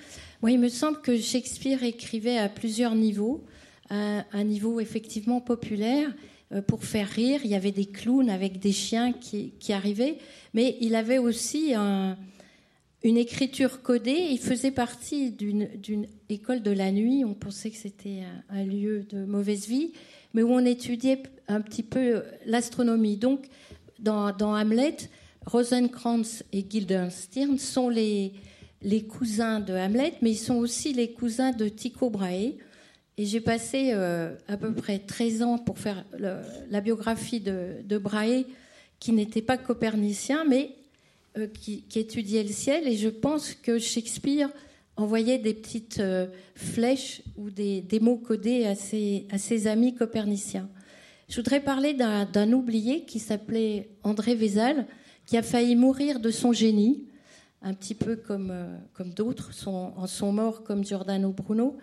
Il 0.46 0.60
me 0.60 0.68
semble 0.68 1.00
que 1.00 1.16
Shakespeare 1.18 1.82
écrivait 1.82 2.38
à 2.38 2.48
plusieurs 2.48 2.94
niveaux. 2.94 3.44
À 3.88 4.24
un 4.32 4.42
niveau 4.42 4.80
effectivement 4.80 5.40
populaire, 5.40 6.12
euh, 6.52 6.60
pour 6.60 6.84
faire 6.84 7.08
rire. 7.08 7.40
Il 7.44 7.50
y 7.50 7.54
avait 7.54 7.70
des 7.70 7.86
clowns 7.86 8.30
avec 8.30 8.58
des 8.58 8.72
chiens 8.72 9.12
qui 9.12 9.72
arrivaient. 9.72 10.18
Mais 10.54 10.76
il 10.80 10.94
avait 10.94 11.18
aussi 11.18 11.72
un, 11.74 12.16
une 13.06 13.18
écriture 13.18 13.82
codée. 13.82 14.28
Il 14.30 14.38
faisait 14.38 14.72
partie 14.72 15.30
d'une 15.30 16.06
école 16.28 16.60
de 16.62 16.72
la 16.72 16.90
nuit. 16.90 17.24
On 17.24 17.34
pensait 17.34 17.70
que 17.70 17.76
c'était 17.76 18.24
un, 18.50 18.64
lieu 18.64 19.04
de 19.08 19.24
mauvaise 19.24 19.68
vie, 19.68 19.92
mais 20.34 20.42
où 20.42 20.50
on 20.50 20.64
étudiait 20.64 21.22
un 21.46 21.60
petit 21.60 21.84
peu 21.84 22.24
l'astronomie. 22.46 23.16
Donc, 23.16 23.46
dans, 24.00 24.34
Hamlet, 24.40 24.96
Rosencrantz 25.46 26.42
et 26.52 26.64
Guildenstern 26.64 27.58
sont 27.58 27.88
les, 27.88 28.32
cousins 29.08 29.60
de 29.60 29.72
Hamlet, 29.72 30.14
mais 30.20 30.32
ils 30.32 30.36
sont 30.36 30.56
aussi 30.56 30.92
les 30.92 31.12
cousins 31.12 31.52
de 31.52 31.68
Tycho 31.68 32.10
Brahe. 32.10 32.54
Et 33.18 33.24
j'ai 33.24 33.40
passé 33.40 33.92
euh, 33.94 34.34
à 34.48 34.56
peu 34.56 34.74
près 34.74 34.98
13 34.98 35.42
ans 35.42 35.58
pour 35.58 35.78
faire 35.78 36.04
la 36.18 36.80
biographie 36.80 37.40
de 37.40 37.98
Brahe, 37.98 38.44
qui 38.98 39.12
n'était 39.12 39.42
pas 39.42 39.58
copernicien, 39.58 40.44
mais 40.44 40.72
euh, 41.38 41.48
qui, 41.48 41.84
étudiait 41.96 42.42
le 42.42 42.52
ciel 42.52 42.88
et 42.88 42.96
je 42.96 43.10
pense 43.10 43.52
que 43.52 43.78
Shakespeare 43.78 44.48
envoyait 44.96 45.36
des 45.36 45.52
petites 45.52 45.98
euh, 46.00 46.28
flèches 46.54 47.22
ou 47.36 47.50
des, 47.50 47.84
mots 48.00 48.16
codés 48.16 48.64
à 48.64 48.74
ses, 48.74 49.66
amis 49.66 49.94
coperniciens. 49.94 50.68
Je 51.28 51.36
voudrais 51.36 51.60
parler 51.60 51.92
d'un 51.92 52.52
oublié 52.52 53.04
qui 53.04 53.18
s'appelait 53.18 53.90
André 54.02 54.34
Vézal, 54.34 54.86
qui 55.26 55.36
a 55.36 55.42
failli 55.42 55.76
mourir 55.76 56.20
de 56.20 56.30
son 56.30 56.54
génie, 56.54 57.04
un 57.60 57.74
petit 57.74 57.94
peu 57.94 58.16
comme, 58.16 58.50
euh, 58.50 58.78
comme 58.94 59.12
d'autres 59.12 59.50
en 59.68 60.06
sont 60.06 60.32
morts, 60.32 60.62
comme 60.62 60.84
Giordano 60.84 61.32
Bruno. 61.32 61.76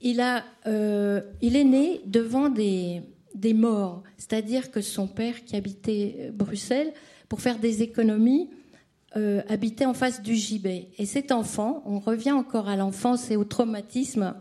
Il, 0.00 0.20
a, 0.20 0.44
il 1.42 1.56
est 1.56 1.64
né 1.64 2.00
devant 2.06 2.48
des, 2.48 3.02
des 3.34 3.52
morts, 3.52 4.02
c'est-à-dire 4.16 4.70
que 4.70 4.80
son 4.80 5.08
père, 5.08 5.44
qui 5.44 5.56
habitait 5.56 6.30
Bruxelles, 6.32 6.94
pour 7.28 7.40
faire 7.42 7.58
des 7.58 7.82
économies, 7.82 8.48
euh, 9.16 9.40
habitait 9.48 9.86
en 9.86 9.94
face 9.94 10.22
du 10.22 10.34
gibet. 10.34 10.88
Et 10.98 11.06
cet 11.06 11.32
enfant, 11.32 11.82
on 11.86 11.98
revient 11.98 12.32
encore 12.32 12.68
à 12.68 12.76
l'enfance 12.76 13.30
et 13.30 13.36
au 13.36 13.44
traumatisme, 13.44 14.34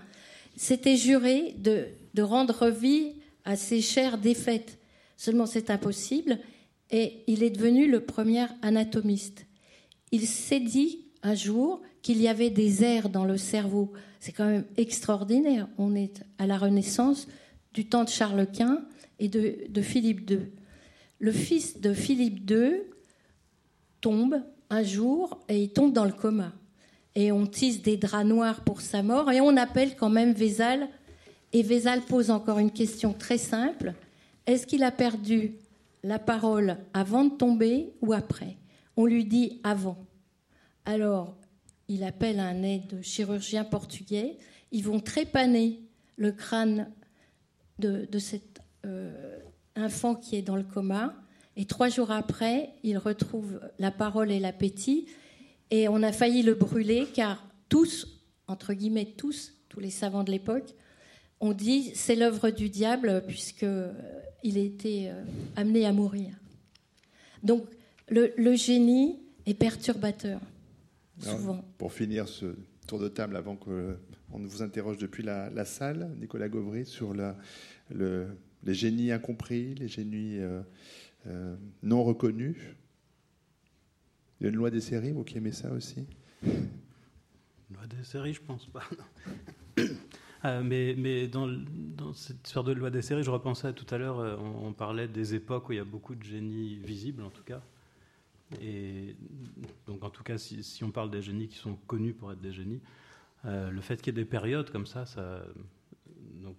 s'était 0.58 0.98
juré 0.98 1.56
de, 1.58 1.88
rendre 2.22 2.68
vie 2.68 3.14
à 3.46 3.56
ses 3.56 3.80
chères 3.80 4.18
défaites. 4.18 4.78
Seulement 5.16 5.46
c'est 5.46 5.70
impossible 5.70 6.40
et 6.92 7.24
il 7.28 7.44
est 7.44 7.50
devenu 7.50 7.90
le 7.90 8.02
premier 8.02 8.48
anatomiste. 8.62 9.46
Il 10.12 10.28
s'est 10.28 10.60
dit 10.60 11.06
un 11.24 11.36
jour 11.36 11.82
qu'il 12.02 12.22
y 12.22 12.28
avait 12.28 12.50
des 12.50 12.84
airs 12.84 13.10
dans 13.10 13.24
le 13.24 13.38
cerveau. 13.38 13.94
C'est 14.20 14.34
quand 14.34 14.48
même 14.48 14.66
extraordinaire. 14.76 15.70
On 15.78 15.96
est 15.96 16.24
à 16.40 16.46
la 16.48 16.58
Renaissance 16.58 17.28
du 17.74 17.86
temps 17.86 18.04
de 18.04 18.10
Charles 18.10 18.48
Quint 18.52 18.84
et 19.20 19.30
de, 19.30 19.60
de 19.70 19.82
Philippe 19.82 20.30
II. 20.30 20.40
Le 21.20 21.32
fils 21.32 21.80
de 21.80 21.94
Philippe 21.94 22.50
II 22.50 22.82
tombe 24.02 24.42
un 24.70 24.84
jour 24.84 25.40
et 25.50 25.64
il 25.64 25.70
tombe 25.70 25.94
dans 25.94 26.06
le 26.06 26.12
coma. 26.12 26.54
Et 27.16 27.32
on 27.32 27.48
tisse 27.48 27.82
des 27.82 27.98
draps 27.98 28.26
noirs 28.26 28.64
pour 28.64 28.82
sa 28.82 29.02
mort 29.02 29.32
et 29.32 29.42
on 29.42 29.58
appelle 29.58 29.96
quand 29.96 30.10
même 30.10 30.34
Vézal. 30.34 30.88
Et 31.54 31.64
Vézal 31.64 32.02
pose 32.02 32.30
encore 32.30 32.60
une 32.60 32.72
question 32.72 33.14
très 33.14 33.38
simple. 33.38 33.94
Est-ce 34.46 34.68
qu'il 34.68 34.84
a 34.84 34.92
perdu 34.92 35.56
la 36.04 36.20
parole 36.20 36.78
avant 36.94 37.26
de 37.26 37.36
tomber 37.36 37.94
ou 38.02 38.14
après? 38.14 38.58
On 38.96 39.06
lui 39.06 39.26
dit 39.26 39.60
avant. 39.64 39.98
Alors, 40.86 41.36
il 41.88 42.04
appelle 42.04 42.40
un 42.40 42.64
aide 42.64 43.02
chirurgien 43.02 43.64
portugais. 43.64 44.38
Ils 44.72 44.84
vont 44.84 45.00
trépaner 45.00 45.82
le 46.18 46.32
crâne 46.32 46.92
de, 47.80 48.08
cet 48.20 48.60
euh, 48.86 49.40
enfant 49.76 50.16
qui 50.16 50.36
est 50.36 50.42
dans 50.42 50.56
le 50.56 50.64
coma. 50.64 51.14
Et 51.58 51.66
trois 51.66 51.90
jours 51.90 52.12
après, 52.12 52.70
il 52.84 53.00
retrouve 53.00 53.60
la 53.80 53.90
parole 53.90 54.32
et 54.32 54.40
l'appétit. 54.40 55.08
Et 55.72 55.90
on 55.90 56.04
a 56.04 56.12
failli 56.12 56.44
le 56.44 56.54
brûler 56.54 57.08
car 57.14 57.44
tous, 57.68 58.22
entre 58.48 58.74
guillemets 58.74 59.14
tous, 59.18 59.54
tous 59.68 59.80
les 59.80 59.90
savants 59.90 60.24
de 60.24 60.30
l'époque, 60.30 60.76
ont 61.40 61.54
dit 61.54 61.92
c'est 61.96 62.16
l'œuvre 62.16 62.52
du 62.52 62.70
diable 62.70 63.24
puisqu'il 63.28 63.68
euh, 63.68 63.92
a 64.44 64.60
été 64.60 65.10
euh, 65.10 65.24
amené 65.56 65.86
à 65.88 65.94
mourir. 65.94 66.36
Donc 67.42 67.66
le, 68.08 68.56
génie 68.56 69.20
est 69.48 69.56
perturbateur, 69.56 70.40
souvent. 71.20 71.66
pour 71.80 71.92
finir 71.92 72.28
ce 72.28 72.56
tour 72.88 73.00
de 73.00 73.08
table, 73.08 73.36
avant 73.36 73.56
qu'on 73.56 73.98
vous 74.32 74.62
interroge 74.62 74.98
depuis 74.98 75.24
la, 75.24 75.66
salle, 75.66 76.12
Nicolas 76.20 76.50
Gauvry, 76.50 76.86
sur 76.86 77.14
le, 77.14 78.28
les 78.64 78.74
génies 78.76 79.12
incompris, 79.12 79.74
les 79.74 79.88
génies... 79.88 80.38
Euh, 80.38 80.62
euh, 81.28 81.56
non 81.84 82.04
reconnu. 82.04 82.76
Il 84.40 84.44
y 84.44 84.46
a 84.48 84.50
une 84.50 84.56
loi 84.56 84.70
des 84.70 84.82
séries, 84.82 85.12
vous 85.12 85.24
qui 85.24 85.38
aimez 85.38 85.52
ça 85.52 85.72
aussi 85.72 86.06
Loi 86.44 87.86
des 87.88 88.04
séries, 88.04 88.34
je 88.34 88.42
pense 88.42 88.66
pas. 88.68 88.84
Euh, 90.46 90.62
mais, 90.62 90.94
mais 90.96 91.28
dans, 91.28 91.50
cette 92.14 92.46
histoire 92.46 92.64
de 92.64 92.72
loi 92.72 92.92
des 92.92 93.02
séries, 93.02 93.24
je 93.24 93.32
repensais 93.32 93.74
tout 93.74 93.88
à 93.94 93.98
l'heure, 93.98 94.20
euh, 94.20 94.38
on, 94.38 94.72
parlait 94.72 95.08
des 95.08 95.34
époques 95.34 95.68
où 95.68 95.72
il 95.74 95.78
y 95.78 95.80
a 95.80 95.84
beaucoup 95.84 96.14
de 96.14 96.22
génies 96.22 96.76
visibles, 96.76 97.24
en 97.24 97.32
tout 97.32 97.44
cas. 97.44 97.60
Et 98.62 99.16
donc, 99.88 100.04
en 100.04 100.12
tout 100.12 100.22
cas, 100.22 100.38
si, 100.38 100.64
si 100.64 100.84
on 100.84 100.92
parle 100.92 101.10
des 101.10 101.24
génies 101.24 101.48
qui 101.48 101.58
sont 101.58 101.76
connus 101.88 102.14
pour 102.14 102.32
être 102.32 102.40
des 102.40 102.52
génies, 102.52 102.82
le 103.44 103.82
fait 103.82 103.98
qu'il 103.98 104.16
y 104.16 104.20
ait 104.20 104.24
des 104.24 104.30
périodes 104.30 104.70
comme 104.70 104.86
ça, 104.86 105.08
ça 105.08 105.44
donc, 106.44 106.58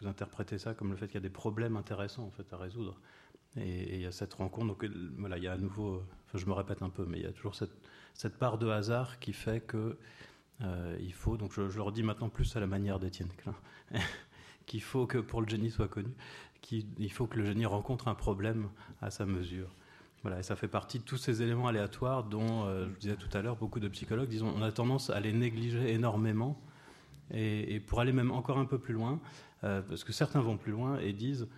vous 0.00 0.06
interprétez 0.06 0.58
ça 0.58 0.74
comme 0.74 0.90
le 0.90 0.96
fait 0.96 1.06
qu'il 1.06 1.14
y 1.14 1.18
a 1.18 1.20
des 1.20 1.30
problèmes 1.30 1.76
intéressants 1.76 2.24
en 2.24 2.30
fait 2.30 2.52
à 2.52 2.56
résoudre. 2.56 3.00
Et 3.58 3.96
il 3.96 4.00
y 4.02 4.06
a 4.06 4.12
cette 4.12 4.34
rencontre. 4.34 4.66
Donc 4.66 4.84
voilà, 5.18 5.38
il 5.38 5.44
y 5.44 5.48
a 5.48 5.52
à 5.52 5.56
nouveau, 5.56 6.02
enfin, 6.26 6.38
je 6.38 6.46
me 6.46 6.52
répète 6.52 6.82
un 6.82 6.90
peu, 6.90 7.06
mais 7.06 7.18
il 7.18 7.24
y 7.24 7.28
a 7.28 7.32
toujours 7.32 7.54
cette, 7.54 8.38
part 8.38 8.58
de 8.58 8.68
hasard 8.68 9.18
qui 9.18 9.32
fait 9.32 9.60
que 9.60 9.96
euh, 10.62 10.96
il 11.00 11.12
faut, 11.12 11.36
donc 11.36 11.52
je, 11.52 11.68
je, 11.68 11.76
le 11.76 11.82
redis 11.82 12.02
maintenant 12.02 12.28
plus 12.28 12.56
à 12.56 12.60
la 12.60 12.66
manière 12.66 12.98
d'Étienne 12.98 13.28
Klein, 13.36 13.54
qu'il 14.66 14.82
faut 14.82 15.06
que 15.06 15.18
pour 15.18 15.42
le 15.42 15.48
génie 15.48 15.70
soit 15.70 15.88
connu, 15.88 16.14
qu'il 16.62 17.12
faut 17.12 17.26
que 17.26 17.38
le 17.38 17.44
génie 17.44 17.66
rencontre 17.66 18.08
un 18.08 18.14
problème 18.14 18.68
à 19.00 19.10
sa 19.10 19.26
mesure. 19.26 19.68
Voilà, 20.22 20.40
et 20.40 20.42
ça 20.42 20.56
fait 20.56 20.68
partie 20.68 20.98
de 20.98 21.04
tous 21.04 21.18
ces 21.18 21.42
éléments 21.42 21.68
aléatoires 21.68 22.24
dont, 22.24 22.64
euh, 22.64 22.88
je 22.94 22.98
disais 22.98 23.16
tout 23.16 23.28
à 23.32 23.42
l'heure, 23.42 23.56
beaucoup 23.56 23.78
de 23.78 23.88
psychologues, 23.88 24.28
disons, 24.28 24.52
on 24.56 24.62
a 24.62 24.72
tendance 24.72 25.10
à 25.10 25.20
les 25.20 25.32
négliger 25.32 25.92
énormément. 25.92 26.60
Et, 27.32 27.80
pour 27.80 28.00
aller 28.00 28.12
même 28.12 28.30
encore 28.30 28.58
un 28.58 28.64
peu 28.64 28.78
plus 28.78 28.94
loin, 28.94 29.20
euh, 29.64 29.82
parce 29.82 30.04
que 30.04 30.12
certains 30.12 30.40
vont 30.40 30.56
plus 30.56 30.72
loin 30.72 30.98
et 30.98 31.12
disent 31.12 31.48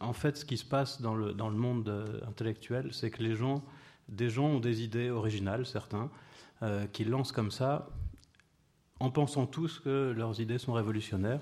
en 0.00 0.12
fait, 0.12 0.36
ce 0.36 0.44
qui 0.44 0.56
se 0.56 0.64
passe 0.64 1.00
dans 1.00 1.14
le, 1.14 1.32
dans 1.32 1.48
le 1.48 1.56
monde 1.56 1.88
euh, 1.88 2.20
intellectuel, 2.26 2.88
c'est 2.92 3.10
que 3.10 3.22
les 3.22 3.34
gens, 3.34 3.64
des 4.08 4.28
gens 4.28 4.46
ont 4.46 4.60
des 4.60 4.82
idées 4.82 5.10
originales, 5.10 5.66
certains, 5.66 6.10
euh, 6.62 6.86
qui 6.86 7.04
lancent 7.04 7.32
comme 7.32 7.50
ça, 7.50 7.88
en 9.00 9.10
pensant 9.10 9.46
tous 9.46 9.80
que 9.80 10.12
leurs 10.16 10.40
idées 10.40 10.58
sont 10.58 10.72
révolutionnaires. 10.72 11.40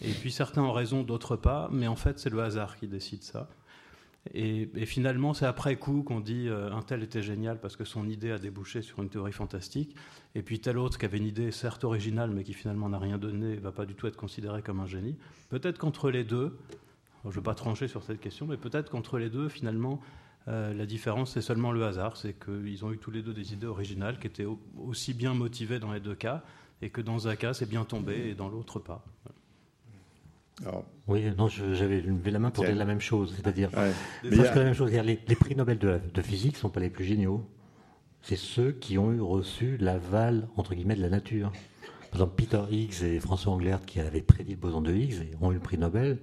Et 0.00 0.12
puis 0.12 0.32
certains 0.32 0.62
ont 0.62 0.72
raison, 0.72 1.02
d'autres 1.02 1.36
pas, 1.36 1.68
mais 1.72 1.86
en 1.86 1.96
fait, 1.96 2.18
c'est 2.18 2.30
le 2.30 2.42
hasard 2.42 2.76
qui 2.76 2.88
décide 2.88 3.22
ça. 3.22 3.48
Et, 4.34 4.68
finalement, 4.86 5.34
c'est 5.34 5.46
après 5.46 5.74
coup 5.76 6.04
qu'on 6.04 6.20
dit 6.20 6.46
euh, 6.48 6.72
un 6.72 6.82
tel 6.82 7.02
était 7.02 7.22
génial 7.22 7.58
parce 7.58 7.74
que 7.74 7.84
son 7.84 8.08
idée 8.08 8.30
a 8.30 8.38
débouché 8.38 8.80
sur 8.80 9.02
une 9.02 9.08
théorie 9.08 9.32
fantastique, 9.32 9.96
et 10.36 10.42
puis 10.42 10.60
tel 10.60 10.78
autre 10.78 10.96
qui 10.96 11.04
avait 11.04 11.18
une 11.18 11.26
idée 11.26 11.50
certes 11.50 11.82
originale 11.82 12.30
mais 12.30 12.44
qui 12.44 12.52
finalement 12.52 12.88
n'a 12.88 13.00
rien 13.00 13.18
donné, 13.18 13.56
va 13.56 13.72
pas 13.72 13.84
du 13.84 13.94
tout 13.96 14.06
être 14.06 14.16
considéré 14.16 14.62
comme 14.62 14.78
un 14.78 14.86
génie. 14.86 15.16
Peut-être 15.50 15.78
qu'entre 15.78 16.08
les 16.10 16.22
deux, 16.22 16.56
je 17.24 17.28
ne 17.28 17.34
veux 17.34 17.42
pas 17.42 17.54
trancher 17.54 17.88
sur 17.88 18.02
cette 18.02 18.20
question, 18.20 18.46
mais 18.46 18.56
peut-être 18.56 18.90
qu'entre 18.90 19.18
les 19.18 19.30
deux, 19.30 19.48
finalement, 19.48 20.00
euh, 20.48 20.74
la 20.74 20.86
différence, 20.86 21.32
c'est 21.32 21.40
seulement 21.40 21.70
le 21.70 21.84
hasard. 21.84 22.16
C'est 22.16 22.34
qu'ils 22.34 22.84
ont 22.84 22.92
eu 22.92 22.98
tous 22.98 23.10
les 23.10 23.22
deux 23.22 23.32
des 23.32 23.52
idées 23.52 23.66
originales 23.66 24.18
qui 24.18 24.26
étaient 24.26 24.46
aussi 24.76 25.14
bien 25.14 25.34
motivées 25.34 25.78
dans 25.78 25.92
les 25.92 26.00
deux 26.00 26.14
cas, 26.16 26.42
et 26.80 26.90
que 26.90 27.00
dans 27.00 27.28
un 27.28 27.36
cas, 27.36 27.54
c'est 27.54 27.68
bien 27.68 27.84
tombé, 27.84 28.30
et 28.30 28.34
dans 28.34 28.48
l'autre, 28.48 28.80
pas. 28.80 29.04
oui, 31.06 31.24
non, 31.38 31.48
j'avais 31.48 32.00
levé 32.00 32.30
la 32.30 32.38
main 32.40 32.50
pour 32.50 32.64
dire 32.64 32.74
la 32.74 32.84
même 32.84 33.00
chose, 33.00 33.34
c'est-à-dire 33.36 33.70
la 34.24 34.54
même 34.54 34.74
chose. 34.74 34.90
Les, 34.90 35.36
prix 35.36 35.54
Nobel 35.54 35.78
de, 35.78 36.22
physique 36.22 36.54
ne 36.54 36.58
sont 36.58 36.70
pas 36.70 36.80
les 36.80 36.90
plus 36.90 37.04
géniaux. 37.04 37.48
c'est 38.20 38.36
ceux 38.36 38.72
qui 38.72 38.98
ont 38.98 39.12
eu 39.12 39.20
reçu 39.20 39.76
l'aval, 39.78 40.48
entre 40.56 40.74
guillemets, 40.74 40.96
de 40.96 41.02
la 41.02 41.08
nature. 41.08 41.52
Par 42.10 42.20
exemple, 42.20 42.34
Peter 42.36 42.62
Higgs 42.70 43.02
et 43.04 43.20
François 43.20 43.52
Englert, 43.52 43.86
qui 43.86 44.00
avaient 44.00 44.20
prédit 44.20 44.52
le 44.52 44.58
boson 44.58 44.82
de 44.82 44.92
Higgs, 44.92 45.36
ont 45.40 45.50
eu 45.50 45.54
le 45.54 45.60
prix 45.60 45.78
Nobel. 45.78 46.18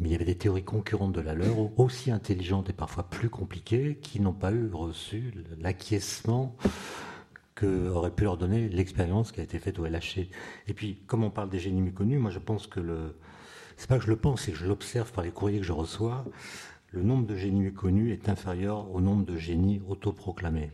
Mais 0.00 0.08
il 0.08 0.12
y 0.12 0.14
avait 0.14 0.24
des 0.24 0.34
théories 0.34 0.64
concurrentes 0.64 1.12
de 1.12 1.20
la 1.20 1.34
leur, 1.34 1.78
aussi 1.78 2.10
intelligentes 2.10 2.70
et 2.70 2.72
parfois 2.72 3.04
plus 3.04 3.30
compliquées, 3.30 3.98
qui 4.00 4.20
n'ont 4.20 4.32
pas 4.32 4.52
eu 4.52 4.68
reçu 4.72 5.32
l'acquiescement 5.60 6.56
que 7.54 7.88
aurait 7.88 8.10
pu 8.10 8.24
leur 8.24 8.36
donner 8.36 8.68
l'expérience 8.68 9.30
qui 9.30 9.40
a 9.40 9.44
été 9.44 9.58
faite 9.58 9.78
au 9.78 9.86
LHC. 9.86 10.28
Et 10.68 10.74
puis, 10.74 10.98
comme 11.06 11.22
on 11.22 11.30
parle 11.30 11.50
des 11.50 11.58
génies 11.58 11.82
méconnus, 11.82 12.20
moi 12.20 12.30
je 12.30 12.38
pense 12.38 12.66
que 12.66 12.80
le. 12.80 13.16
C'est 13.76 13.88
pas 13.88 13.98
que 13.98 14.04
je 14.04 14.10
le 14.10 14.16
pense, 14.16 14.42
c'est 14.42 14.52
que 14.52 14.58
je 14.58 14.66
l'observe 14.66 15.12
par 15.12 15.24
les 15.24 15.30
courriers 15.30 15.58
que 15.58 15.64
je 15.64 15.72
reçois. 15.72 16.24
Le 16.92 17.02
nombre 17.02 17.26
de 17.26 17.36
génies 17.36 17.62
méconnus 17.62 18.12
est 18.12 18.28
inférieur 18.28 18.94
au 18.94 19.00
nombre 19.00 19.24
de 19.24 19.38
génies 19.38 19.80
autoproclamés. 19.88 20.70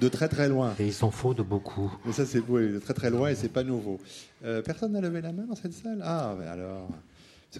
de, 0.00 0.08
très 0.08 0.28
très 0.28 0.48
loin. 0.48 0.74
Et 0.78 0.86
il 0.86 0.92
s'en 0.94 1.10
faut 1.10 1.34
de 1.34 1.42
beaucoup. 1.42 1.94
Mais 2.06 2.12
ça 2.12 2.24
c'est 2.24 2.40
de 2.40 2.78
très 2.78 2.94
très 2.94 3.10
loin 3.10 3.28
et 3.28 3.34
c'est 3.34 3.50
pas 3.50 3.62
nouveau. 3.62 3.98
Euh, 4.42 4.62
personne 4.62 4.92
n'a 4.92 5.02
levé 5.02 5.20
la 5.20 5.32
main 5.32 5.44
dans 5.44 5.54
cette 5.54 5.74
salle? 5.74 6.00
Ah, 6.02 6.34
alors. 6.48 6.88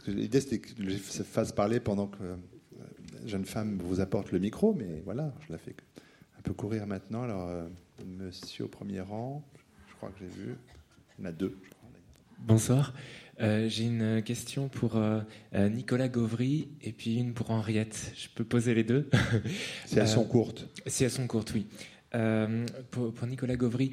L'idée 0.06 0.40
c'était 0.40 0.58
que 0.58 0.70
je 0.78 0.96
fasse 1.22 1.52
parler 1.52 1.80
pendant 1.80 2.06
que 2.06 2.22
euh, 2.22 2.36
la 3.20 3.26
jeune 3.26 3.44
femme 3.44 3.78
vous 3.78 4.00
apporte 4.00 4.32
le 4.32 4.38
micro, 4.38 4.74
mais 4.74 5.02
voilà, 5.04 5.32
je 5.46 5.52
la 5.52 5.58
fais 5.58 5.74
peut 6.44 6.52
courir 6.52 6.86
maintenant. 6.86 7.22
Alors, 7.22 7.48
euh, 7.48 7.66
monsieur 8.06 8.66
au 8.66 8.68
premier 8.68 9.00
rang, 9.00 9.42
je 9.88 9.94
crois 9.94 10.10
que 10.10 10.18
j'ai 10.20 10.26
vu. 10.26 10.54
Il 11.18 11.22
y 11.22 11.26
en 11.26 11.30
a 11.30 11.32
deux. 11.32 11.56
Bonsoir. 12.38 12.92
Euh, 13.40 13.68
j'ai 13.68 13.86
une 13.86 14.22
question 14.22 14.68
pour 14.68 14.96
euh, 14.96 15.22
Nicolas 15.54 16.08
Gauvry 16.08 16.68
et 16.82 16.92
puis 16.92 17.16
une 17.16 17.32
pour 17.32 17.50
Henriette. 17.50 18.12
Je 18.14 18.28
peux 18.28 18.44
poser 18.44 18.74
les 18.74 18.84
deux? 18.84 19.08
Si 19.86 19.98
elles 19.98 20.06
sont 20.06 20.24
courtes. 20.24 20.68
Si 20.86 21.02
elles 21.02 21.10
sont 21.10 21.26
courtes, 21.26 21.52
oui. 21.54 21.66
Pour, 22.90 23.12
pour, 23.12 23.26
Nicolas 23.26 23.56
Gauvry, 23.56 23.92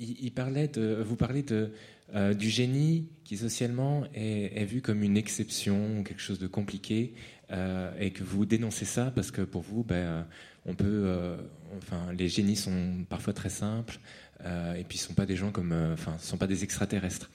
il, 0.00 0.32
parlait 0.32 0.66
de, 0.66 1.02
vous 1.06 1.14
parlez 1.14 1.42
de, 1.42 1.72
du 2.14 2.50
génie 2.50 3.08
qui 3.24 3.36
socialement 3.36 4.04
est, 4.14 4.64
vu 4.64 4.82
comme 4.82 5.02
une 5.02 5.16
exception, 5.16 6.02
quelque 6.02 6.20
chose 6.20 6.38
de 6.38 6.46
compliqué, 6.46 7.14
et 7.50 8.10
que 8.10 8.24
vous 8.24 8.46
dénoncez 8.46 8.84
ça 8.84 9.12
parce 9.14 9.30
que 9.30 9.42
pour 9.42 9.62
vous, 9.62 9.84
ben, 9.84 10.26
on 10.66 10.74
peut, 10.74 11.02
euh, 11.06 11.36
enfin, 11.78 12.12
les 12.12 12.28
génies 12.28 12.56
sont 12.56 13.04
parfois 13.08 13.32
très 13.32 13.48
simples 13.48 13.98
euh, 14.44 14.74
et 14.74 14.84
puis 14.84 14.98
sont 14.98 15.14
pas 15.14 15.26
des 15.26 15.36
gens 15.36 15.50
comme, 15.52 15.72
euh, 15.72 15.94
enfin, 15.94 16.18
sont 16.18 16.36
pas 16.36 16.46
des 16.46 16.64
extraterrestres. 16.64 17.30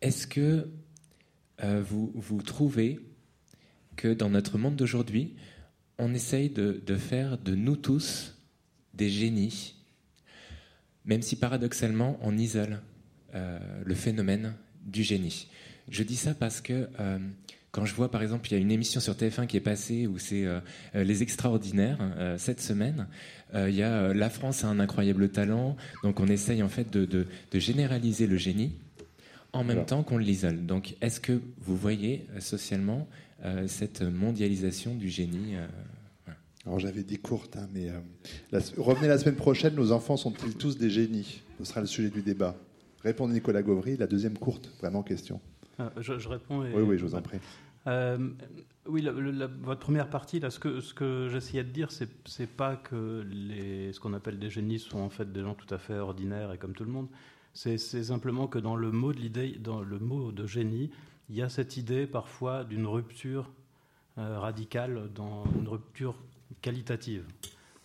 Est-ce 0.00 0.26
que 0.26 0.68
vous, 1.60 2.12
vous 2.14 2.42
trouvez 2.42 3.00
que 3.96 4.12
dans 4.12 4.28
notre 4.28 4.58
monde 4.58 4.76
d'aujourd'hui, 4.76 5.34
on 5.98 6.12
essaye 6.12 6.50
de, 6.50 6.96
faire 6.96 7.38
de 7.38 7.54
nous 7.54 7.76
tous 7.76 8.36
des 8.92 9.08
génies, 9.08 9.76
même 11.08 11.22
si 11.22 11.34
paradoxalement 11.34 12.16
on 12.22 12.38
isole 12.38 12.80
le 13.34 13.94
phénomène 13.94 14.54
du 14.86 15.02
génie. 15.02 15.48
Je 15.90 16.02
dis 16.02 16.16
ça 16.16 16.34
parce 16.34 16.60
que 16.60 16.88
quand 17.70 17.84
je 17.84 17.94
vois, 17.94 18.10
par 18.10 18.22
exemple, 18.22 18.48
il 18.48 18.54
y 18.54 18.56
a 18.56 18.60
une 18.60 18.70
émission 18.70 19.00
sur 19.00 19.14
TF1 19.14 19.46
qui 19.46 19.56
est 19.56 19.60
passée 19.60 20.06
où 20.06 20.18
c'est 20.18 20.46
euh, 20.46 20.60
euh, 20.94 21.04
Les 21.04 21.22
Extraordinaires 21.22 21.98
euh, 22.00 22.38
cette 22.38 22.60
semaine. 22.60 23.06
il 23.54 23.74
y 23.74 23.82
a 23.82 24.14
La 24.14 24.30
France 24.30 24.64
a 24.64 24.68
un 24.68 24.80
incroyable 24.80 25.28
talent. 25.28 25.76
Donc 26.02 26.20
on 26.20 26.26
essaye 26.28 26.62
en 26.62 26.68
fait 26.68 26.90
de, 26.90 27.26
généraliser 27.52 28.26
le 28.26 28.36
génie 28.36 28.72
en 29.52 29.64
même 29.64 29.84
temps 29.84 30.02
qu'on 30.02 30.18
l'isole. 30.18 30.66
Donc 30.66 30.96
est-ce 31.00 31.20
que 31.20 31.40
vous 31.60 31.76
voyez 31.76 32.26
socialement 32.40 33.08
cette 33.66 34.02
mondialisation 34.02 34.94
du 34.94 35.08
génie 35.08 35.54
Alors 36.68 36.80
j'avais 36.80 37.02
dit 37.02 37.16
courte, 37.16 37.56
hein, 37.56 37.66
mais 37.72 37.90
revenez 38.76 39.08
la 39.08 39.16
semaine 39.16 39.36
prochaine. 39.36 39.74
Nos 39.74 39.90
enfants 39.90 40.18
sont-ils 40.18 40.54
tous 40.54 40.76
des 40.76 40.90
génies? 40.90 41.42
Ce 41.56 41.64
sera 41.64 41.80
le 41.80 41.86
sujet 41.86 42.10
du 42.10 42.20
débat. 42.20 42.56
Répondez 43.02 43.32
Nicolas 43.32 43.62
Gauvry. 43.62 43.96
La 43.96 44.06
deuxième 44.06 44.36
courte, 44.36 44.70
vraiment 44.78 45.02
question. 45.02 45.40
Ah, 45.78 45.90
je, 45.96 46.28
réponds. 46.28 46.60
oui, 46.60 46.82
oui, 46.82 46.98
je 46.98 47.06
vous 47.06 47.14
en 47.14 47.22
prie. 47.22 47.38
Euh, 47.86 48.18
oui, 48.86 49.08
votre 49.62 49.80
première 49.80 50.10
partie, 50.10 50.40
là, 50.40 50.50
ce 50.50 50.58
que, 50.58 50.80
ce 50.80 50.92
que 50.92 51.30
j'essayais 51.32 51.64
de 51.64 51.70
dire, 51.70 51.90
c'est, 51.90 52.10
c'est 52.26 52.46
pas 52.46 52.76
que 52.76 53.24
les, 53.26 53.94
ce 53.94 53.98
qu'on 54.00 54.12
appelle 54.12 54.38
des 54.38 54.50
génies 54.50 54.78
sont 54.78 54.98
en 54.98 55.08
fait 55.08 55.32
des 55.32 55.40
gens 55.40 55.54
tout 55.54 55.72
à 55.74 55.78
fait 55.78 55.98
ordinaires 55.98 56.52
et 56.52 56.58
comme 56.58 56.74
tout 56.74 56.84
le 56.84 56.92
monde. 56.92 57.08
C'est, 57.54 57.78
simplement 57.78 58.46
que 58.46 58.58
dans 58.58 58.76
le 58.76 58.92
mot 58.92 59.14
de 59.14 59.18
l'idée, 59.18 59.52
dans 59.58 59.80
le 59.80 59.98
mot 59.98 60.32
de 60.32 60.46
génie, 60.46 60.90
il 61.30 61.36
y 61.36 61.40
a 61.40 61.48
cette 61.48 61.78
idée 61.78 62.06
parfois 62.06 62.64
d'une 62.64 62.86
rupture 62.86 63.50
euh, 64.18 64.38
radicale, 64.38 65.08
dans 65.14 65.44
une 65.58 65.66
rupture 65.66 66.14
qualitative. 66.60 67.24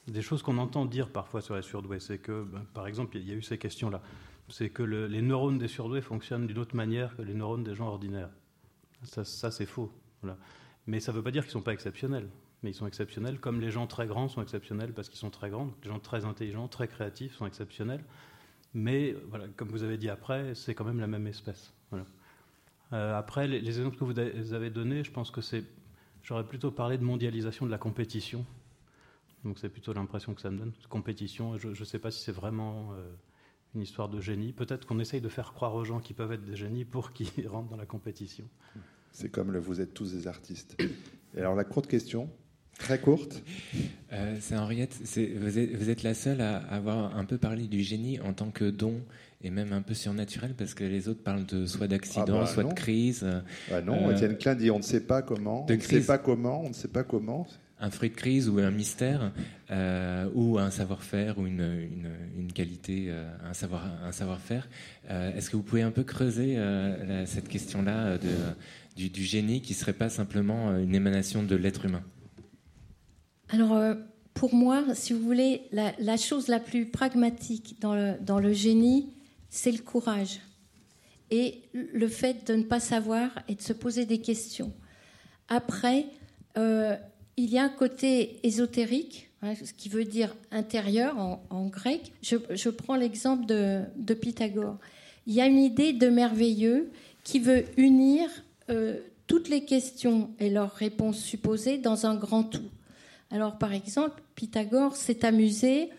Des 0.08 0.22
choses 0.22 0.42
qu'on 0.42 0.58
entend 0.58 0.86
dire 0.86 1.10
parfois 1.10 1.42
sur 1.42 1.56
les 1.56 1.62
surdoués, 1.62 2.00
c'est 2.00 2.18
que, 2.18 2.44
ben, 2.44 2.66
par 2.74 2.88
exemple, 2.88 3.18
il 3.18 3.28
y 3.28 3.32
a 3.32 3.36
eu 3.36 3.42
ces 3.42 3.58
questions-là 3.58 4.02
c'est 4.50 4.70
que 4.70 4.84
les 4.84 5.22
neurones 5.22 5.58
des 5.58 5.68
surdoués 5.68 6.02
fonctionnent 6.02 6.48
d'une 6.48 6.60
autre 6.60 6.76
manière 6.76 7.16
que 7.16 7.22
les 7.22 7.34
neurones 7.34 7.64
des 7.64 7.76
gens 7.76 7.88
ordinaires. 7.88 8.30
Ça, 9.04 9.52
c'est 9.52 9.66
faux. 9.66 9.92
Mais 10.88 11.00
ça 11.00 11.12
ne 11.12 11.18
veut 11.18 11.24
pas 11.24 11.32
dire 11.32 11.44
qu'ils 11.44 11.50
ne 11.50 11.54
sont 11.54 11.62
pas 11.62 11.74
exceptionnels. 11.74 12.30
Mais 12.62 12.72
ils 12.72 12.76
sont 12.76 12.88
exceptionnels 12.88 13.40
comme 13.40 13.60
les 13.60 13.72
gens 13.72 13.88
très 13.88 14.08
grands 14.08 14.30
sont 14.30 14.42
exceptionnels 14.42 14.94
parce 14.94 15.10
qu'ils 15.10 15.20
sont 15.20 15.30
très 15.30 15.50
grands. 15.50 15.70
Les 15.84 15.90
gens 15.90 16.00
très 16.00 16.24
intelligents, 16.24 16.68
très 16.68 16.88
créatifs 16.88 17.36
sont 17.36 17.46
exceptionnels. 17.46 18.04
Mais 18.74 19.16
comme 19.58 19.70
vous 19.70 19.84
avez 19.84 19.98
dit 19.98 20.10
après, 20.10 20.56
c'est 20.56 20.74
quand 20.74 20.86
même 20.86 21.00
la 21.00 21.08
même 21.08 21.28
espèce. 21.28 21.74
Euh, 22.94 23.18
après, 23.18 23.48
les, 23.48 23.80
exemples 23.80 23.98
que 23.98 24.04
vous 24.04 24.54
avez 24.54 24.70
donnés, 24.70 25.04
je 25.04 25.12
pense 25.12 25.32
que 25.32 25.42
c'est. 25.42 25.64
J'aurais 26.22 26.48
plutôt 26.48 26.72
parlé 26.72 26.98
de 26.98 27.04
mondialisation 27.04 27.66
de 27.66 27.72
la 27.72 27.78
compétition. 27.78 28.46
Donc 29.44 29.60
c'est 29.60 29.70
plutôt 29.70 29.94
l'impression 29.94 30.34
que 30.34 30.42
ça 30.42 30.50
me 30.50 30.58
donne. 30.58 30.72
Compétition, 30.90 31.58
je 31.58 31.70
ne 31.70 31.86
sais 31.86 32.00
pas 32.00 32.12
si 32.12 32.22
c'est 32.22 32.32
vraiment. 32.32 32.94
Euh, 32.94 33.14
une 33.76 33.82
histoire 33.82 34.10
de 34.10 34.22
génie. 34.22 34.54
Peut-être 34.54 34.86
qu'on 34.86 35.00
essaye 35.00 35.22
de 35.22 35.30
faire 35.30 35.54
croire 35.54 35.74
aux 35.76 35.84
gens 35.84 36.00
qui 36.00 36.14
peuvent 36.14 36.32
être 36.32 36.46
des 36.46 36.56
génies 36.56 36.86
pour 36.86 37.14
qu'ils 37.14 37.48
rentrent 37.48 37.70
dans 37.70 37.78
la 37.78 37.86
compétition. 37.86 38.46
C'est 39.12 39.30
comme 39.30 39.52
le 39.52 39.60
vous 39.60 39.82
êtes 39.82 39.94
tous 39.94 40.14
des 40.14 40.28
artistes. 40.28 40.76
Et 41.36 41.40
alors 41.40 41.56
la 41.56 41.64
courte 41.64 41.88
question, 41.88 42.30
très 42.80 43.00
courte. 43.00 43.44
Euh, 44.12 44.38
c'est 44.40 44.58
Henriette, 44.58 44.96
vous, 45.02 45.60
êtes, 45.60 45.76
vous, 45.76 45.90
êtes, 45.90 46.04
la 46.04 46.14
seule 46.14 46.42
à 46.42 46.58
avoir 46.58 47.16
un 47.16 47.26
peu 47.26 47.38
parlé 47.38 47.68
du 47.68 47.82
génie 47.82 48.20
en 48.22 48.34
tant 48.34 48.50
que 48.50 48.70
don 48.70 49.02
et 49.42 49.50
même 49.50 49.74
un 49.74 49.82
peu 49.82 49.94
surnaturel 49.94 50.56
parce 50.56 50.74
que 50.74 50.84
les 50.84 51.08
autres 51.10 51.22
parlent 51.22 51.46
de 51.46 51.66
soit 51.66 51.88
d'accident, 51.88 52.26
ah 52.30 52.42
bah 52.42 52.48
soit 52.48 52.64
de 52.64 52.74
crise. 52.74 53.26
Bah 53.70 53.82
non, 53.82 54.10
euh, 54.10 54.14
Étienne 54.14 54.38
Klein 54.38 54.56
dit 54.56 54.72
on 54.72 54.78
ne 54.78 54.84
sait 54.84 55.06
pas 55.06 55.22
comment, 55.22 55.66
on 55.70 55.74
ne 55.74 55.80
sait 55.80 56.02
pas 56.02 56.18
comment, 56.18 56.64
on 56.64 56.70
ne 56.70 56.74
sait 56.74 56.88
pas 56.88 57.04
comment 57.04 57.48
un 57.84 57.90
fruit 57.90 58.10
de 58.10 58.16
crise 58.16 58.48
ou 58.48 58.60
un 58.60 58.72
mystère 58.72 59.34
euh, 59.70 60.30
ou 60.34 60.58
un 60.58 60.72
savoir-faire 60.72 61.38
ou 61.38 61.46
une, 61.46 62.52
qualité, 62.56 63.08
euh, 63.10 63.30
un 63.44 63.54
savoir 63.54 63.86
un 64.06 64.14
savoir-faire. 64.14 64.70
Euh, 65.10 65.36
est-ce 65.36 65.50
que 65.50 65.58
vous 65.58 65.64
pouvez 65.64 65.82
un 65.82 65.92
peu 65.92 66.04
creuser 66.04 66.58
cette 67.26 67.50
question-là 67.50 68.18
du, 68.96 69.10
du, 69.10 69.24
génie 69.24 69.62
qui 69.62 69.74
serait 69.74 69.94
pas 69.94 70.10
simplement 70.10 70.78
une 70.78 70.96
émanation 70.96 71.44
de 71.44 71.56
l'être 71.56 71.86
humain? 71.86 72.04
Alors 73.50 73.78
pour 74.34 74.56
moi, 74.56 74.86
si 74.94 75.12
vous 75.12 75.20
voulez, 75.20 75.64
la, 75.72 76.18
chose 76.18 76.48
la 76.48 76.62
plus 76.62 76.86
pragmatique 76.86 77.76
dans 77.82 78.40
le 78.40 78.54
génie, 78.54 79.10
c'est 79.50 79.72
le 79.72 79.80
courage 79.80 80.40
et 81.32 81.64
le 81.74 82.08
fait 82.08 82.48
de 82.48 82.54
ne 82.56 82.64
pas 82.64 82.80
savoir 82.80 83.30
et 83.50 83.56
de 83.56 83.62
se 83.62 83.74
poser 83.74 84.06
des 84.06 84.22
questions. 84.22 84.72
Après, 85.50 86.06
il 87.38 87.50
y 87.50 87.58
a 87.58 87.64
un 87.64 87.70
côté 87.70 88.40
ésotérique, 88.44 89.30
hein, 89.42 89.54
ce 89.56 89.74
qui 89.74 89.90
veut 89.90 90.06
dire 90.06 90.36
intérieur 90.52 91.18
en, 91.18 91.66
grec. 91.68 92.14
Je, 92.22 92.70
prends 92.70 92.96
l'exemple 92.96 93.46
de, 93.46 94.14
Pythagore. 94.14 94.78
Il 95.26 95.34
y 95.34 95.42
a 95.42 95.48
une 95.48 95.60
idée 95.60 95.94
de 95.94 96.10
merveilleux 96.10 96.92
qui 97.24 97.40
veut 97.40 97.66
unir 97.78 98.30
euh, 98.70 99.00
toutes 99.28 99.50
les 99.50 99.66
questions 99.66 100.30
et 100.40 100.50
leurs 100.50 100.74
réponses 100.74 101.18
supposées 101.18 101.78
dans 101.78 102.06
un 102.06 102.16
grand 102.16 102.44
tout. 102.44 102.70
Alors, 103.32 103.58
par 103.58 103.74
exemple, 103.74 104.22
Pythagore 104.36 104.96
s'est 104.96 105.26
amusé 105.26 105.90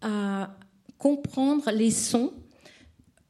à 0.00 0.56
comprendre 0.98 1.70
les 1.70 1.90
sons 1.90 2.32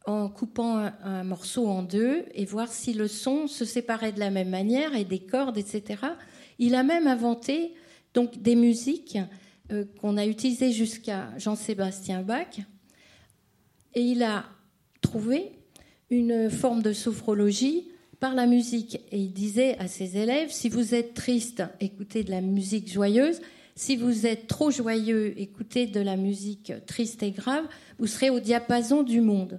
en 0.07 0.29
coupant 0.29 0.79
un, 0.79 0.95
un, 1.05 1.25
morceau 1.25 1.69
en 1.69 1.83
deux 1.83 2.25
et 2.35 2.45
voir 2.45 2.69
si 2.69 2.95
le 2.95 3.09
son 3.09 3.47
se 3.47 3.65
séparait 3.65 4.13
de 4.13 4.21
la 4.21 4.31
même 4.31 4.49
manière 4.49 4.95
et 4.95 5.05
des 5.05 5.21
cordes, 5.21 5.59
etc. 5.59 5.97
Il 6.59 6.75
a 6.75 6.83
même 6.83 7.07
inventé 7.07 7.73
donc 8.15 8.41
des 8.41 8.57
musiques 8.57 9.19
euh, 9.71 9.85
qu'on 10.01 10.17
a 10.17 10.27
utilisées 10.27 10.73
jusqu'à 10.73 11.31
Jean-Sébastien 11.39 12.23
Bach. 12.23 12.59
Et 13.95 14.03
il 14.03 14.23
a 14.23 14.45
trouvé 15.01 15.53
une 16.11 16.51
forme 16.51 16.83
de 16.83 16.93
sophrologie 16.93 17.89
par 18.21 18.35
la 18.35 18.47
musique. 18.47 19.01
Et 19.11 19.19
il 19.19 19.33
disait 19.33 19.79
à 19.79 19.89
ses 19.89 20.17
élèves, 20.17 20.51
si 20.51 20.69
vous 20.69 20.95
êtes 20.95 21.15
triste, 21.15 21.63
écoutez 21.81 22.23
de 22.25 22.31
la 22.31 22.41
musique 22.41 22.91
joyeuse. 22.91 23.41
Si 23.75 23.97
vous 23.97 24.27
êtes 24.27 24.47
trop 24.47 24.71
joyeux, 24.71 25.35
écoutez 25.41 25.87
de 25.87 26.01
la 26.01 26.17
musique 26.17 26.73
triste 26.87 27.23
et 27.23 27.31
grave. 27.31 27.65
Vous 27.99 28.07
serez 28.07 28.31
au 28.31 28.41
diapason 28.41 29.03
du 29.03 29.21
monde. 29.21 29.59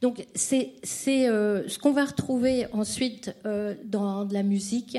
Donc 0.00 0.26
c'est 0.34 0.74
euh, 1.06 1.66
ce 1.66 1.78
qu'on 1.78 1.92
va 1.92 2.04
retrouver 2.04 2.66
ensuite 2.72 3.34
euh, 3.46 3.74
dans 3.84 4.24
de 4.24 4.34
la 4.34 4.42
musique 4.42 4.98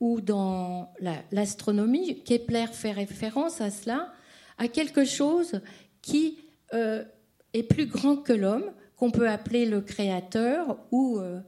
ou 0.00 0.20
dans 0.20 0.92
l'astronomie, 1.32 2.22
Kepler 2.24 2.66
fait 2.72 2.92
référence 2.92 3.60
à 3.60 3.70
cela, 3.70 4.12
à 4.58 4.68
quelque 4.68 5.04
chose 5.04 5.60
qui 6.02 6.38
euh, 6.72 7.04
est 7.52 7.62
plus 7.62 7.86
grand 7.86 8.16
que 8.16 8.32
l'homme, 8.32 8.70
qu'on 8.96 9.10
peut 9.10 9.28
appeler 9.28 9.66
le 9.66 9.80
créateur 9.80 10.78
ou, 10.90 11.18
euh, 11.18 11.40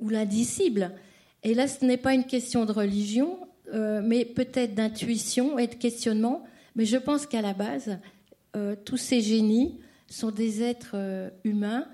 ou 0.00 0.08
l'indicible. 0.08 0.92
Et 1.42 1.54
là, 1.54 1.68
ce 1.68 1.84
n'est 1.84 1.96
pas 1.96 2.14
une 2.14 2.24
question 2.24 2.64
de 2.64 2.72
religion, 2.72 3.38
euh, 3.72 4.00
mais 4.04 4.24
peut-être 4.24 4.74
d'intuition 4.74 5.58
et 5.58 5.66
de 5.66 5.74
questionnement. 5.74 6.44
Mais 6.74 6.84
je 6.84 6.96
pense 6.96 7.26
qu'à 7.26 7.42
la 7.42 7.54
base, 7.54 7.98
tous 8.86 8.96
ces 8.96 9.20
génies 9.20 9.78
sont 10.08 10.30
des 10.30 10.62
êtres 10.62 11.30
humains 11.44 11.86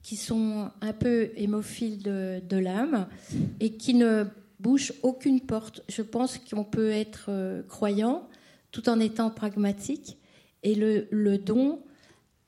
qui 0.00 0.14
sont 0.14 0.70
un 0.80 0.92
peu 0.92 1.30
hémophiles 1.34 2.00
de, 2.00 2.40
de 2.48 2.56
l'âme 2.56 3.08
et 3.58 3.72
qui 3.72 3.94
ne 3.94 4.26
bouchent 4.62 4.92
aucune 5.02 5.40
porte. 5.40 5.82
Je 5.88 6.02
pense 6.02 6.38
qu'on 6.38 6.64
peut 6.64 6.90
être 6.90 7.30
croyant 7.68 8.28
tout 8.70 8.88
en 8.88 8.98
étant 9.00 9.30
pragmatique. 9.30 10.18
Et 10.62 10.74
le, 10.74 11.06
le 11.10 11.38
don 11.38 11.82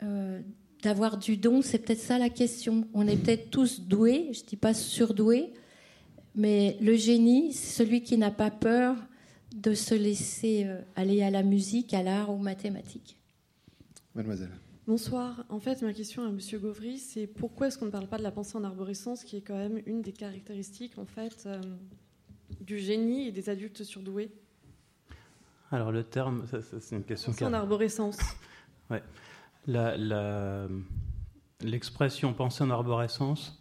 euh, 0.03 0.41
d'avoir 0.83 1.17
du 1.17 1.37
don, 1.37 1.63
c'est 1.63 1.79
peut-être 1.79 2.01
ça 2.01 2.19
la 2.19 2.29
question. 2.29 2.87
On 2.93 3.07
est 3.07 3.17
peut-être 3.17 3.51
tous 3.51 3.81
doués, 3.81 4.31
je 4.33 4.43
ne 4.43 4.47
dis 4.47 4.57
pas 4.57 4.75
surdoués, 4.75 5.55
mais 6.35 6.77
le 6.81 6.95
génie, 6.95 7.55
c'est 7.55 7.85
celui 7.85 8.03
qui 8.03 8.19
n'a 8.19 8.31
pas 8.31 8.51
peur 8.51 8.97
de 9.55 9.73
se 9.73 9.95
laisser 9.95 10.65
euh, 10.67 10.81
aller 10.95 11.23
à 11.23 11.31
la 11.31 11.43
musique, 11.43 11.95
à 11.95 12.03
l'art 12.03 12.31
ou 12.31 12.35
aux 12.35 12.39
mathématiques. 12.39 13.19
Mademoiselle. 14.15 14.51
Bonsoir. 14.87 15.47
En 15.49 15.59
fait, 15.59 15.81
ma 15.81 15.95
question 15.95 16.23
à 16.23 16.29
M. 16.29 16.39
Gauvry, 16.61 16.99
c'est 16.99 17.27
pourquoi 17.27 17.69
est-ce 17.69 17.79
qu'on 17.79 17.87
ne 17.87 17.91
parle 17.91 18.09
pas 18.09 18.19
de 18.19 18.23
la 18.23 18.31
pensée 18.31 18.59
en 18.59 18.65
arborescence, 18.65 19.25
qui 19.25 19.39
est 19.39 19.41
quand 19.41 19.57
même 19.57 19.81
une 19.87 20.03
des 20.03 20.13
caractéristiques 20.13 20.99
en 20.99 21.07
fait 21.07 21.45
euh, 21.47 21.63
du 22.61 22.79
génie 22.79 23.29
et 23.29 23.33
des 23.33 23.49
adultes 23.51 23.83
surdoués 23.83 24.31
Alors 25.71 25.93
le 25.93 26.05
terme, 26.05 26.45
c'est 26.81 26.97
une 26.97 27.05
question. 27.05 27.33
Pensée 27.33 27.45
en 27.45 27.53
arborescence. 27.53 28.19
ouais 28.91 29.03
l'expression 31.65 32.33
pensée 32.33 32.65
en 32.65 32.71
arborescence, 32.71 33.61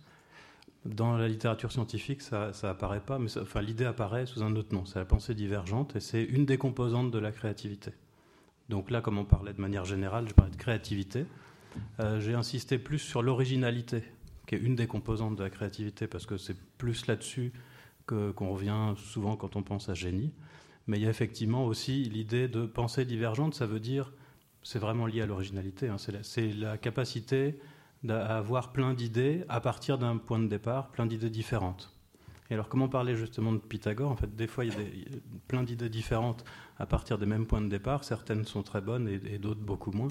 dans 0.86 1.16
la 1.16 1.30
littérature 1.30 1.72
scientifique, 1.72 2.22
ça 2.22 2.52
apparaît 2.64 3.00
pas, 3.00 3.18
mais 3.18 3.38
enfin, 3.38 3.62
l'idée 3.62 3.86
apparaît 3.86 4.26
sous 4.26 4.44
un 4.44 4.56
autre 4.56 4.76
nom. 4.76 4.86
C'est 4.86 5.00
la 5.00 5.06
pensée 5.06 5.34
divergente 5.34 5.96
et 5.96 6.02
c'est 6.02 6.24
une 6.24 6.46
des 6.46 6.58
composantes 6.58 7.10
de 7.12 7.20
la 7.20 7.32
créativité. 7.32 7.92
Donc 8.70 8.92
là, 8.92 9.02
comme 9.02 9.18
on 9.18 9.26
parlait 9.26 9.54
de 9.54 9.62
manière 9.62 9.86
générale, 9.86 10.28
je 10.28 10.34
parlais 10.34 10.52
de 10.52 10.58
créativité. 10.58 11.26
Euh, 12.00 12.20
j'ai 12.20 12.34
insisté 12.34 12.78
plus 12.78 13.00
sur 13.00 13.22
l'originalité, 13.22 14.04
qui 14.46 14.56
est 14.56 14.60
une 14.60 14.76
des 14.76 14.88
composantes 14.88 15.38
de 15.38 15.44
la 15.44 15.50
créativité, 15.50 16.08
parce 16.08 16.26
que 16.26 16.38
c'est 16.38 16.58
plus 16.78 17.08
là-dessus 17.08 17.54
qu'on 18.06 18.49
revient 18.49 18.93
souvent 18.97 19.36
quand 19.36 19.56
on 19.56 19.64
pense 19.64 19.89
à 19.89 19.93
génie. 19.93 20.32
Mais 20.88 20.97
il 20.97 21.04
y 21.04 21.08
a 21.08 21.10
effectivement 21.10 21.66
aussi 21.66 22.04
l'idée 22.04 22.47
de 22.47 22.66
pensée 22.66 23.06
divergente, 23.06 23.54
ça 23.56 23.66
veut 23.66 23.80
dire 23.80 24.12
c'est 24.64 24.80
vraiment 24.80 25.06
lié 25.06 25.22
à 25.22 25.26
l'originalité. 25.26 25.89
Hein. 25.89 25.97
C'est 26.22 26.54
la, 26.54 26.78
capacité 26.78 27.60
d'avoir 28.04 28.72
plein 28.72 28.93
d'idées 28.93 29.43
à 29.49 29.62
partir 29.62 29.97
d'un 29.97 30.18
point 30.18 30.39
de 30.39 30.47
départ, 30.47 30.89
plein 30.89 31.06
d'idées 31.06 31.30
différentes. 31.30 31.93
Et 32.49 32.54
alors, 32.54 32.68
comment 32.68 32.89
parler 32.89 33.16
justement 33.16 33.54
de 33.54 33.58
Pythagore? 33.58 34.12
En 34.12 34.16
fait, 34.16 34.36
des 34.36 34.47
fois, 34.47 34.66
il 34.66 34.72
y 34.72 34.76
a, 34.76 35.20
plein 35.47 35.64
d'idées 35.64 35.89
différentes 35.89 36.43
à 36.78 36.86
partir 36.86 37.18
des 37.18 37.26
mêmes 37.26 37.45
points 37.45 37.62
de 37.62 37.70
départ. 37.70 38.04
Certaines 38.04 38.45
sont 38.45 38.64
très 38.64 38.82
bonnes 38.82 39.08
et, 39.08 39.38
d'autres 39.38 39.62
beaucoup 39.62 39.91
moins. 39.91 40.10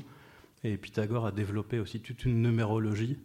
Et 0.65 0.77
Pythagore 0.77 1.27
a 1.27 1.33
développé 1.33 1.79
aussi 1.79 2.01
toute 2.01 2.25
une 2.25 2.41
numérologie 2.41 3.19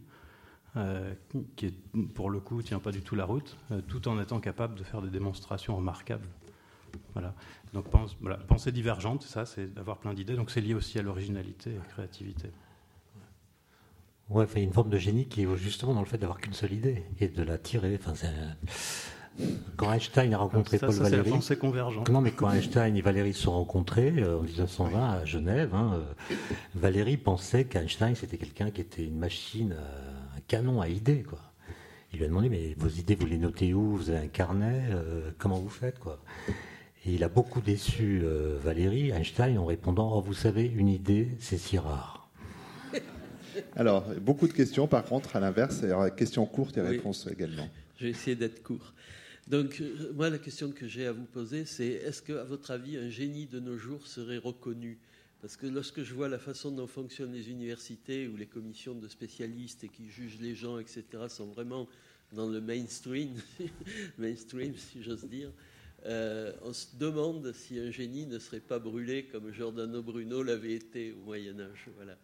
euh, 0.78 1.14
qui, 1.56 1.72
pour 2.14 2.30
le 2.30 2.40
coup, 2.40 2.62
tient 2.62 2.80
pas 2.80 2.92
du 2.92 3.02
tout 3.02 3.16
la 3.16 3.26
route, 3.26 3.58
euh, 3.72 3.82
tout 3.88 4.08
en 4.08 4.20
étant 4.22 4.40
capable 4.40 4.76
de 4.76 4.84
faire 4.84 5.02
des 5.02 5.10
démonstrations 5.10 5.76
remarquables. 5.76 6.28
Voilà. 7.14 7.34
Donc 7.74 7.90
pense, 7.90 8.16
voilà, 8.22 8.38
pensée 8.38 8.72
divergente, 8.72 9.24
ça, 9.24 9.46
c'est 9.46 9.74
d'avoir 9.74 9.98
plein 9.98 10.14
d'idées. 10.14 10.36
Donc 10.36 10.52
c'est 10.52 10.62
lié 10.62 10.74
aussi 10.74 11.00
à 11.00 11.02
l'originalité 11.02 11.72
et 11.72 11.76
à 11.76 11.80
la 11.80 11.86
créativité. 11.86 12.50
Ouais, 14.30 14.46
il 14.56 14.58
y 14.60 14.62
a 14.62 14.64
une 14.66 14.74
forme 14.74 14.90
de 14.90 14.98
génie 14.98 15.28
qui 15.28 15.44
est 15.44 15.58
justement 15.58 15.94
dans 15.94 16.02
le 16.02 16.06
fait 16.06 16.18
d'avoir 16.18 16.40
qu'une 16.40 16.54
seule 16.54 16.74
idée 16.74 17.04
et 17.20 17.30
de 17.30 17.44
la 17.44 17.58
tirer. 17.58 17.98
Enfin, 18.00 18.14
quand 19.76 19.94
Einstein 19.94 20.34
a 20.34 20.38
rencontré 20.38 20.80
Paul 20.80 20.92
Valéry, 20.92 21.32
non 22.10 22.22
mais 22.22 22.32
quand 22.32 22.52
Einstein 22.52 22.96
et 22.96 23.02
Valéry 23.02 23.34
se 23.34 23.44
sont 23.44 23.52
rencontrés 23.52 24.14
euh, 24.18 24.40
en 24.40 24.42
1920 24.42 25.10
à 25.10 25.26
Genève, 25.26 25.76
hein, 25.76 25.92
euh, 25.96 26.36
Valéry 26.76 27.18
pensait 27.18 27.66
qu'Einstein 27.66 28.16
c'était 28.16 28.38
quelqu'un 28.38 28.72
qui 28.72 28.82
était 28.82 29.04
une 29.04 29.18
machine, 29.18 29.76
euh, 29.78 30.12
canon 30.48 30.82
à 30.82 30.90
idées 30.90 31.24
quoi. 31.24 31.40
Il 32.14 32.20
lui 32.20 32.26
a 32.26 32.28
demandé 32.28 32.50
mais 32.50 32.74
vos 32.78 32.88
idées 32.88 33.16
vous 33.16 33.26
les 33.26 33.38
notez 33.38 33.74
où? 33.74 33.96
Vous 33.96 34.10
avez 34.10 34.20
un 34.20 34.28
carnet 34.28 34.84
Comment 35.38 35.60
vous 35.60 35.70
faites 35.70 36.00
quoi? 36.00 36.20
Et 37.08 37.14
il 37.14 37.24
a 37.24 37.30
beaucoup 37.30 37.62
déçu 37.62 38.22
euh, 38.24 38.58
Valérie 38.62 39.12
Einstein 39.12 39.58
en 39.58 39.66
répondant 39.66 40.12
oh, 40.14 40.22
Vous 40.22 40.34
savez, 40.34 40.66
une 40.66 40.90
idée, 40.90 41.30
c'est 41.40 41.58
si 41.58 41.78
rare. 41.78 42.30
Alors, 43.78 44.04
beaucoup 44.20 44.46
de 44.46 44.52
questions, 44.52 44.88
par 44.88 45.06
contre, 45.06 45.38
à 45.38 45.40
l'inverse, 45.40 45.86
questions 46.18 46.46
courtes 46.46 46.78
et 46.78 46.82
réponses 46.82 47.30
également. 47.32 47.70
Je 47.98 48.06
vais 48.06 48.10
essayer 48.10 48.36
d'être 48.36 48.62
court. 48.62 48.94
Donc, 49.48 49.80
euh, 49.80 50.12
moi, 50.16 50.30
la 50.30 50.38
question 50.38 50.72
que 50.72 50.86
j'ai 50.86 51.08
à 51.08 51.14
vous 51.14 51.24
poser, 51.24 51.64
c'est 51.64 51.88
est-ce 51.88 52.22
qu'à 52.22 52.44
votre 52.44 52.72
avis, 52.72 52.98
un 52.98 53.10
génie 53.10 53.46
de 53.46 53.62
nos 53.62 53.78
jours 53.78 54.06
serait 54.06 54.38
reconnu? 54.38 55.00
Parce 55.42 55.56
que 55.56 55.68
lorsque 55.68 56.02
je 56.02 56.14
vois 56.14 56.30
la 56.30 56.40
façon 56.40 56.72
dont 56.72 56.88
fonctionnent 56.88 57.34
les 57.34 57.50
universités 57.50 58.28
ou 58.28 58.36
les 58.36 58.48
commissions 58.48 58.96
de 58.96 59.08
spécialistes 59.08 59.84
et 59.84 59.90
qui 59.90 60.10
jugent 60.10 60.40
les 60.42 60.56
gens, 60.56 60.80
etc., 60.80 61.04
sont 61.30 61.46
vraiment 61.46 61.88
dans 62.34 62.48
le 62.48 62.60
mainstream, 62.60 63.36
mainstream 64.18 64.76
si 64.76 65.04
j'ose 65.04 65.26
dire, 65.26 65.52
euh, 66.06 66.52
on 66.64 66.74
se 66.74 66.88
demande 66.98 67.52
si 67.54 67.80
un 67.80 67.92
génie 67.92 68.26
ne 68.26 68.40
serait 68.40 68.60
pas 68.60 68.80
brûlé 68.80 69.26
comme 69.26 69.52
Giordano 69.52 70.02
Bruno 70.02 70.44
l'avait 70.44 70.74
été 70.74 71.14
au 71.14 71.26
Moyen 71.26 71.60
Âge. 71.60 71.90
Voilà. 71.96 72.18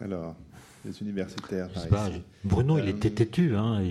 Alors, 0.00 0.36
les 0.84 1.00
universitaires. 1.00 1.70
Bruno, 2.44 2.78
il 2.78 2.86
euh, 2.86 2.88
était 2.88 3.10
têtu. 3.10 3.54
Hein. 3.54 3.82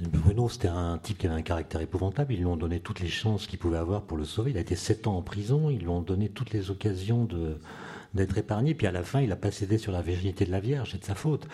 Bruno, 0.00 0.48
c'était 0.48 0.68
un 0.68 0.98
type 0.98 1.18
qui 1.18 1.26
avait 1.26 1.36
un 1.36 1.42
caractère 1.42 1.80
épouvantable. 1.80 2.32
Ils 2.32 2.38
lui 2.38 2.46
ont 2.46 2.56
donné 2.56 2.80
toutes 2.80 3.00
les 3.00 3.08
chances 3.08 3.46
qu'il 3.46 3.58
pouvait 3.58 3.78
avoir 3.78 4.02
pour 4.02 4.16
le 4.16 4.24
sauver. 4.24 4.52
Il 4.52 4.56
a 4.56 4.60
été 4.60 4.76
sept 4.76 5.06
ans 5.06 5.16
en 5.16 5.22
prison. 5.22 5.70
Ils 5.70 5.80
lui 5.80 5.88
ont 5.88 6.02
donné 6.02 6.28
toutes 6.28 6.52
les 6.52 6.70
occasions 6.70 7.24
de 7.24 7.58
d'être 8.14 8.38
épargné. 8.38 8.74
Puis 8.74 8.86
à 8.86 8.92
la 8.92 9.02
fin, 9.02 9.20
il 9.20 9.28
n'a 9.28 9.36
pas 9.36 9.50
cédé 9.50 9.76
sur 9.76 9.92
la 9.92 10.00
virginité 10.00 10.46
de 10.46 10.50
la 10.50 10.60
Vierge. 10.60 10.92
C'est 10.92 11.00
de 11.00 11.04
sa 11.04 11.14
faute 11.14 11.46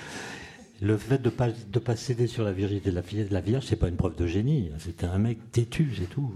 le 0.82 0.96
fait 0.96 1.18
de 1.18 1.30
pas 1.30 1.48
de 1.48 1.78
pas 1.78 1.96
céder 1.96 2.26
sur 2.26 2.44
la 2.44 2.52
virginité 2.52 2.90
de 2.90 2.96
la, 2.96 3.02
de 3.02 3.32
la 3.32 3.40
Vierge, 3.40 3.64
c'est 3.66 3.76
pas 3.76 3.88
une 3.88 3.96
preuve 3.96 4.16
de 4.16 4.26
génie. 4.26 4.70
C'était 4.78 5.06
un 5.06 5.18
mec 5.18 5.38
têtu, 5.50 5.92
c'est 5.96 6.10
tout. 6.10 6.32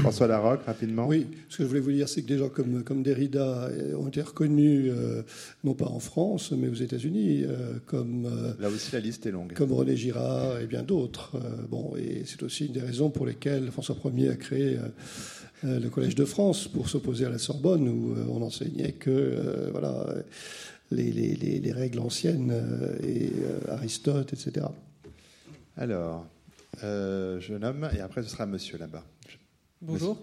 François 0.00 0.26
Larocque, 0.26 0.64
rapidement. 0.66 1.06
Oui, 1.06 1.26
ce 1.48 1.58
que 1.58 1.62
je 1.64 1.68
voulais 1.68 1.80
vous 1.80 1.92
dire, 1.92 2.08
c'est 2.08 2.22
que 2.22 2.28
des 2.28 2.38
gens 2.38 2.48
comme, 2.48 2.82
comme 2.84 3.02
Derrida 3.02 3.68
ont 3.98 4.08
été 4.08 4.22
reconnus, 4.22 4.92
euh, 4.94 5.22
non 5.64 5.74
pas 5.74 5.86
en 5.86 5.98
France, 5.98 6.52
mais 6.52 6.68
aux 6.68 6.74
États-Unis, 6.74 7.44
euh, 7.44 7.74
comme. 7.86 8.26
Euh, 8.26 8.52
Là 8.60 8.68
aussi, 8.68 8.92
la 8.92 9.00
liste 9.00 9.26
est 9.26 9.30
longue. 9.30 9.52
Comme 9.54 9.72
René 9.72 9.96
Girard 9.96 10.60
et 10.60 10.66
bien 10.66 10.82
d'autres. 10.82 11.32
bon, 11.70 11.94
et 11.96 12.22
c'est 12.24 12.42
aussi 12.42 12.66
une 12.66 12.72
des 12.72 12.80
raisons 12.80 13.10
pour 13.10 13.26
lesquelles 13.26 13.70
François 13.70 13.96
Ier 14.14 14.30
a 14.30 14.36
créé 14.36 14.78
le 15.62 15.88
Collège 15.88 16.14
de 16.14 16.24
France 16.24 16.68
pour 16.68 16.88
s'opposer 16.88 17.24
à 17.26 17.30
la 17.30 17.38
Sorbonne, 17.38 17.88
où 17.88 18.14
on 18.30 18.42
enseignait 18.42 18.92
que, 18.92 19.70
voilà 19.72 20.06
les, 20.90 21.72
règles 21.72 22.00
anciennes 22.00 22.50
euh, 22.52 22.96
et 23.02 23.32
euh, 23.34 23.72
Aristote, 23.72 24.32
etc. 24.32 24.66
Alors, 25.76 26.26
euh, 26.84 27.40
jeune 27.40 27.64
homme, 27.64 27.88
et 27.96 28.00
après 28.00 28.22
ce 28.22 28.28
sera 28.28 28.46
monsieur 28.46 28.78
là-bas. 28.78 29.04
Bonjour. 29.82 30.18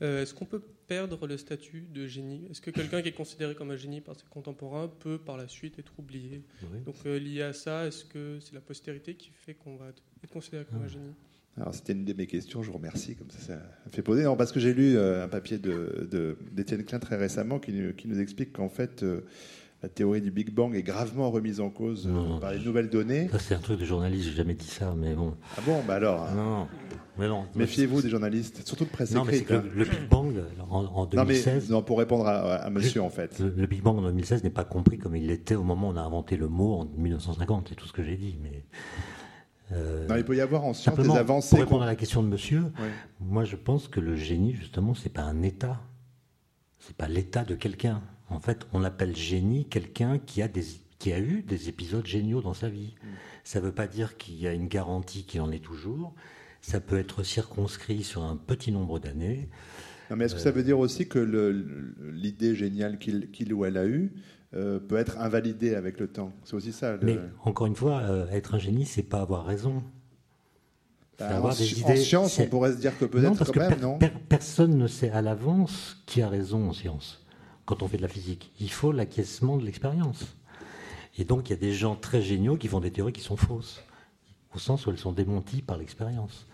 Est-ce 0.00 0.32
qu'on 0.32 0.46
peut 0.46 0.62
perdre 0.86 1.26
le 1.26 1.36
statut 1.36 1.82
de 1.92 2.06
génie? 2.06 2.46
Est-ce 2.50 2.60
que 2.60 2.70
quelqu'un 2.70 3.02
qui 3.02 3.08
est 3.08 3.12
considéré 3.12 3.54
comme 3.54 3.70
un 3.70 3.76
génie 3.76 4.00
par 4.00 4.16
ses 4.16 4.24
contemporains 4.30 4.88
peut 4.88 5.18
par 5.18 5.36
la 5.36 5.48
suite 5.48 5.78
être 5.78 5.92
oublié? 5.98 6.42
Donc 6.86 7.04
lié 7.04 7.42
à 7.42 7.52
ça, 7.52 7.86
est-ce 7.86 8.04
que 8.04 8.38
c'est 8.40 8.54
la 8.54 8.60
postérité 8.60 9.14
qui 9.14 9.30
fait 9.30 9.54
qu'on 9.54 9.76
va 9.76 9.88
être 9.88 10.02
considéré 10.32 10.64
comme 10.64 10.82
un 10.82 10.88
génie? 10.88 11.14
Alors 11.56 11.74
c'était 11.74 11.92
une 11.92 12.04
de 12.04 12.12
mes 12.12 12.26
questions, 12.26 12.62
je 12.62 12.70
vous 12.70 12.78
remercie, 12.78 13.16
comme 13.16 13.30
ça 13.30 13.40
ça 13.40 13.60
fait 13.90 14.02
poser. 14.02 14.24
Non, 14.24 14.36
parce 14.36 14.52
que 14.52 14.60
j'ai 14.60 14.72
lu 14.72 14.98
un 14.98 15.28
papier 15.28 15.58
d'Étienne 15.58 16.80
de, 16.80 16.86
Klein 16.86 16.98
très 16.98 17.16
récemment 17.16 17.58
qui, 17.58 17.72
qui 17.96 18.08
nous 18.08 18.20
explique 18.20 18.52
qu'en 18.52 18.68
fait, 18.68 19.04
la 19.82 19.88
théorie 19.88 20.20
du 20.20 20.30
Big 20.30 20.50
Bang 20.50 20.74
est 20.74 20.82
gravement 20.82 21.30
remise 21.30 21.60
en 21.60 21.70
cause 21.70 22.06
euh, 22.06 22.38
par 22.38 22.52
les 22.52 22.58
nouvelles 22.58 22.90
données. 22.90 23.28
Ça, 23.32 23.38
c'est 23.38 23.54
un 23.54 23.60
truc 23.60 23.80
de 23.80 23.84
journaliste, 23.86 24.28
j'ai 24.28 24.36
jamais 24.36 24.54
dit 24.54 24.66
ça, 24.66 24.94
mais 24.96 25.14
bon. 25.14 25.34
Ah 25.56 25.60
bon, 25.64 25.82
bah 25.86 25.94
alors. 25.94 26.30
Non, 26.34 26.68
mais 27.18 27.28
non. 27.28 27.46
Méfiez-vous 27.54 28.02
des 28.02 28.10
journalistes, 28.10 28.66
surtout 28.66 28.84
de 28.84 28.90
presse 28.90 29.12
non, 29.12 29.24
écrite. 29.24 29.48
Mais 29.48 29.56
hein. 29.56 29.64
le, 29.74 29.84
Big 29.84 30.08
Bang, 30.08 30.34
en, 30.68 31.06
2016. 31.06 31.70
Non, 31.70 31.78
mais, 31.78 31.84
pour 31.84 31.98
répondre 31.98 32.26
à, 32.26 32.68
monsieur, 32.68 33.02
en 33.02 33.08
fait. 33.08 33.40
Le, 33.40 33.66
Big 33.66 33.82
Bang 33.82 33.96
en 33.98 34.02
2016 34.02 34.44
n'est 34.44 34.50
pas 34.50 34.64
compris 34.64 34.98
comme 34.98 35.16
il 35.16 35.26
l'était 35.26 35.54
au 35.54 35.62
moment 35.62 35.88
où 35.88 35.92
on 35.92 35.96
a 35.96 36.02
inventé 36.02 36.36
le 36.36 36.48
mot 36.48 36.74
en 36.74 36.84
1950, 36.84 37.68
c'est 37.70 37.74
tout 37.74 37.86
ce 37.86 37.92
que 37.92 38.02
j'ai 38.02 38.16
dit, 38.16 38.38
mais. 38.42 38.64
Euh, 39.72 40.06
non, 40.08 40.16
il 40.16 40.24
peut 40.24 40.36
y 40.36 40.40
avoir 40.40 40.64
en 40.64 40.74
science 40.74 40.98
des 40.98 41.08
avancées. 41.10 41.56
Pour 41.56 41.60
répondre 41.60 41.84
à 41.84 41.86
la 41.86 41.96
question 41.96 42.22
de 42.22 42.28
monsieur, 42.28 42.64
moi 43.20 43.44
je 43.44 43.56
pense 43.56 43.88
que 43.88 44.00
le 44.00 44.16
génie, 44.16 44.52
justement, 44.52 44.94
c'est 44.94 45.12
pas 45.12 45.22
un 45.22 45.42
état. 45.42 45.80
C'est 46.80 46.96
pas 46.96 47.08
l'état 47.08 47.44
de 47.44 47.54
quelqu'un. 47.54 48.02
En 48.30 48.38
fait, 48.40 48.66
on 48.72 48.84
appelle 48.84 49.14
génie 49.16 49.66
quelqu'un 49.66 50.18
qui 50.18 50.40
a 50.40 50.48
des, 50.48 50.64
qui 50.98 51.12
a 51.12 51.18
eu 51.18 51.42
des 51.42 51.68
épisodes 51.68 52.06
géniaux 52.06 52.40
dans 52.40 52.54
sa 52.54 52.68
vie. 52.68 52.94
Mm. 53.02 53.06
Ça 53.42 53.60
ne 53.60 53.66
veut 53.66 53.72
pas 53.72 53.88
dire 53.88 54.16
qu'il 54.16 54.40
y 54.40 54.46
a 54.46 54.52
une 54.52 54.68
garantie 54.68 55.24
qu'il 55.24 55.40
en 55.40 55.50
est 55.50 55.62
toujours. 55.62 56.14
Ça 56.62 56.80
peut 56.80 56.98
être 56.98 57.22
circonscrit 57.24 58.04
sur 58.04 58.22
un 58.22 58.36
petit 58.36 58.70
nombre 58.70 59.00
d'années. 59.00 59.48
mais 60.14 60.26
est-ce 60.26 60.34
que 60.34 60.40
ça 60.40 60.50
veut 60.50 60.62
dire 60.62 60.78
aussi 60.78 61.08
que 61.08 61.18
l'idée 62.12 62.54
géniale 62.54 62.98
qu'il 62.98 63.52
ou 63.54 63.64
elle 63.64 63.78
a 63.78 63.86
eue 63.86 64.12
euh, 64.54 64.78
peut 64.78 64.96
être 64.96 65.18
invalidée 65.18 65.74
avec 65.74 65.98
le 65.98 66.06
temps? 66.06 66.32
C'est 66.44 66.54
aussi 66.54 66.72
ça. 66.72 66.98
Mais 67.02 67.18
encore 67.44 67.66
une 67.66 67.76
fois, 67.76 68.00
euh, 68.02 68.28
être 68.30 68.54
un 68.54 68.58
génie, 68.58 68.84
c'est 68.84 69.02
pas 69.02 69.22
avoir 69.22 69.46
raison. 69.46 69.82
Bah, 71.18 71.42
en, 71.42 71.50
science, 71.52 72.38
on 72.38 72.46
pourrait 72.46 72.72
se 72.72 72.78
dire 72.78 72.96
que 72.98 73.04
peut-être 73.04 73.52
quand 73.52 73.60
même, 73.60 73.80
non? 73.80 73.98
Personne 74.28 74.78
ne 74.78 74.86
sait 74.86 75.10
à 75.10 75.20
l'avance 75.20 76.02
qui 76.06 76.22
a 76.22 76.28
raison 76.28 76.68
en 76.68 76.72
science 76.72 77.19
quand 77.64 77.82
on 77.82 77.88
fait 77.88 77.96
de 77.96 78.02
la 78.02 78.08
physique. 78.08 78.52
Il 78.60 78.70
faut 78.70 78.92
l'acquiescement 78.92 79.56
de 79.56 79.64
l'expérience. 79.64 80.36
Et 81.18 81.24
donc, 81.24 81.48
il 81.48 81.52
y 81.52 81.56
a 81.56 81.58
des 81.58 81.72
gens 81.72 81.96
très 81.96 82.22
géniaux 82.22 82.56
qui 82.56 82.68
font 82.68 82.80
des 82.80 82.90
théories 82.90 83.12
qui 83.12 83.20
sont 83.20 83.36
fausses, 83.36 83.82
au 84.54 84.58
sens 84.58 84.86
où 84.86 84.90
elles 84.90 84.98
sont 84.98 85.12
démenties 85.12 85.62
par 85.62 85.76
l'expérience. 85.76 86.46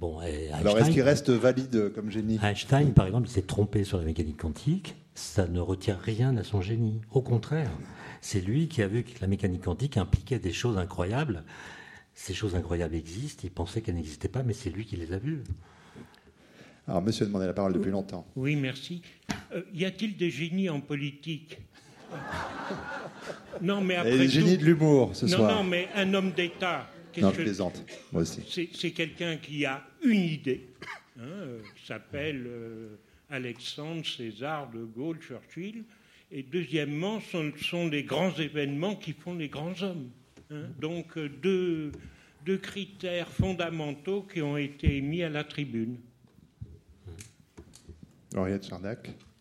Bon, 0.00 0.18
Alors, 0.52 0.78
est-ce 0.78 0.90
qu'il 0.90 1.02
reste 1.02 1.30
valide 1.30 1.92
comme 1.94 2.10
génie? 2.10 2.38
Einstein, 2.42 2.92
par 2.92 3.06
exemple, 3.06 3.28
il 3.28 3.30
s'est 3.30 3.42
trompé 3.42 3.84
sur 3.84 3.96
la 3.96 4.04
mécanique 4.04 4.36
quantique. 4.36 4.96
Ça 5.14 5.46
ne 5.46 5.60
retient 5.60 5.96
rien 5.96 6.36
à 6.36 6.44
son 6.44 6.60
génie. 6.60 7.00
Au 7.10 7.22
contraire, 7.22 7.70
c'est 8.20 8.40
lui 8.40 8.68
qui 8.68 8.82
a 8.82 8.88
vu 8.88 9.04
que 9.04 9.18
la 9.22 9.26
mécanique 9.26 9.64
quantique 9.64 9.96
impliquait 9.96 10.38
des 10.38 10.52
choses 10.52 10.76
incroyables. 10.76 11.44
Ces 12.12 12.34
choses 12.34 12.56
incroyables 12.56 12.94
existent. 12.94 13.42
Il 13.44 13.50
pensait 13.50 13.80
qu'elles 13.80 13.94
n'existaient 13.94 14.28
pas, 14.28 14.42
mais 14.42 14.52
c'est 14.52 14.68
lui 14.68 14.84
qui 14.84 14.96
les 14.96 15.14
a 15.14 15.18
vues. 15.18 15.44
Alors, 16.88 17.02
monsieur 17.02 17.24
a 17.24 17.26
demandé 17.26 17.46
la 17.46 17.52
parole 17.52 17.72
depuis 17.72 17.90
longtemps. 17.90 18.26
Oui, 18.36 18.54
merci. 18.54 19.02
Euh, 19.52 19.62
y 19.74 19.84
a-t-il 19.84 20.16
des 20.16 20.30
génies 20.30 20.68
en 20.68 20.80
politique? 20.80 21.58
Non, 23.62 23.80
mais 23.80 23.96
après. 23.96 24.18
des 24.18 24.28
génies 24.28 24.58
de 24.58 24.64
l'humour 24.64 25.16
ce 25.16 25.24
non, 25.24 25.36
soir. 25.38 25.54
Non, 25.56 25.64
mais 25.64 25.88
un 25.94 26.12
homme 26.12 26.32
d'État. 26.32 26.86
Non, 27.16 27.30
je 27.30 27.42
plaisante, 27.42 27.82
moi 28.12 28.22
aussi. 28.22 28.70
C'est 28.74 28.90
quelqu'un 28.90 29.38
qui 29.38 29.64
a 29.64 29.82
une 30.04 30.20
idée, 30.20 30.68
hein, 31.18 31.22
euh, 31.24 31.60
s'appelle 31.86 32.44
euh, 32.46 32.96
Alexandre, 33.30 34.04
César, 34.04 34.70
De 34.70 34.84
Gaulle, 34.84 35.18
Churchill. 35.20 35.84
Et 36.30 36.42
deuxièmement, 36.42 37.20
ce 37.20 37.50
sont 37.62 37.88
les 37.88 38.02
grands 38.02 38.34
événements 38.34 38.96
qui 38.96 39.14
font 39.14 39.34
les 39.34 39.48
grands 39.48 39.80
hommes. 39.82 40.10
Hein. 40.50 40.66
Donc, 40.78 41.18
deux, 41.18 41.92
deux 42.44 42.58
critères 42.58 43.28
fondamentaux 43.28 44.22
qui 44.22 44.42
ont 44.42 44.58
été 44.58 45.00
mis 45.00 45.22
à 45.22 45.30
la 45.30 45.44
tribune. 45.44 45.96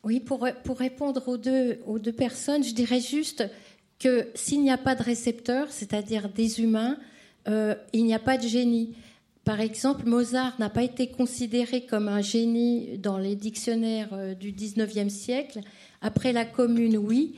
Oui, 0.04 0.20
pour, 0.20 0.48
pour 0.64 0.78
répondre 0.78 1.28
aux 1.28 1.38
deux, 1.38 1.80
aux 1.86 2.00
deux 2.00 2.14
personnes, 2.14 2.64
je 2.64 2.74
dirais 2.74 3.02
juste 3.02 3.44
que 4.00 4.28
s'il 4.36 4.62
n'y 4.62 4.72
a 4.72 4.78
pas 4.78 4.96
de 4.96 5.04
récepteurs, 5.04 5.72
c'est-à-dire 5.72 6.30
des 6.30 6.62
humains, 6.62 6.98
euh, 7.48 7.76
il 7.94 8.06
n'y 8.06 8.14
a 8.14 8.20
pas 8.20 8.38
de 8.38 8.48
génie. 8.48 8.96
Par 9.44 9.62
exemple, 9.62 10.08
Mozart 10.08 10.56
n'a 10.60 10.70
pas 10.70 10.84
été 10.84 11.08
considéré 11.08 11.86
comme 11.86 12.08
un 12.08 12.22
génie 12.22 12.98
dans 12.98 13.18
les 13.18 13.36
dictionnaires 13.36 14.10
euh, 14.14 14.34
du 14.34 14.52
19e 14.52 15.10
siècle. 15.10 15.62
Après 16.02 16.34
la 16.34 16.46
Commune, 16.46 16.98
oui. 16.98 17.36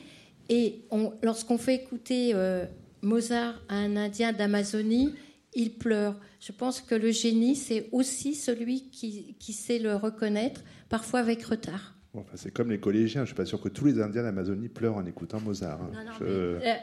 Et 0.49 0.81
lorsqu'on 1.21 1.57
fait 1.57 1.75
écouter 1.75 2.31
euh, 2.33 2.65
Mozart 3.01 3.61
à 3.67 3.75
un 3.75 3.97
Indien 3.97 4.31
d'Amazonie, 4.31 5.13
il 5.57 5.77
pleure. 5.77 6.15
Je 6.39 6.53
pense 6.53 6.79
que 6.81 6.95
le 6.95 7.11
génie, 7.11 7.55
c'est 7.55 7.89
aussi 7.91 8.35
celui 8.35 8.89
qui, 8.89 9.35
qui 9.39 9.51
sait 9.51 9.79
le 9.79 9.95
reconnaître 9.95 10.63
parfois 10.87 11.19
avec 11.19 11.43
retard. 11.43 11.95
c'est 12.35 12.53
comme 12.53 12.69
les 12.69 12.79
collégiens. 12.79 13.21
Je 13.21 13.23
ne 13.23 13.25
suis 13.27 13.35
pas 13.35 13.45
sûr 13.45 13.59
que 13.59 13.67
tous 13.67 13.85
les 13.85 14.01
Indiens 14.01 14.23
d'Amazonie 14.23 14.69
pleurent 14.69 14.97
en 14.97 15.05
écoutant 15.05 15.41
Mozart. 15.41 15.81
Hein. 15.81 16.15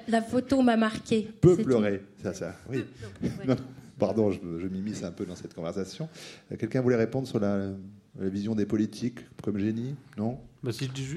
la, 0.08 0.22
photo 0.22 0.60
m'a 0.60 0.76
marqué. 0.76 1.28
Peut 1.40 1.56
pleurer, 1.56 2.02
ça, 2.22 2.34
ça. 2.34 2.54
Oui. 2.68 2.84
pardon, 3.98 4.30
je, 4.30 4.38
je 4.58 4.66
m'immisce 4.66 5.04
un 5.04 5.12
peu 5.12 5.24
dans 5.24 5.36
cette 5.36 5.54
conversation. 5.54 6.08
Euh, 6.52 6.56
quelqu'un 6.56 6.80
voulait 6.80 6.96
répondre 6.96 7.26
sur 7.26 7.40
la, 7.40 7.70
vision 8.16 8.54
des 8.54 8.66
politiques 8.66 9.20
comme 9.42 9.58
génie? 9.58 9.96
Non? 10.16 10.38
Bah, 10.62 10.70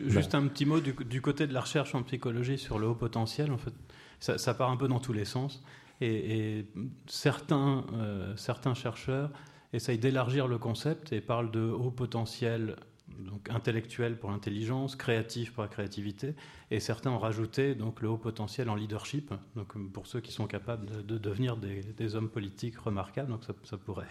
Juste 0.07 0.33
un 0.33 0.47
petit 0.47 0.65
mot 0.65 0.79
du, 0.79 1.21
côté 1.21 1.45
de 1.45 1.53
la 1.53 1.61
recherche 1.61 1.93
en 1.93 2.01
psychologie 2.03 2.57
sur 2.57 2.79
le 2.79 2.87
haut 2.87 2.95
potentiel. 2.95 3.51
En 3.51 3.57
fait, 3.57 3.73
ça, 4.19 4.53
part 4.53 4.71
un 4.71 4.77
peu 4.77 4.87
dans 4.87 4.99
tous 4.99 5.13
les 5.13 5.25
sens. 5.25 5.61
Et, 6.01 6.65
certains, 7.07 7.85
euh, 7.93 8.35
certains 8.35 8.73
chercheurs 8.73 9.31
essaye 9.73 9.97
d'élargir 9.97 10.47
le 10.47 10.57
concept 10.57 11.11
et 11.11 11.21
parle 11.21 11.51
de 11.51 11.61
haut 11.61 11.91
potentiel 11.91 12.75
donc 13.19 13.49
intellectuel 13.49 14.17
pour 14.17 14.31
l'intelligence, 14.31 14.95
créatif 14.95 15.53
pour 15.53 15.63
la 15.63 15.69
créativité, 15.69 16.35
et 16.71 16.79
certains 16.79 17.11
ont 17.11 17.17
rajouté 17.17 17.73
donc 17.73 18.01
le 18.01 18.09
haut 18.09 18.17
potentiel 18.17 18.69
en 18.69 18.75
leadership, 18.75 19.33
donc 19.55 19.73
pour 19.91 20.07
ceux 20.07 20.21
qui 20.21 20.31
sont 20.31 20.45
capables 20.45 21.05
de, 21.05 21.17
devenir 21.17 21.57
des, 21.57 22.15
hommes 22.15 22.29
politiques 22.29 22.77
remarquables, 22.77 23.29
donc 23.29 23.43
ça, 23.63 23.77
pourrait 23.77 24.05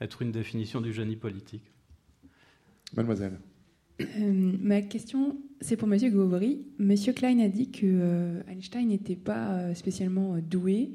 être 0.00 0.22
une 0.22 0.32
définition 0.32 0.80
du 0.80 0.92
génie 0.92 1.16
politique. 1.16 1.70
Mademoiselle. 2.94 3.38
Euh, 4.00 4.52
ma 4.60 4.82
question, 4.82 5.36
c'est 5.60 5.76
pour 5.76 5.88
Monsieur 5.88 6.10
Gauvry. 6.10 6.66
Monsieur 6.78 7.12
Klein 7.12 7.38
a 7.40 7.48
dit 7.48 7.70
que 7.70 7.80
euh, 7.84 8.42
Einstein 8.48 8.88
n'était 8.88 9.16
pas 9.16 9.52
euh, 9.52 9.74
spécialement 9.74 10.38
doué. 10.38 10.92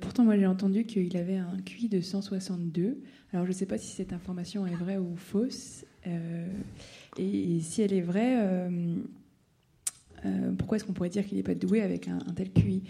pourtant, 0.00 0.24
moi, 0.24 0.36
j'ai 0.36 0.46
entendu 0.46 0.84
qu'il 0.84 1.16
avait 1.16 1.36
un 1.36 1.58
QI 1.64 1.88
de 1.88 2.00
162. 2.00 2.98
Alors 3.32 3.44
je 3.44 3.50
ne 3.50 3.54
sais 3.54 3.66
pas 3.66 3.78
si 3.78 3.88
cette 3.88 4.12
information 4.12 4.66
est 4.66 4.74
vraie 4.74 4.98
ou 4.98 5.16
fausse. 5.16 5.84
Et, 7.18 7.60
si 7.60 7.82
elle 7.82 7.92
est 7.92 8.00
vraie, 8.00 8.70
pourquoi 10.56 10.76
est-ce 10.76 10.84
qu'on 10.84 10.94
pourrait 10.94 11.10
dire 11.10 11.26
qu'il 11.26 11.36
n'est 11.36 11.42
pas 11.42 11.54
doué 11.54 11.82
avec 11.82 12.08
un, 12.08 12.18
tel 12.34 12.50
QI 12.50 12.82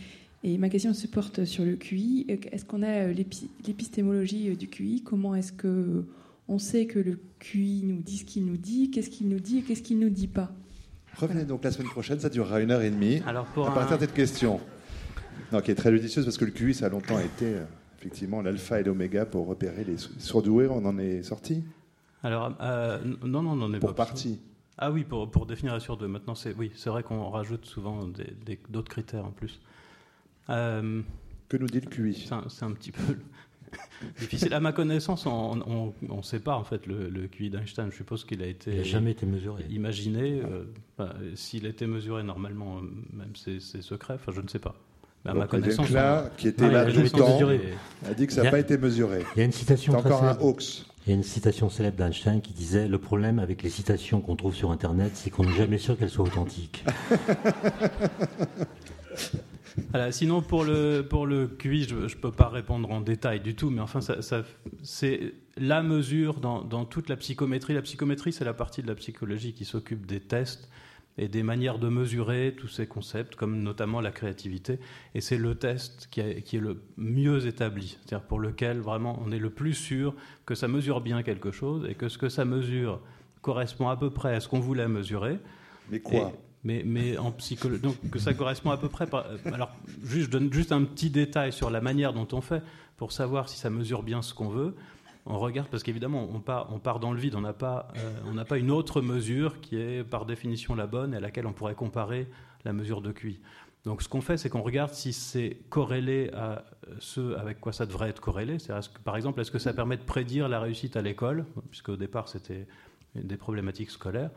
Et 0.44 0.58
ma 0.58 0.68
question 0.68 0.94
se 0.94 1.08
porte 1.08 1.44
sur 1.44 1.64
le 1.64 1.74
QI. 1.74 2.26
Est-ce 2.28 2.64
qu'on 2.64 2.82
a 2.82 3.08
l'épistémologie 3.08 4.54
du 4.56 4.68
QI 4.68 5.02
Comment 5.02 5.34
est-ce 5.34 5.52
que 5.52 6.04
on 6.48 6.58
sait 6.58 6.86
que 6.86 6.98
le 6.98 7.18
QI 7.38 7.82
nous 7.84 8.00
dit 8.00 8.18
ce 8.18 8.24
qu'il 8.24 8.46
nous 8.46 8.56
dit 8.56 8.90
Qu'est-ce 8.90 9.10
qu'il 9.10 9.28
nous 9.28 9.40
dit 9.40 9.58
et 9.58 9.62
qu'est-ce 9.62 9.82
qu'il 9.82 9.98
ne 9.98 10.04
nous 10.04 10.10
dit 10.10 10.28
pas 10.28 10.50
Revenez 11.16 11.44
donc 11.44 11.64
la 11.64 11.72
semaine 11.72 11.88
prochaine, 11.88 12.20
ça 12.20 12.28
durera 12.28 12.60
une 12.60 12.70
heure 12.70 12.82
et 12.82 12.90
demie. 12.90 13.22
Alors 13.26 13.46
pour 13.46 13.66
à 13.66 13.74
partir 13.74 13.96
de 13.96 14.02
cette 14.02 14.14
question, 14.14 14.60
non, 15.52 15.60
qui 15.60 15.70
est 15.70 15.74
très 15.74 15.90
judicieuse 15.90 16.24
parce 16.24 16.36
que 16.36 16.44
le 16.44 16.50
QI, 16.50 16.74
ça 16.74 16.86
a 16.86 16.88
longtemps 16.88 17.18
été 17.18 17.56
effectivement 17.98 18.42
l'alpha 18.42 18.80
et 18.80 18.84
l'oméga 18.84 19.24
pour 19.24 19.46
repérer 19.46 19.84
les 19.84 19.96
surdoués. 20.18 20.68
On 20.68 20.84
en 20.84 20.98
est 20.98 21.22
sorti 21.22 21.64
Alors, 22.22 22.54
euh, 22.60 22.98
non, 23.24 23.42
non, 23.42 23.52
on 23.52 23.62
en 23.62 23.74
est 23.74 23.78
pour 23.78 23.94
partie. 23.94 24.38
Ah 24.78 24.92
oui, 24.92 25.04
pour, 25.04 25.30
pour 25.30 25.46
définir 25.46 25.74
les 25.74 25.80
surdoués. 25.80 26.08
Maintenant, 26.08 26.34
c'est 26.34 26.54
oui, 26.54 26.70
c'est 26.74 26.90
vrai 26.90 27.02
qu'on 27.02 27.30
rajoute 27.30 27.64
souvent 27.64 28.06
d'autres 28.68 28.90
critères 28.90 29.24
en 29.24 29.30
plus. 29.30 29.60
Euh, 30.50 31.02
que 31.48 31.56
nous 31.56 31.66
dit 31.66 31.80
le 31.80 31.88
QI? 31.88 32.14
C'est 32.48 32.64
un, 32.64 32.72
petit 32.72 32.92
peu 32.92 33.16
difficile. 34.18 34.54
À 34.54 34.60
ma 34.60 34.72
connaissance, 34.72 35.26
on 35.26 35.92
ne 36.02 36.22
sait 36.22 36.40
pas 36.40 36.56
en 36.56 36.64
fait 36.64 36.86
le, 36.86 37.08
le 37.08 37.28
QI 37.28 37.50
d'Einstein. 37.50 37.90
Je 37.90 37.96
suppose 37.96 38.24
qu'il 38.24 38.42
a 38.42 38.46
été. 38.46 38.84
jamais 38.84 39.12
été 39.12 39.26
mesuré. 39.26 39.64
Imaginé. 39.70 40.42
Euh, 40.44 40.64
bah, 40.98 41.14
s'il 41.34 41.66
a 41.66 41.68
été 41.68 41.86
mesuré 41.86 42.22
normalement, 42.22 42.80
même 43.12 43.32
c'est 43.34 43.82
secret. 43.82 44.14
Enfin, 44.14 44.32
je 44.34 44.40
ne 44.40 44.48
sais 44.48 44.58
pas. 44.58 44.74
Bah, 45.24 45.34
ma 45.34 45.46
connaissance, 45.46 45.90
là, 45.90 46.30
qui 46.36 46.48
était 46.48 46.70
là 46.70 46.90
tout 46.90 47.00
le 47.00 47.10
temps, 47.10 47.38
a 48.08 48.14
dit 48.14 48.26
que 48.26 48.32
ça 48.32 48.44
n'a 48.44 48.50
pas 48.50 48.60
été 48.60 48.78
mesuré. 48.78 49.24
Il 49.34 49.40
y 49.40 49.42
a 49.42 49.44
une 49.44 49.52
citation 49.52 49.94
encore 49.94 50.22
un 50.22 50.38
hoax. 50.40 50.86
Il 51.06 51.10
y 51.10 51.12
a 51.12 51.16
une 51.16 51.22
citation 51.22 51.70
célèbre 51.70 51.96
d'Einstein 51.96 52.40
qui 52.40 52.52
disait 52.52 52.88
Le 52.88 52.98
problème 52.98 53.38
avec 53.38 53.62
les 53.62 53.70
citations 53.70 54.20
qu'on 54.20 54.34
trouve 54.34 54.54
sur 54.54 54.72
Internet, 54.72 55.12
c'est 55.14 55.30
qu'on 55.30 55.44
n'est 55.44 55.54
jamais 55.54 55.78
sûr 55.78 55.96
qu'elles 55.96 56.10
soient 56.10 56.26
authentiques. 56.26 56.84
Voilà, 59.90 60.10
sinon, 60.12 60.42
pour 60.42 60.64
le, 60.64 61.02
pour 61.02 61.26
le 61.26 61.46
QI, 61.46 61.84
je 61.84 61.94
ne 61.94 62.08
peux 62.08 62.32
pas 62.32 62.48
répondre 62.48 62.90
en 62.90 63.00
détail 63.00 63.40
du 63.40 63.54
tout, 63.54 63.70
mais 63.70 63.80
enfin, 63.80 64.00
ça, 64.00 64.44
c'est 64.82 65.34
la 65.56 65.82
mesure 65.82 66.40
dans, 66.40 66.62
dans, 66.62 66.84
toute 66.84 67.08
la 67.08 67.16
psychométrie. 67.16 67.74
La 67.74 67.82
psychométrie, 67.82 68.32
c'est 68.32 68.44
la 68.44 68.54
partie 68.54 68.82
de 68.82 68.88
la 68.88 68.94
psychologie 68.94 69.52
qui 69.52 69.64
s'occupe 69.64 70.06
des 70.06 70.20
tests 70.20 70.68
et 71.18 71.28
des 71.28 71.42
manières 71.42 71.78
de 71.78 71.88
mesurer 71.88 72.54
tous 72.56 72.68
ces 72.68 72.86
concepts, 72.86 73.36
comme 73.36 73.62
notamment 73.62 74.00
la 74.00 74.10
créativité. 74.10 74.78
Et 75.14 75.20
c'est 75.20 75.38
le 75.38 75.54
test 75.54 76.08
qui, 76.10 76.20
est 76.20 76.60
le 76.60 76.82
mieux 76.96 77.46
établi, 77.46 77.98
c'est-à-dire 77.98 78.26
pour 78.26 78.38
lequel 78.38 78.80
vraiment 78.80 79.18
on 79.24 79.30
est 79.30 79.38
le 79.38 79.50
plus 79.50 79.74
sûr 79.74 80.14
que 80.44 80.54
ça 80.54 80.68
mesure 80.68 81.00
bien 81.00 81.22
quelque 81.22 81.50
chose 81.50 81.86
et 81.88 81.94
que 81.94 82.08
ce 82.08 82.18
que 82.18 82.28
ça 82.28 82.44
mesure 82.44 83.00
correspond 83.40 83.88
à 83.88 83.96
peu 83.96 84.10
près 84.10 84.34
à 84.34 84.40
ce 84.40 84.48
qu'on 84.48 84.60
voulait 84.60 84.88
mesurer. 84.88 85.38
Mais 85.90 86.00
quoi? 86.00 86.32
Mais, 86.74 87.16
en 87.18 87.30
psychologie, 87.32 87.80
donc 87.80 87.96
que 88.10 88.18
ça 88.18 88.34
correspond 88.34 88.70
à 88.70 88.76
peu 88.76 88.88
près. 88.88 89.06
alors, 89.52 89.70
juste, 90.02 90.26
je 90.26 90.30
donne 90.30 90.52
juste 90.52 90.72
un 90.72 90.84
petit 90.84 91.10
détail 91.10 91.52
sur 91.52 91.70
la 91.70 91.80
manière 91.80 92.12
dont 92.12 92.28
on 92.32 92.40
fait 92.40 92.62
pour 92.96 93.12
savoir 93.12 93.48
si 93.48 93.58
ça 93.58 93.70
mesure 93.70 94.02
bien 94.02 94.22
ce 94.22 94.34
qu'on 94.34 94.48
veut 94.48 94.74
on 95.26 95.38
regarde 95.38 95.68
parce 95.68 95.82
qu'évidemment 95.82 96.28
on 96.32 96.40
part, 96.40 97.00
dans 97.00 97.12
le 97.12 97.18
vide, 97.18 97.34
on 97.34 97.40
n'a 97.40 97.52
pas, 97.52 97.88
euh, 97.96 98.44
pas 98.44 98.58
une 98.58 98.70
autre 98.70 99.00
mesure 99.02 99.60
qui 99.60 99.76
est 99.76 100.04
par 100.04 100.24
définition 100.24 100.74
la 100.74 100.86
bonne 100.86 101.14
et 101.14 101.16
à 101.16 101.20
laquelle 101.20 101.46
on 101.46 101.52
pourrait 101.52 101.74
comparer 101.74 102.28
la 102.64 102.72
mesure 102.72 103.02
de 103.02 103.10
QI. 103.10 103.40
Donc 103.84 104.02
ce 104.02 104.08
qu'on 104.08 104.20
fait, 104.20 104.36
c'est 104.36 104.48
qu'on 104.48 104.62
regarde 104.62 104.92
si 104.92 105.12
c'est 105.12 105.58
corrélé 105.68 106.30
à 106.32 106.64
ce 106.98 107.36
avec 107.36 107.60
quoi 107.60 107.72
ça 107.72 107.86
devrait 107.86 108.08
être 108.08 108.20
corrélé. 108.20 108.56
Que, 108.56 109.00
par 109.04 109.16
exemple, 109.16 109.40
est-ce 109.40 109.50
que 109.50 109.58
ça 109.58 109.72
permet 109.72 109.96
de 109.96 110.02
prédire 110.02 110.48
la 110.48 110.60
réussite 110.60 110.96
à 110.96 111.02
l'école, 111.02 111.44
puisque 111.70 111.90
au 111.90 111.96
départ 111.96 112.28
c'était 112.28 112.66
des 113.14 113.36
problématiques 113.36 113.90
scolaires. 113.90 114.30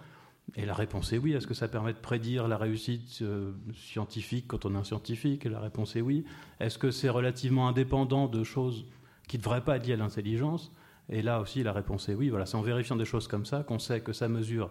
Et 0.55 0.65
la 0.65 0.73
réponse 0.73 1.13
est 1.13 1.17
oui. 1.17 1.33
Est-ce 1.33 1.47
que 1.47 1.53
ça 1.53 1.67
permet 1.67 1.93
de 1.93 1.99
prédire 1.99 2.47
la 2.47 2.57
réussite 2.57 3.19
euh, 3.21 3.51
scientifique 3.73 4.45
quand 4.47 4.65
on 4.65 4.73
est 4.75 4.77
un 4.77 4.83
scientifique? 4.83 5.45
Et 5.45 5.49
la 5.49 5.59
réponse 5.59 5.95
est 5.95 6.01
oui. 6.01 6.25
Est-ce 6.59 6.77
que 6.77 6.91
c'est 6.91 7.09
relativement 7.09 7.67
indépendant 7.67 8.27
de 8.27 8.43
choses 8.43 8.85
qui 9.27 9.37
ne 9.37 9.43
devraient 9.43 9.63
pas 9.63 9.77
être 9.77 9.85
liées 9.85 9.93
à 9.93 9.97
l'intelligence? 9.97 10.71
Et 11.09 11.21
là 11.21 11.39
aussi, 11.41 11.63
la 11.63 11.73
réponse 11.73 12.09
est 12.09 12.15
oui. 12.15 12.29
Voilà, 12.29 12.45
c'est 12.45 12.57
en 12.57 12.61
vérifiant 12.61 12.95
des 12.95 13.05
choses 13.05 13.27
comme 13.27 13.45
ça 13.45 13.63
qu'on 13.63 13.79
sait 13.79 14.01
que 14.01 14.13
ça 14.13 14.27
mesure 14.27 14.69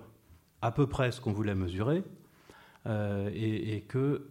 à 0.63 0.71
peu 0.73 0.87
près 0.87 1.13
ce 1.13 1.21
qu'on 1.21 1.33
voulait 1.33 1.55
mesurer 1.55 2.03
euh, 2.87 3.31
et, 3.35 3.83
que 3.83 4.29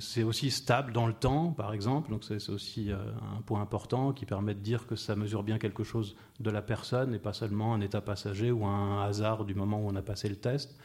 c'est 0.00 0.22
aussi 0.22 0.50
stable 0.50 0.92
dans 0.92 1.06
le 1.06 1.14
temps, 1.14 1.52
par 1.52 1.72
exemple. 1.72 2.10
Donc 2.10 2.24
c'est 2.24 2.50
aussi 2.50 2.90
euh, 2.90 2.98
un 3.36 3.40
point 3.42 3.62
important 3.62 4.12
qui 4.12 4.26
permet 4.26 4.54
de 4.54 4.60
dire 4.60 4.86
que 4.86 4.94
ça 4.94 5.16
mesure 5.16 5.42
bien 5.42 5.58
quelque 5.58 5.84
chose 5.84 6.16
de 6.40 6.50
la 6.50 6.60
personne 6.60 7.14
et 7.14 7.18
pas 7.18 7.32
seulement 7.32 7.74
un 7.74 7.80
état 7.80 8.00
passager 8.00 8.50
ou 8.50 8.66
un 8.66 9.02
hasard 9.02 9.44
du 9.44 9.54
moment 9.54 9.80
où 9.80 9.88
on 9.88 9.96
a 9.96 10.02
passé 10.02 10.28
le 10.28 10.36
test. 10.36 10.78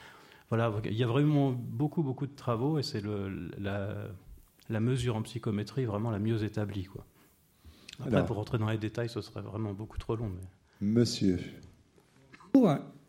Voilà, 0.50 0.72
il 0.86 0.94
y 0.94 1.04
a 1.04 1.08
vraiment 1.08 1.52
beaucoup, 1.52 2.04
beaucoup 2.04 2.26
de 2.26 2.36
travaux 2.36 2.80
et 2.80 2.84
c'est 2.84 3.04
la, 3.58 3.94
la, 4.70 4.80
mesure 4.80 5.18
en 5.18 5.22
psychométrie 5.22 5.84
vraiment 5.84 6.10
la 6.10 6.20
mieux 6.20 6.42
établie. 6.44 6.86
Quoi. 6.86 7.06
Après, 8.00 8.26
pour 8.26 8.38
rentrer 8.38 8.58
dans 8.58 8.70
les 8.70 8.78
détails, 8.78 9.10
ce 9.10 9.20
serait 9.20 9.42
vraiment 9.42 9.74
beaucoup 9.74 9.98
trop 9.98 10.16
long. 10.16 10.30
Mais... 10.30 10.48
Monsieur. 10.80 11.40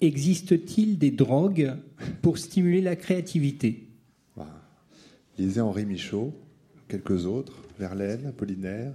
Existe-t-il 0.01 0.99
des 0.99 1.11
drogues 1.11 1.77
pour 2.23 2.39
stimuler 2.39 2.81
la 2.81 2.97
créativité? 2.97 3.88
Lisez 5.39 5.61
Henri 5.61 5.87
Michaud, 5.87 6.33
quelques 6.89 7.27
autres, 7.27 7.55
Verlaine, 7.79 8.27
Apollinaire. 8.27 8.93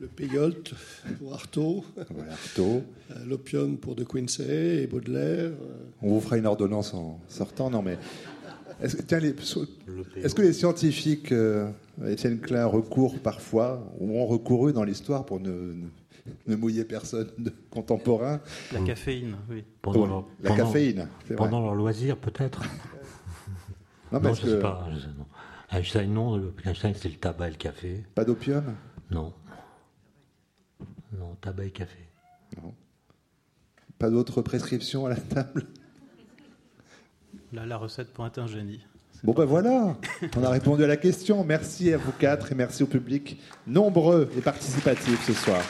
Le 0.00 0.06
Pégolt 0.06 0.74
pour 1.18 1.34
Artaud. 1.34 1.84
Artaud. 2.30 2.82
Euh, 3.10 3.14
l'opium 3.26 3.76
pour 3.76 3.96
De 3.96 4.04
Quincey 4.04 4.82
et 4.82 4.86
Baudelaire. 4.86 5.50
On 6.02 6.10
vous 6.10 6.20
fera 6.20 6.36
une 6.36 6.46
ordonnance 6.46 6.94
en 6.94 7.20
sortant, 7.26 7.70
non 7.70 7.82
mais. 7.82 7.98
Est-ce, 8.80 8.96
est 8.96 10.34
que 10.34 10.42
les 10.42 10.52
scientifiques, 10.52 11.32
euh, 11.32 11.68
Étienne 12.06 12.38
Klein, 12.38 12.66
recourent 12.66 13.18
parfois, 13.18 13.92
ou 13.98 14.16
ont 14.18 14.26
recouru 14.26 14.72
dans 14.72 14.84
l'histoire 14.84 15.26
pour 15.26 15.40
ne, 15.40 15.74
ne, 16.46 16.54
mouiller 16.54 16.84
personne 16.84 17.28
de 17.38 17.52
contemporain? 17.70 18.40
La 18.72 18.80
caféine, 18.82 19.36
oui. 19.50 19.64
Pendant, 19.82 20.06
leur, 20.06 20.28
la 20.44 20.54
caféine. 20.54 21.08
Pendant 21.36 21.60
leur 21.60 21.74
loisir, 21.74 22.16
peut-être 22.18 22.62
Non, 24.12 24.20
non 24.20 24.32
je 24.32 24.46
ne 24.46 24.50
sais 24.52 24.60
pas. 24.60 24.86
non. 25.18 25.24
Einstein, 25.70 26.12
non. 26.12 26.52
Einstein, 26.64 26.94
c'est 26.94 27.08
le 27.08 27.16
tabac 27.16 27.48
et 27.48 27.50
le 27.50 27.56
café. 27.56 28.04
Pas 28.14 28.24
d'opium 28.24 28.74
Non. 29.10 29.34
Non, 31.12 31.34
tabac 31.40 31.64
et 31.64 31.70
café. 31.70 32.08
Non. 32.62 32.74
Pas 33.98 34.10
d'autres 34.10 34.42
prescriptions 34.42 35.06
à 35.06 35.10
la 35.10 35.16
table? 35.16 35.66
Là, 37.52 37.66
la 37.66 37.76
recette 37.76 38.12
pour 38.12 38.26
être 38.26 38.38
un 38.38 38.46
génie. 38.46 38.80
Bon 39.24 39.32
ben 39.32 39.46
voilà, 39.46 39.96
on 40.36 40.44
a 40.44 40.50
répondu 40.50 40.84
à 40.84 40.86
la 40.86 40.96
question. 40.96 41.42
Merci 41.42 41.92
à 41.92 41.96
vous 41.96 42.12
quatre 42.12 42.52
et 42.52 42.54
merci 42.54 42.84
au 42.84 42.86
public 42.86 43.40
nombreux 43.66 44.30
et 44.36 44.40
participatif 44.40 45.26
ce 45.26 45.32
soir. 45.32 45.60